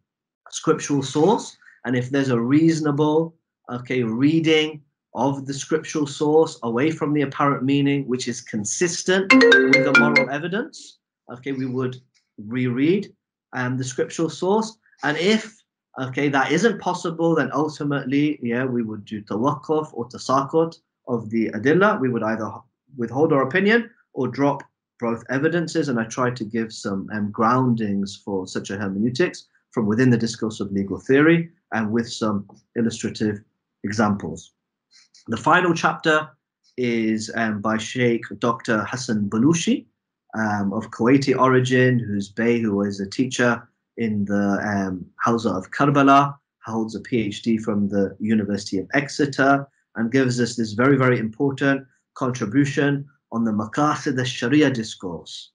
scriptural 0.51 1.03
source. 1.03 1.57
And 1.85 1.97
if 1.97 2.11
there's 2.11 2.31
a 2.31 2.41
reasonable, 2.41 3.35
okay, 3.71 4.03
reading 4.03 4.83
of 5.15 5.47
the 5.47 5.55
scriptural 5.55 6.07
source 6.07 6.59
away 6.63 6.91
from 6.91 7.13
the 7.13 7.23
apparent 7.23 7.65
meaning, 7.65 8.07
which 8.07 8.29
is 8.29 8.41
consistent 8.41 9.33
with 9.33 9.73
the 9.73 9.95
moral 9.99 10.31
evidence, 10.31 10.99
okay, 11.33 11.53
we 11.53 11.67
would 11.67 11.97
reread 12.39 13.13
um, 13.53 13.77
the 13.77 13.85
scriptural 13.85 14.29
source. 14.29 14.77
And 15.03 15.17
if 15.17 15.57
okay 16.01 16.29
that 16.29 16.53
isn't 16.53 16.81
possible, 16.81 17.35
then 17.35 17.51
ultimately, 17.53 18.39
yeah, 18.43 18.65
we 18.65 18.83
would 18.83 19.05
do 19.05 19.23
tawakkuf 19.23 19.91
or 19.93 20.09
tasakut 20.09 20.79
of 21.11 21.29
the 21.31 21.51
adilla. 21.51 22.01
We 22.01 22.09
would 22.09 22.23
either 22.23 22.51
withhold 22.97 23.33
our 23.33 23.43
opinion 23.43 23.91
or 24.15 24.29
drop 24.29 24.63
both 25.01 25.25
evidences, 25.31 25.89
and 25.89 25.99
I 25.99 26.05
tried 26.05 26.37
to 26.37 26.45
give 26.45 26.73
some 26.73 27.09
um, 27.13 27.31
groundings 27.31 28.21
for 28.25 28.47
such 28.47 28.71
a 28.71 28.77
hermeneutics 28.77 29.47
from 29.71 29.87
within 29.87 30.11
the 30.11 30.17
discourse 30.17 30.61
of 30.61 30.73
legal 30.73 30.99
theory 30.99 31.51
and 31.73 31.91
with 31.91 32.11
some 32.11 32.47
illustrative 32.77 33.41
examples. 33.85 34.53
The 35.29 35.37
final 35.37 35.75
chapter 35.75 36.29
is 36.77 37.31
um, 37.35 37.61
by 37.61 37.79
Sheikh 37.79 38.25
Dr. 38.39 38.85
Hassan 38.85 39.29
Balushi 39.29 39.87
um, 40.37 40.73
of 40.73 40.91
Kuwaiti 40.91 41.39
origin, 41.39 41.99
who's 41.99 42.29
Bay, 42.29 42.61
who 42.61 42.77
was 42.77 43.01
a 43.01 43.09
teacher 43.09 43.67
in 43.97 44.25
the 44.25 44.59
um, 44.65 45.07
Hawza 45.25 45.57
of 45.57 45.71
Karbala, 45.71 46.37
holds 46.65 46.95
a 46.95 47.01
PhD 47.01 47.61
from 47.61 47.89
the 47.89 48.17
University 48.21 48.79
of 48.79 48.89
Exeter, 48.95 49.67
and 50.01 50.11
gives 50.11 50.41
us 50.41 50.57
this 50.57 50.73
very, 50.73 50.97
very 50.97 51.19
important 51.19 51.87
contribution 52.15 53.07
on 53.33 53.45
the 53.45 53.53
Maqasid 53.53 54.19
al-Sharia 54.19 54.71
discourse 54.71 55.51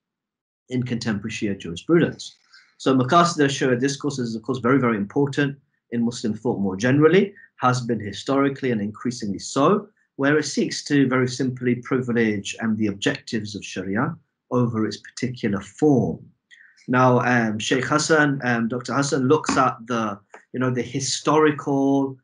in 0.70 0.84
contemporary 0.84 1.32
Shia 1.32 1.58
jurisprudence. 1.58 2.36
So 2.78 2.96
Maqasid 2.96 3.42
al-Sharia 3.42 3.80
discourse 3.80 4.20
is 4.20 4.36
of 4.36 4.44
course 4.44 4.60
very, 4.60 4.80
very 4.80 4.98
important 4.98 5.58
in 5.92 6.06
Muslim 6.06 6.36
thought 6.36 6.60
more 6.60 6.78
generally, 6.78 7.34
has 7.58 7.82
been 7.82 8.00
historically 8.00 8.70
and 8.70 8.82
increasingly 8.82 9.40
so, 9.40 9.88
where 10.18 10.38
it 10.38 10.44
seeks 10.44 10.84
to 10.84 11.08
very 11.08 11.28
simply 11.28 11.76
privilege 11.76 12.56
and 12.60 12.78
the 12.78 12.88
objectives 12.88 13.56
of 13.56 13.66
Sharia 13.66 14.16
over 14.52 14.86
its 14.86 14.98
particular 14.98 15.62
form. 15.62 16.20
Now, 16.88 17.20
um, 17.22 17.58
Sheikh 17.58 17.86
Hassan, 17.86 18.42
um, 18.44 18.68
Dr. 18.68 18.94
Hassan 18.94 19.28
looks 19.28 19.58
at 19.58 19.76
the, 19.88 20.20
you 20.54 20.60
know, 20.60 20.70
the 20.70 20.84
historical 20.84 22.16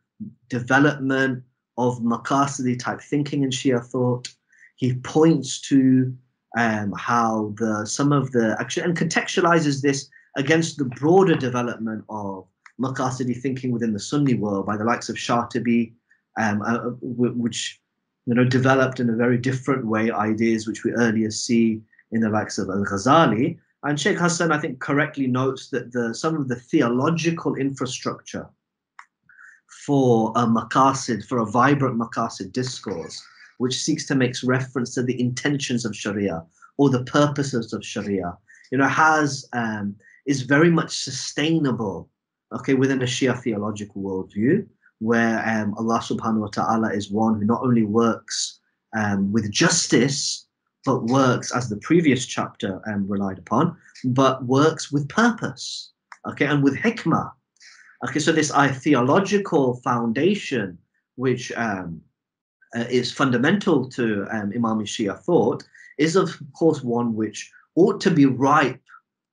development 0.49 1.43
of 1.87 1.99
Maqasidi 1.99 2.77
type 2.77 3.01
thinking 3.01 3.43
in 3.43 3.49
Shia 3.49 3.83
thought, 3.83 4.27
he 4.75 4.93
points 4.95 5.59
to 5.69 6.15
um, 6.57 6.93
how 6.97 7.53
the 7.57 7.85
some 7.85 8.11
of 8.11 8.31
the 8.31 8.55
actually 8.59 8.83
and 8.83 8.97
contextualizes 8.97 9.81
this 9.81 10.09
against 10.37 10.77
the 10.77 10.85
broader 10.85 11.35
development 11.35 12.03
of 12.09 12.45
Maqasidi 12.79 13.39
thinking 13.39 13.71
within 13.71 13.93
the 13.93 13.99
Sunni 13.99 14.33
world 14.33 14.65
by 14.65 14.77
the 14.77 14.83
likes 14.83 15.09
of 15.09 15.15
Shatibi, 15.15 15.93
um, 16.37 16.61
uh, 16.61 16.77
which 17.01 17.79
you 18.25 18.33
know 18.35 18.43
developed 18.43 18.99
in 18.99 19.09
a 19.09 19.15
very 19.15 19.37
different 19.37 19.85
way 19.85 20.11
ideas 20.11 20.67
which 20.67 20.83
we 20.83 20.91
earlier 20.91 21.31
see 21.31 21.81
in 22.11 22.21
the 22.21 22.29
likes 22.29 22.57
of 22.57 22.69
Al 22.69 22.85
Ghazali. 22.85 23.57
And 23.83 23.99
Sheikh 23.99 24.19
Hassan, 24.19 24.51
I 24.51 24.59
think, 24.59 24.79
correctly 24.79 25.25
notes 25.25 25.69
that 25.69 25.91
the 25.91 26.13
some 26.13 26.35
of 26.35 26.47
the 26.47 26.55
theological 26.55 27.55
infrastructure 27.55 28.47
for 29.85 30.31
a 30.35 30.45
maqasid, 30.45 31.25
for 31.25 31.39
a 31.39 31.45
vibrant 31.45 31.97
maqasid 31.97 32.51
discourse, 32.51 33.23
which 33.57 33.81
seeks 33.81 34.05
to 34.07 34.15
make 34.15 34.35
reference 34.43 34.93
to 34.95 35.03
the 35.03 35.19
intentions 35.19 35.85
of 35.85 35.95
Sharia 35.95 36.43
or 36.77 36.89
the 36.89 37.03
purposes 37.03 37.73
of 37.73 37.85
Sharia, 37.85 38.37
you 38.71 38.77
know, 38.77 38.87
has 38.87 39.47
um, 39.53 39.95
is 40.25 40.41
very 40.41 40.69
much 40.69 40.97
sustainable, 40.97 42.09
okay, 42.53 42.73
within 42.73 43.01
a 43.01 43.05
Shia 43.05 43.39
theological 43.41 44.01
worldview, 44.01 44.67
where 44.99 45.43
um, 45.47 45.73
Allah 45.75 45.99
subhanahu 45.99 46.41
wa 46.41 46.47
ta'ala 46.47 46.93
is 46.93 47.11
one 47.11 47.35
who 47.39 47.45
not 47.45 47.63
only 47.63 47.83
works 47.83 48.59
um, 48.95 49.31
with 49.31 49.51
justice, 49.51 50.45
but 50.85 51.05
works, 51.05 51.51
as 51.55 51.69
the 51.69 51.77
previous 51.77 52.25
chapter 52.25 52.81
um, 52.87 53.07
relied 53.07 53.37
upon, 53.37 53.75
but 54.05 54.43
works 54.45 54.91
with 54.91 55.07
purpose, 55.09 55.91
okay, 56.27 56.45
and 56.45 56.63
with 56.63 56.75
hikmah. 56.75 57.31
Okay, 58.03 58.19
so 58.19 58.31
this 58.31 58.51
uh, 58.51 58.73
theological 58.73 59.75
foundation, 59.75 60.77
which 61.15 61.51
um, 61.53 62.01
uh, 62.75 62.85
is 62.89 63.11
fundamental 63.11 63.87
to 63.89 64.25
um, 64.31 64.51
Imami 64.51 64.83
Shia 64.83 65.19
thought 65.19 65.63
is, 65.97 66.15
of 66.15 66.35
course, 66.57 66.83
one 66.83 67.13
which 67.13 67.51
ought 67.75 68.01
to 68.01 68.09
be 68.09 68.25
ripe 68.25 68.81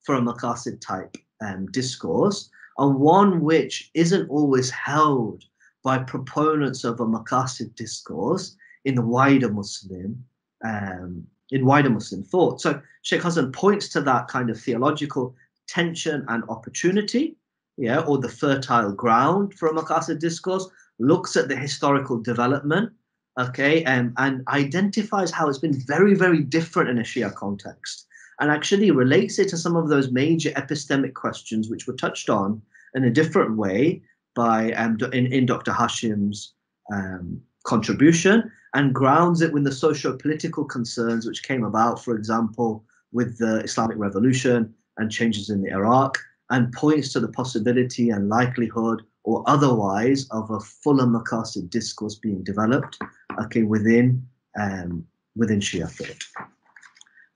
for 0.03 0.17
a 0.17 0.21
Maqasid 0.21 0.81
type 0.81 1.17
um, 1.41 1.67
discourse, 1.67 2.51
and 2.77 2.97
one 2.97 3.41
which 3.41 3.91
isn't 3.95 4.29
always 4.29 4.71
held 4.71 5.45
by 5.83 5.99
proponents 5.99 6.85
of 6.85 7.01
a 7.01 7.07
Maqasid 7.07 7.75
discourse 7.75 8.57
in 8.85 8.95
the 8.95 9.03
wider 9.03 9.51
Muslim 9.51 10.25
um, 10.65 11.27
in 11.51 11.65
wider 11.65 11.91
Muslim 11.91 12.23
thought. 12.23 12.61
So 12.61 12.81
Sheikh 13.03 13.23
Hassan 13.23 13.53
points 13.53 13.89
to 13.91 14.01
that 14.03 14.29
kind 14.29 14.51
of 14.51 14.61
theological 14.61 15.35
tension 15.67 16.25
and 16.29 16.45
opportunity, 16.49 17.37
yeah, 17.79 18.01
or 18.01 18.19
the 18.19 18.29
fertile 18.29 18.93
ground 18.93 19.55
for 19.55 19.69
a 19.69 19.73
Maqasid 19.73 20.19
discourse, 20.19 20.69
looks 20.99 21.37
at 21.37 21.49
the 21.49 21.57
historical 21.57 22.19
development 22.19 22.93
okay, 23.39 23.85
um, 23.85 24.13
and 24.19 24.43
identifies 24.49 25.31
how 25.31 25.49
it's 25.49 25.59
been 25.59 25.81
very, 25.87 26.15
very 26.15 26.43
different 26.43 26.91
in 26.91 26.99
a 26.99 27.03
Shia 27.03 27.35
context, 27.35 28.07
and 28.41 28.51
actually 28.51 28.91
relates 28.91 29.39
it 29.39 29.49
to 29.51 29.57
some 29.57 29.77
of 29.77 29.89
those 29.89 30.11
major 30.11 30.51
epistemic 30.51 31.15
questions 31.15 31.71
which 31.71 31.87
were 31.87 31.95
touched 31.95 32.29
on 32.29 32.61
in 32.95 33.05
a 33.05 33.11
different 33.11 33.57
way 33.57 34.03
by 34.35 34.73
um, 34.73 34.99
in, 35.13 35.33
in 35.33 35.47
Dr. 35.47 35.73
Hashim's 35.73 36.55
um, 36.93 37.41
contribution, 37.65 38.51
and 38.75 38.95
grounds 38.95 39.41
it 39.41 39.53
with 39.53 39.65
the 39.65 39.73
socio-political 39.73 40.65
concerns 40.65 41.27
which 41.27 41.43
came 41.43 41.65
about, 41.65 42.03
for 42.05 42.17
example, 42.17 42.85
with 43.13 43.39
the 43.39 43.61
Islamic 43.61 43.97
Revolution 43.99 44.75
and 44.99 45.11
changes 45.11 45.49
in 45.49 45.63
the 45.63 45.71
Iraq, 45.71 46.19
and 46.51 46.73
points 46.73 47.13
to 47.13 47.21
the 47.21 47.29
possibility 47.29 48.11
and 48.11 48.29
likelihood 48.29 49.03
or 49.25 49.43
otherwise 49.47 50.27
of 50.31 50.51
a 50.51 50.61
fuller 50.61 51.05
Maqasid 51.05 51.71
discourse 51.71 52.15
being 52.15 52.43
developed 52.43 52.99
okay, 53.41 53.63
within, 53.63 54.27
um, 54.59 55.07
within 55.37 55.61
Shia 55.61 55.91
thought. 55.91 56.25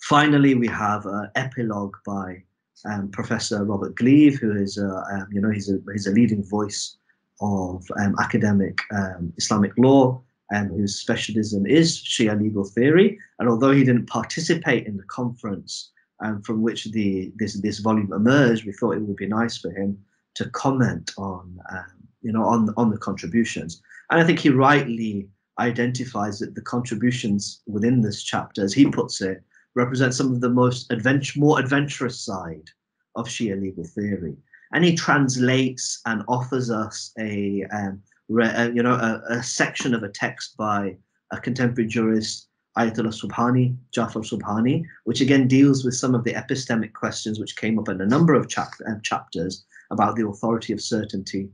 Finally, 0.01 0.55
we 0.55 0.67
have 0.69 1.07
an 1.07 1.31
epilogue 1.35 1.95
by 2.05 2.43
um, 2.85 3.09
Professor 3.11 3.65
Robert 3.65 3.95
Gleave, 3.95 4.39
who 4.39 4.57
is, 4.57 4.79
uh, 4.79 5.03
um, 5.13 5.29
you 5.31 5.41
know, 5.41 5.51
he's 5.51 5.71
a, 5.71 5.79
he's 5.93 6.07
a 6.07 6.11
leading 6.11 6.43
voice 6.43 6.97
of 7.41 7.85
um, 8.01 8.17
academic 8.21 8.79
um, 8.93 9.33
Islamic 9.37 9.73
law, 9.79 10.21
and 10.51 10.71
whose 10.71 10.97
specialism 10.97 11.67
is 11.67 12.03
Shia 12.03 12.39
legal 12.41 12.65
theory. 12.65 13.19
And 13.39 13.49
although 13.49 13.71
he 13.71 13.85
didn't 13.85 14.07
participate 14.07 14.87
in 14.87 14.97
the 14.97 15.05
conference 15.05 15.92
um, 16.23 16.43
from 16.43 16.63
which 16.63 16.85
the 16.93 17.33
this 17.37 17.55
this 17.61 17.81
volume 17.81 18.13
emerged, 18.13 18.65
we 18.65 18.73
thought 18.73 18.97
it 18.97 19.03
would 19.03 19.17
be 19.17 19.27
nice 19.27 19.59
for 19.59 19.71
him 19.71 19.99
to 20.35 20.49
comment 20.51 21.13
on, 21.19 21.59
um, 21.71 22.09
you 22.23 22.33
know, 22.33 22.45
on 22.45 22.73
on 22.77 22.91
the 22.91 22.99
contributions. 22.99 23.83
And 24.11 24.21
I 24.21 24.25
think 24.25 24.39
he 24.39 24.51
rightly 24.51 25.29
identifies 25.59 26.39
that 26.39 26.55
the 26.55 26.63
contributions 26.63 27.63
within 27.67 28.01
this 28.01 28.23
chapter, 28.23 28.65
as 28.65 28.73
he 28.73 28.87
puts 28.87 29.21
it, 29.21 29.43
represent 29.75 30.15
some 30.15 30.33
of 30.33 30.41
the 30.41 30.49
most 30.49 30.91
adventure, 30.91 31.39
more 31.39 31.59
adventurous 31.59 32.21
side 32.21 32.69
of 33.17 33.27
Shia 33.27 33.61
legal 33.61 33.85
theory. 33.85 34.37
And 34.73 34.85
he 34.85 34.97
translates 34.97 36.01
and 36.07 36.23
offers 36.29 36.71
us 36.71 37.13
a, 37.19 37.65
um, 37.73 38.03
re, 38.29 38.71
you 38.75 38.83
know, 38.83 38.95
a, 38.95 39.23
a, 39.29 39.43
section 39.43 39.95
of 39.95 40.03
a 40.03 40.09
text 40.09 40.57
by 40.57 40.97
a 41.31 41.39
contemporary 41.39 41.89
jurist, 41.89 42.49
Ayatollah 42.77 43.13
Subhani, 43.13 43.77
Jafar 43.93 44.23
Subhani, 44.23 44.85
which 45.05 45.21
again 45.21 45.47
deals 45.47 45.85
with 45.85 45.95
some 45.95 46.15
of 46.15 46.25
the 46.25 46.33
epistemic 46.33 46.95
questions 46.95 47.39
which 47.39 47.57
came 47.57 47.79
up 47.79 47.89
in 47.89 48.01
a 48.01 48.07
number 48.07 48.35
of 48.35 48.49
chap 48.49 48.73
uh, 48.89 48.95
chapters 49.03 49.65
about 49.91 50.17
the 50.17 50.27
authority 50.27 50.73
of 50.73 50.81
certainty 50.81 51.51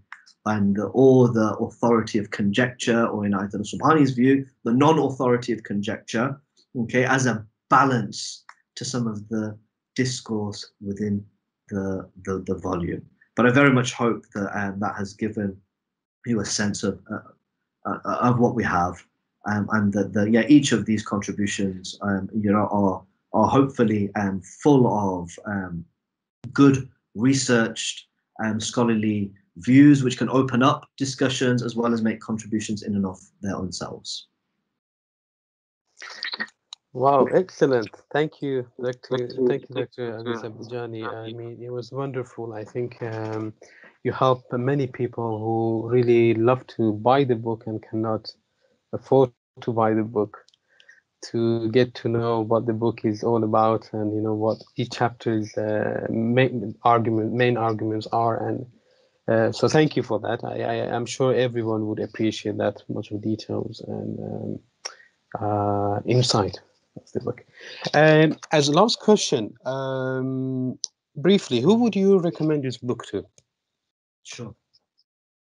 and 0.47 0.77
the, 0.77 0.85
or 0.95 1.29
the 1.29 1.57
authority 1.57 2.19
of 2.19 2.31
conjecture, 2.31 3.07
or 3.07 3.27
in 3.27 3.33
Ayatollah 3.33 3.75
Subhani's 3.75 4.13
view, 4.13 4.47
the 4.65 4.73
non-authority 4.73 5.53
of 5.53 5.63
conjecture, 5.63 6.41
okay, 6.83 7.05
as 7.05 7.27
a 7.27 7.45
balance 7.69 8.45
to 8.77 8.85
some 8.85 9.07
of 9.07 9.29
the 9.29 9.59
discourse 9.97 10.71
within 10.81 11.25
the, 11.69 12.09
the, 12.25 12.45
the 12.47 12.55
volume. 12.55 13.05
But 13.35 13.47
I 13.47 13.51
very 13.51 13.73
much 13.73 13.93
hope 13.93 14.25
that 14.35 14.51
um, 14.59 14.81
that 14.81 14.95
has 14.97 15.13
given 15.15 15.57
you 16.27 16.41
a 16.41 16.45
sense 16.45 16.83
of 16.83 17.01
uh, 17.13 17.19
uh, 17.89 17.99
of 18.05 18.39
what 18.39 18.55
we 18.55 18.65
have, 18.65 18.97
um, 19.49 19.69
and 19.73 19.93
that 19.93 20.13
the, 20.13 20.31
yeah 20.31 20.45
each 20.49 20.73
of 20.73 20.87
these 20.87 21.03
contributions 21.03 21.99
um, 22.03 22.29
you 22.35 22.53
know 22.53 22.69
are 22.71 23.03
are 23.33 23.49
hopefully 23.49 24.11
um, 24.15 24.41
full 24.41 24.87
of 24.87 25.31
um, 25.47 25.85
good 26.53 26.89
researched 27.15 28.07
and 28.39 28.63
scholarly 28.63 29.33
views 29.57 30.05
which 30.05 30.19
can 30.19 30.29
open 30.29 30.63
up 30.63 30.89
discussions 30.97 31.63
as 31.63 31.75
well 31.75 31.93
as 31.93 32.01
make 32.03 32.21
contributions 32.21 32.83
in 32.83 32.95
and 32.95 33.05
of 33.05 33.19
their 33.43 33.57
own 33.57 33.73
selves. 33.73 34.29
Wow, 36.93 37.27
excellent. 37.27 37.91
Thank 38.13 38.41
you, 38.41 38.67
Dr. 38.83 39.29
Thank 39.47 39.69
you, 39.69 39.75
Dr. 39.75 40.17
Aziz 40.17 40.43
Bhojani. 40.43 41.05
I 41.07 41.33
mean, 41.33 41.59
it 41.63 41.71
was 41.71 41.93
wonderful. 41.93 42.55
I 42.55 42.65
think 42.65 43.03
um, 43.03 43.53
you 44.05 44.13
help 44.13 44.51
many 44.53 44.87
people 44.87 45.39
who 45.39 45.89
really 45.89 46.35
love 46.35 46.67
to 46.69 46.95
buy 46.95 47.25
the 47.25 47.37
book 47.37 47.65
and 47.67 47.83
cannot 47.83 48.33
afford 48.93 49.31
to 49.63 49.73
buy 49.73 49.95
the 49.95 50.03
book 50.03 50.39
to 51.21 51.69
get 51.71 51.95
to 51.95 52.09
know 52.09 52.41
what 52.41 52.67
the 52.67 52.73
book 52.73 53.05
is 53.05 53.25
all 53.25 53.43
about 53.43 53.89
and 53.93 54.15
you 54.15 54.21
know 54.21 54.35
what 54.35 54.63
each 54.77 54.93
chapter's 54.93 55.57
uh, 55.57 56.07
main 56.11 56.75
argument 56.83 57.33
main 57.33 57.57
arguments 57.57 58.07
are. 58.13 58.49
And 58.49 58.67
uh, 59.27 59.53
so 59.53 59.69
thank 59.69 59.97
you 59.97 60.03
for 60.03 60.21
that. 60.21 60.45
I, 60.45 60.61
I 60.63 60.75
am 60.97 61.07
sure 61.07 61.35
everyone 61.35 61.87
would 61.87 61.99
appreciate 61.99 62.57
that 62.59 62.83
much 62.89 63.11
of 63.11 63.21
details 63.21 63.83
and 63.87 64.19
um, 64.21 64.59
uh, 65.41 66.01
insight 66.07 66.59
of 66.97 67.11
the 67.13 67.21
book. 67.21 67.45
Um, 67.95 68.37
as 68.53 68.69
a 68.69 68.73
last 68.73 69.01
question 69.01 69.55
um, 69.65 70.79
briefly 71.17 71.61
who 71.61 71.75
would 71.75 71.97
you 71.97 72.19
recommend 72.19 72.63
this 72.63 72.79
book 72.79 73.05
to? 73.07 73.27
Sure 74.23 74.55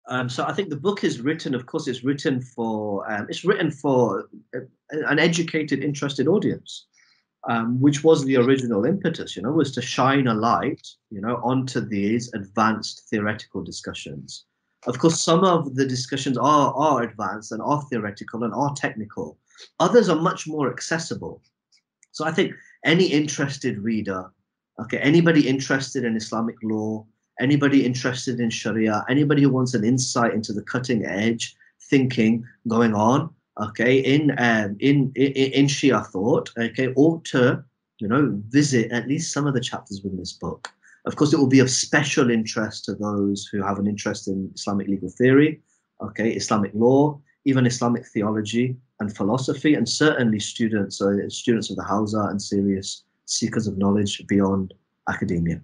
um, 0.09 0.29
so 0.29 0.45
I 0.45 0.53
think 0.53 0.69
the 0.69 0.77
book 0.77 1.05
is 1.05 1.21
written, 1.21 1.55
of 1.55 1.67
course, 1.67 1.87
it's 1.87 2.03
written 2.03 2.41
for 2.41 3.11
um, 3.11 3.27
it's 3.29 3.45
written 3.45 3.71
for 3.71 4.29
an 4.91 5.19
educated, 5.19 5.83
interested 5.83 6.27
audience, 6.27 6.87
um, 7.49 7.81
which 7.81 8.03
was 8.03 8.25
the 8.25 8.37
original 8.37 8.85
impetus. 8.85 9.37
You 9.37 9.43
know, 9.43 9.53
was 9.53 9.73
to 9.73 9.83
shine 9.83 10.27
a 10.27 10.35
light, 10.35 10.87
you 11.11 11.21
know, 11.21 11.37
onto 11.45 11.81
these 11.81 12.33
advanced 12.35 13.03
theoretical 13.11 13.63
discussions. 13.63 14.45
Of 14.87 14.99
course, 14.99 15.23
some 15.23 15.45
of 15.45 15.77
the 15.77 15.87
discussions 15.87 16.37
are 16.37 16.75
are 16.75 17.03
advanced 17.03 17.53
and 17.53 17.63
are 17.63 17.83
theoretical 17.83 18.43
and 18.43 18.53
are 18.53 18.75
technical. 18.75 19.39
Others 19.79 20.09
are 20.09 20.21
much 20.21 20.49
more 20.49 20.69
accessible. 20.69 21.41
So 22.11 22.25
I 22.25 22.33
think 22.33 22.55
any 22.85 23.07
interested 23.07 23.79
reader, 23.79 24.31
okay, 24.81 24.99
anybody 24.99 25.49
interested 25.49 26.05
in 26.05 26.17
Islamic 26.17 26.57
law, 26.65 27.07
anybody 27.43 27.85
interested 27.85 28.41
in 28.41 28.51
Sharia, 28.51 29.05
anybody 29.09 29.43
who 29.43 29.51
wants 29.51 29.75
an 29.75 29.85
insight 29.85 30.33
into 30.33 30.53
the 30.53 30.63
cutting 30.63 31.05
edge 31.05 31.55
thinking 31.91 32.47
going 32.69 32.95
on, 32.95 33.29
okay, 33.61 33.99
in 33.99 34.31
um, 34.39 34.77
in, 34.81 35.13
in 35.17 35.33
in 35.33 35.67
Shia 35.67 36.07
thought, 36.07 36.51
okay, 36.57 36.89
ought 36.97 37.25
to 37.27 37.63
you 37.99 38.09
know 38.09 38.41
visit 38.49 38.93
at 38.93 39.09
least 39.09 39.33
some 39.33 39.47
of 39.47 39.55
the 39.55 39.61
chapters 39.61 40.01
within 40.03 40.19
this 40.19 40.33
book. 40.33 40.69
Of 41.05 41.17
course, 41.17 41.33
it 41.33 41.39
will 41.39 41.49
be 41.49 41.59
of 41.59 41.71
special 41.71 42.31
interest 42.31 42.85
to 42.85 42.95
those 42.95 43.49
who 43.51 43.61
have 43.63 43.79
an 43.79 43.89
interest 43.89 44.29
in 44.29 44.51
Islamic 44.55 44.87
legal 44.87 45.11
theory, 45.11 45.61
okay, 46.01 46.31
Islamic 46.31 46.71
law, 46.75 47.21
even 47.45 47.67
Islamic 47.67 48.07
theology 48.07 48.77
and 49.01 49.17
philosophy, 49.17 49.75
and 49.75 49.89
certainly 49.89 50.39
students, 50.39 51.03
uh, 51.03 51.29
students 51.29 51.71
of 51.71 51.77
the 51.77 51.83
Hawza 51.83 52.31
and 52.31 52.41
serious 52.41 53.03
seekers 53.27 53.67
of 53.67 53.79
knowledge 53.79 54.25
beyond 54.29 54.75
academia. 55.09 55.61